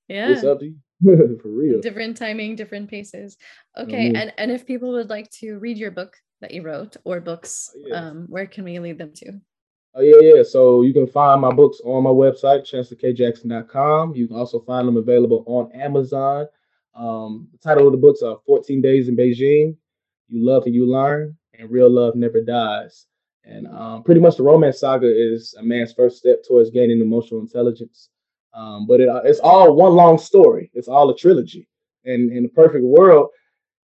yeah, 0.08 0.30
it's 0.32 0.44
up 0.44 0.60
to 0.60 0.66
you. 0.66 0.76
For 1.42 1.50
real. 1.50 1.80
Different 1.82 2.18
timing, 2.18 2.56
different 2.56 2.90
paces. 2.90 3.38
Okay, 3.78 4.08
mm-hmm. 4.08 4.16
and 4.16 4.34
and 4.38 4.52
if 4.52 4.66
people 4.66 4.92
would 4.94 5.10
like 5.10 5.30
to 5.32 5.58
read 5.60 5.78
your 5.78 5.92
book 5.92 6.16
that 6.42 6.52
you 6.52 6.62
wrote 6.62 6.98
or 7.04 7.22
books, 7.22 7.72
oh, 7.76 7.84
yeah. 7.88 7.96
um, 7.96 8.26
where 8.28 8.48
can 8.48 8.64
we 8.64 8.80
lead 8.80 8.98
them 8.98 9.12
to? 9.16 9.40
Oh 9.96 10.02
yeah, 10.02 10.36
yeah. 10.36 10.44
So 10.44 10.82
you 10.82 10.94
can 10.94 11.08
find 11.08 11.42
my 11.42 11.54
books 11.54 11.80
on 11.84 12.04
my 12.04 12.10
website, 12.10 12.70
chancellorkjackson.com. 12.70 14.16
You 14.16 14.28
can 14.28 14.36
also 14.36 14.60
find 14.62 14.88
them 14.88 14.98
available 14.98 15.44
on 15.46 15.72
Amazon 15.74 16.48
um, 16.96 17.48
the 17.52 17.58
title 17.58 17.88
of 17.88 17.94
the 17.94 17.98
books 17.98 18.22
are 18.22 18.40
14 18.46 18.82
Days 18.82 19.08
in 19.08 19.16
Beijing, 19.16 19.76
You 20.28 20.46
Love 20.46 20.66
and 20.66 20.76
You 20.76 20.90
Learn, 20.90 21.38
and 21.58 21.70
Real 21.70 21.90
Love 21.90 22.16
Never 22.16 22.42
Dies. 22.42 23.06
And 23.44 23.68
um, 23.68 24.04
pretty 24.04 24.22
much 24.22 24.38
the 24.38 24.44
romance 24.44 24.80
saga 24.80 25.08
is 25.08 25.56
a 25.58 25.64
man's 25.64 25.94
first 25.94 26.18
step 26.18 26.44
towards 26.48 26.70
gaining 26.70 27.02
emotional 27.02 27.40
intelligence. 27.40 28.10
Um, 28.54 28.86
but 28.88 29.00
it, 29.02 29.10
it's 29.26 29.40
all 29.40 29.76
one 29.76 29.94
long 29.94 30.18
story. 30.18 30.72
It's 30.74 30.88
all 30.88 31.10
a 31.10 31.16
trilogy. 31.16 31.68
And 32.06 32.32
in 32.32 32.44
the 32.44 32.50
perfect 32.50 32.84
world, 32.84 33.30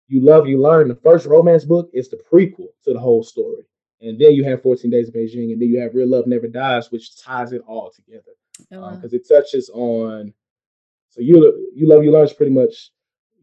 you 0.08 0.22
love, 0.22 0.48
you 0.48 0.62
learn. 0.62 0.88
The 0.88 0.96
first 0.96 1.26
romance 1.26 1.66
book 1.66 1.90
is 1.94 2.10
the 2.10 2.20
prequel 2.32 2.68
to 2.84 2.94
the 2.94 3.00
whole 3.00 3.24
story. 3.24 3.64
And 4.02 4.20
then 4.20 4.34
you 4.34 4.44
have 4.44 4.62
14 4.62 4.92
Days 4.92 5.10
in 5.10 5.14
Beijing, 5.14 5.52
and 5.54 5.62
then 5.62 5.70
you 5.70 5.80
have 5.80 5.96
Real 5.96 6.10
Love 6.10 6.28
Never 6.28 6.48
Dies, 6.48 6.92
which 6.92 7.20
ties 7.22 7.54
it 7.54 7.62
all 7.66 7.92
together. 7.92 8.34
Because 8.58 8.78
oh, 8.78 8.82
wow. 8.82 8.88
um, 8.90 9.10
it 9.12 9.28
touches 9.28 9.70
on 9.74 10.34
so 11.16 11.22
you 11.22 11.72
you 11.74 11.88
love 11.88 12.04
you 12.04 12.12
learn 12.12 12.26
is 12.26 12.34
pretty 12.34 12.52
much 12.52 12.92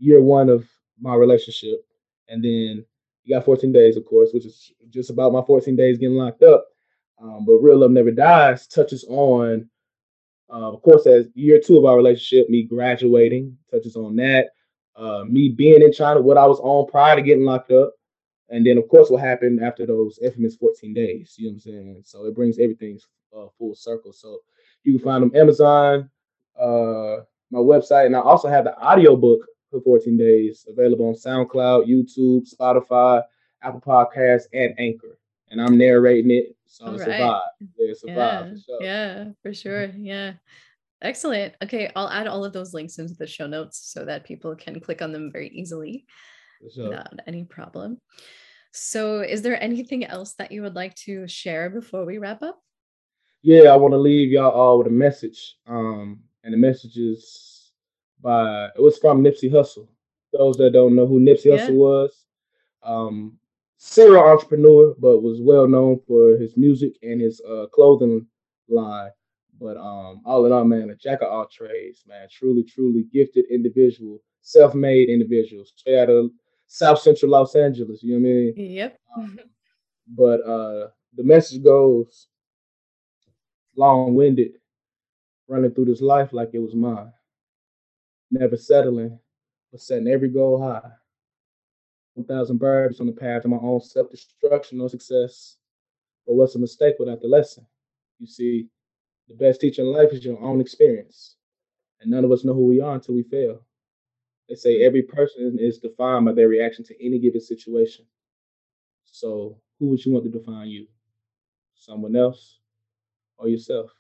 year 0.03 0.21
one 0.21 0.49
of 0.49 0.69
my 1.01 1.15
relationship, 1.15 1.85
and 2.29 2.43
then 2.43 2.85
you 3.25 3.35
got 3.35 3.45
14 3.45 3.73
days, 3.73 3.97
of 3.97 4.05
course, 4.05 4.31
which 4.33 4.47
is 4.47 4.73
just 4.91 5.11
about 5.11 5.33
my 5.33 5.43
14 5.43 5.77
days 5.77 5.99
getting 5.99 6.17
locked 6.17 6.43
up. 6.43 6.67
Um, 7.23 7.45
but 7.47 7.59
real 7.59 7.79
love 7.79 7.93
never 7.93 8.11
dies 8.11 8.67
touches 8.67 9.05
on, 9.09 9.69
uh, 10.53 10.73
of 10.73 10.83
course, 10.83 11.07
as 11.07 11.29
year 11.35 11.61
two 11.65 11.79
of 11.79 11.85
our 11.85 11.97
relationship, 11.97 12.51
me 12.51 12.65
graduating 12.65 13.57
touches 13.71 13.95
on 13.97 14.17
that. 14.17 14.49
Uh, 14.97 15.25
me 15.29 15.49
being 15.49 15.83
in 15.83 15.93
China, 15.93 16.21
what 16.21 16.37
I 16.37 16.47
was 16.47 16.59
on 16.61 16.91
prior 16.91 17.17
to 17.17 17.23
getting 17.23 17.45
locked 17.45 17.71
up, 17.71 17.93
and 18.51 18.67
then 18.67 18.77
of 18.77 18.89
course 18.89 19.09
what 19.09 19.23
happened 19.23 19.63
after 19.63 19.87
those 19.87 20.19
infamous 20.19 20.57
14 20.57 20.93
days. 20.93 21.35
You 21.39 21.47
know 21.47 21.51
what 21.51 21.55
I'm 21.55 21.61
saying? 21.61 22.03
So 22.05 22.27
it 22.27 22.35
brings 22.35 22.59
everything 22.59 22.99
uh, 23.35 23.47
full 23.57 23.75
circle. 23.75 24.13
So 24.13 24.41
you 24.83 24.99
can 24.99 25.05
find 25.05 25.23
them 25.23 25.35
Amazon, 25.35 26.11
uh, 26.61 27.23
my 27.51 27.61
website, 27.61 28.07
and 28.07 28.17
I 28.17 28.21
also 28.21 28.49
have 28.49 28.65
the 28.65 28.77
audiobook 28.79 29.41
for 29.73 29.81
14 29.81 30.17
days 30.17 30.67
available 30.69 31.09
on 31.09 31.15
SoundCloud, 31.15 31.89
YouTube, 31.89 32.47
Spotify, 32.49 33.23
Apple 33.63 33.81
Podcasts, 33.81 34.45
and 34.53 34.75
Anchor. 34.79 35.19
And 35.51 35.61
I'm 35.61 35.77
narrating 35.77 36.31
it, 36.31 36.57
so 36.67 36.87
All 36.87 36.95
it's 36.95 37.07
right. 37.07 37.21
a 37.21 37.25
vibe. 37.25 37.41
Yeah, 37.61 37.91
it's 37.91 38.05
a 38.05 38.07
yeah, 38.09 38.15
vibe 38.15 38.51
for 38.53 38.59
sure. 38.59 38.83
Yeah, 38.83 39.25
for 39.43 39.55
sure. 39.55 39.85
Yeah. 39.97 40.33
Excellent. 41.03 41.55
Okay, 41.63 41.91
I'll 41.97 42.09
add 42.09 42.29
all 42.29 42.45
of 42.45 42.53
those 42.53 42.75
links 42.75 42.99
into 42.99 43.15
the 43.15 43.27
show 43.27 43.47
notes 43.47 43.79
so 43.93 44.05
that 44.05 44.25
people 44.25 44.55
can 44.55 44.79
click 44.79 45.03
on 45.03 45.11
them 45.11 45.33
very 45.33 45.49
easily 45.49 46.07
sure. 46.73 46.91
without 46.91 47.09
any 47.27 47.45
problem. 47.45 47.99
So, 48.73 49.21
is 49.21 49.43
there 49.43 49.63
anything 49.63 50.05
else 50.05 50.35
that 50.35 50.53
you 50.53 50.63
would 50.63 50.75
like 50.75 50.95
to 50.97 51.27
share 51.29 51.69
before 51.69 52.07
we 52.07 52.19
wrap 52.19 52.43
up? 52.43 52.63
Yeah, 53.43 53.71
I 53.71 53.77
want 53.77 53.93
to 53.93 53.99
leave 53.99 54.31
y'all 54.31 54.53
all 54.53 54.79
with 54.79 54.87
a 54.87 54.91
message. 54.91 55.57
Um, 55.67 56.21
and 56.45 56.55
the 56.55 56.59
message 56.59 56.97
is 56.97 57.52
by 58.23 58.67
it 58.77 58.81
was 58.81 58.99
from 58.99 59.23
Nipsey 59.23 59.51
Hussle. 59.51 59.89
Those 60.33 60.57
that 60.57 60.73
don't 60.73 60.97
know 60.97 61.07
who 61.07 61.21
Nipsey 61.21 61.47
yeah. 61.47 61.67
Hussle 61.67 61.75
was, 61.75 62.25
um, 62.83 63.39
serial 63.77 64.25
entrepreneur, 64.25 64.95
but 64.99 65.21
was 65.21 65.41
well 65.41 65.67
known 65.67 66.01
for 66.07 66.39
his 66.39 66.57
music 66.57 66.95
and 67.03 67.21
his 67.21 67.41
uh, 67.49 67.67
clothing 67.73 68.27
line. 68.69 69.11
But 69.61 69.77
um, 69.77 70.23
all 70.25 70.47
in 70.47 70.53
all, 70.53 70.65
man, 70.65 70.91
a 70.91 70.97
jack 70.97 71.21
of 71.23 71.29
all 71.29 71.47
trades, 71.47 72.03
man. 72.09 72.27
Truly, 72.31 72.65
truly 72.65 73.05
gifted 73.13 73.45
individual, 73.51 74.21
self-made 74.41 75.09
individual, 75.09 75.65
straight 75.65 75.99
out 75.99 76.11
of 76.11 76.31
South 76.67 77.01
Central 77.01 77.31
Los 77.31 77.55
Angeles. 77.55 78.03
You 78.03 78.19
know 78.19 78.29
what 78.29 78.35
I 78.35 78.63
mean? 78.63 78.71
Yep. 78.77 78.99
Um, 79.17 79.39
but 80.09 80.41
uh, 80.41 80.89
the 81.15 81.23
message 81.23 81.63
goes 81.63 82.29
long-winded, 83.77 84.53
running 85.49 85.71
through 85.73 85.85
this 85.87 86.01
life 86.01 86.33
like 86.33 86.51
it 86.55 86.59
was 86.59 86.75
mine. 86.75 87.13
Never 88.33 88.57
settling, 88.57 89.19
but 89.71 89.83
setting 89.83 90.09
every 90.09 90.31
goal 90.31 90.59
high. 90.63 90.91
1,000 92.15 92.57
birds 92.57 92.99
on 92.99 93.07
the 93.07 93.13
path 93.13 93.43
to 93.43 93.49
my 93.49 93.59
own 93.59 93.83
self-destruction 93.83 94.81
or 94.81 94.89
success. 94.89 95.59
But 96.27 96.37
what's 96.37 96.55
a 96.55 96.59
mistake 96.59 96.95
without 96.99 97.21
the 97.21 97.29
lesson? 97.29 97.67
You 98.19 98.27
see, 98.27 98.69
the 99.29 99.35
best 99.35 99.61
teacher 99.61 99.83
in 99.83 99.93
life 99.93 100.13
is 100.13 100.25
your 100.25 100.41
own 100.41 100.63
experience. 100.63 101.37
And 102.01 102.11
none 102.11 102.25
of 102.25 102.33
us 102.33 102.43
know 102.43 102.55
who 102.55 102.67
we 102.67 102.81
are 102.81 102.95
until 102.95 103.17
we 103.17 103.23
fail. 103.23 103.67
They 104.49 104.55
say 104.55 104.83
every 104.83 105.03
person 105.03 105.59
is 105.61 105.79
defined 105.79 106.25
by 106.25 106.33
their 106.33 106.49
reaction 106.49 106.87
to 106.87 107.05
any 107.07 107.19
given 107.19 107.41
situation. 107.43 108.07
So, 109.05 109.61
who 109.79 109.89
would 109.89 110.05
you 110.07 110.13
want 110.13 110.25
to 110.25 110.31
define 110.31 110.69
you? 110.69 110.87
Someone 111.75 112.17
else 112.17 112.61
or 113.37 113.49
yourself? 113.49 113.91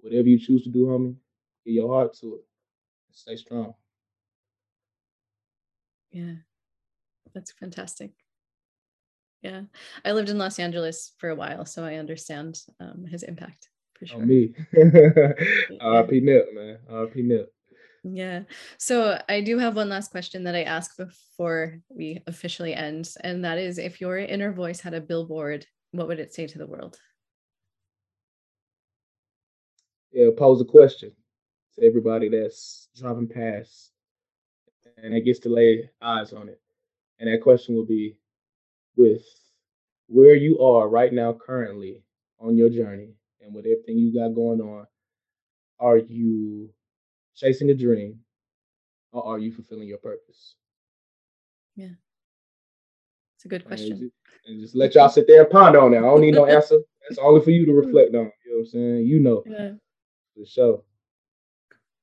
Whatever 0.00 0.28
you 0.28 0.38
choose 0.38 0.62
to 0.62 0.70
do, 0.70 0.86
homie, 0.86 1.16
get 1.66 1.72
your 1.72 1.92
heart 1.92 2.14
to 2.20 2.36
it. 2.36 2.44
Stay 3.18 3.34
strong. 3.34 3.74
Yeah, 6.12 6.34
that's 7.34 7.50
fantastic. 7.50 8.12
Yeah, 9.42 9.62
I 10.04 10.12
lived 10.12 10.28
in 10.28 10.38
Los 10.38 10.60
Angeles 10.60 11.14
for 11.18 11.30
a 11.30 11.34
while, 11.34 11.66
so 11.66 11.84
I 11.84 11.96
understand 11.96 12.60
um, 12.78 13.06
his 13.10 13.24
impact 13.24 13.70
for 13.98 14.06
sure. 14.06 14.22
On 14.22 14.28
me. 14.28 14.54
RP 14.76 16.22
Nip, 16.22 16.46
man. 16.54 16.78
RP 16.88 17.24
Nip. 17.24 17.52
Yeah. 18.04 18.42
So 18.78 19.20
I 19.28 19.40
do 19.40 19.58
have 19.58 19.74
one 19.74 19.88
last 19.88 20.12
question 20.12 20.44
that 20.44 20.54
I 20.54 20.62
ask 20.62 20.96
before 20.96 21.80
we 21.88 22.22
officially 22.28 22.72
end. 22.72 23.10
And 23.24 23.44
that 23.44 23.58
is 23.58 23.78
if 23.78 24.00
your 24.00 24.18
inner 24.18 24.52
voice 24.52 24.80
had 24.80 24.94
a 24.94 25.00
billboard, 25.00 25.66
what 25.90 26.06
would 26.06 26.20
it 26.20 26.32
say 26.32 26.46
to 26.46 26.58
the 26.58 26.68
world? 26.68 26.96
Yeah, 30.12 30.28
pose 30.36 30.60
a 30.60 30.64
question 30.64 31.12
to 31.78 31.86
everybody 31.86 32.28
that's 32.28 32.88
driving 32.96 33.28
past 33.28 33.92
and 35.02 35.14
it 35.14 35.24
gets 35.24 35.38
to 35.40 35.48
lay 35.48 35.90
eyes 36.02 36.32
on 36.32 36.48
it. 36.48 36.60
And 37.18 37.32
that 37.32 37.42
question 37.42 37.74
will 37.74 37.86
be 37.86 38.16
with 38.96 39.24
where 40.08 40.34
you 40.34 40.58
are 40.60 40.88
right 40.88 41.12
now 41.12 41.32
currently 41.32 42.02
on 42.40 42.56
your 42.56 42.68
journey 42.68 43.14
and 43.40 43.54
with 43.54 43.66
everything 43.66 43.98
you 43.98 44.12
got 44.14 44.34
going 44.34 44.60
on, 44.60 44.86
are 45.80 45.98
you 45.98 46.70
chasing 47.34 47.70
a 47.70 47.74
dream 47.74 48.18
or 49.12 49.24
are 49.26 49.38
you 49.38 49.52
fulfilling 49.52 49.88
your 49.88 49.98
purpose? 49.98 50.56
Yeah. 51.76 51.94
It's 53.36 53.44
a 53.44 53.48
good 53.48 53.64
question. 53.64 53.92
And 53.92 54.00
just, 54.00 54.12
and 54.46 54.60
just 54.60 54.76
let 54.76 54.94
y'all 54.94 55.08
sit 55.08 55.26
there 55.28 55.42
and 55.42 55.50
ponder 55.50 55.80
on 55.80 55.94
it. 55.94 55.98
I 55.98 56.02
don't 56.02 56.20
need 56.20 56.34
no 56.34 56.46
answer. 56.56 56.78
That's 57.08 57.18
only 57.18 57.40
for 57.40 57.50
you 57.50 57.66
to 57.66 57.72
reflect 57.72 58.14
on. 58.14 58.32
You 58.44 58.50
know 58.50 58.56
what 58.56 58.58
I'm 58.60 58.66
saying? 58.66 59.06
You 59.06 59.20
know. 59.20 59.44
Yeah. 59.46 59.70
For 60.36 60.46
sure. 60.46 60.82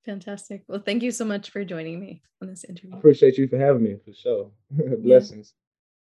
Fantastic. 0.06 0.64
Well, 0.68 0.82
thank 0.86 1.02
you 1.04 1.12
so 1.12 1.26
much 1.26 1.50
for 1.50 1.64
joining 1.66 2.00
me 2.00 2.22
on 2.42 2.48
this 2.48 2.64
interview. 2.64 2.96
I 2.96 2.98
appreciate 2.98 3.38
you 3.38 3.48
for 3.48 3.58
having 3.58 3.84
me 3.84 3.98
for 4.06 4.14
sure. 4.14 4.52
Blessings. 5.00 5.54
Yeah. 5.56 5.62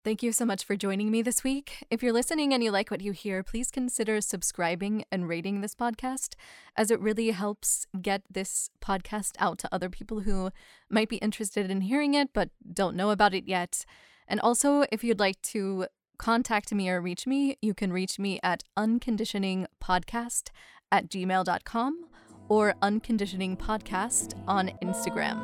Thank 0.03 0.21
you 0.21 0.33
so 0.33 0.45
much 0.45 0.65
for 0.65 0.75
joining 0.75 1.11
me 1.11 1.21
this 1.21 1.45
week. 1.45 1.85
If 1.89 2.03
you're 2.03 2.11
listening 2.11 2.53
and 2.53 2.61
you 2.61 2.71
like 2.71 2.91
what 2.91 2.99
you 2.99 3.13
hear, 3.13 3.41
please 3.41 3.71
consider 3.71 4.19
subscribing 4.19 5.05
and 5.09 5.29
rating 5.29 5.61
this 5.61 5.75
podcast, 5.75 6.33
as 6.75 6.91
it 6.91 6.99
really 6.99 7.31
helps 7.31 7.87
get 8.01 8.23
this 8.29 8.69
podcast 8.83 9.31
out 9.39 9.59
to 9.59 9.69
other 9.71 9.89
people 9.89 10.21
who 10.21 10.49
might 10.89 11.07
be 11.07 11.17
interested 11.17 11.71
in 11.71 11.81
hearing 11.81 12.15
it 12.15 12.31
but 12.33 12.49
don't 12.73 12.97
know 12.97 13.11
about 13.11 13.33
it 13.33 13.47
yet. 13.47 13.85
And 14.27 14.41
also, 14.41 14.83
if 14.91 15.05
you'd 15.05 15.21
like 15.21 15.41
to 15.43 15.87
contact 16.17 16.73
me 16.73 16.89
or 16.89 16.99
reach 16.99 17.25
me, 17.25 17.57
you 17.61 17.73
can 17.73 17.93
reach 17.93 18.19
me 18.19 18.39
at 18.43 18.63
unconditioningpodcast 18.77 20.49
at 20.91 21.09
gmail.com 21.09 22.05
or 22.49 22.75
Unconditioning 22.81 23.57
Podcast 23.57 24.33
on 24.47 24.71
Instagram. 24.81 25.39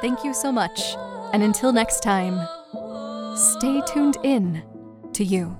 Thank 0.00 0.24
you 0.24 0.34
so 0.34 0.52
much, 0.52 0.94
and 1.32 1.42
until 1.42 1.72
next 1.72 2.02
time. 2.02 2.38
Stay 3.36 3.82
tuned 3.86 4.16
in 4.22 4.62
to 5.12 5.24
you. 5.24 5.56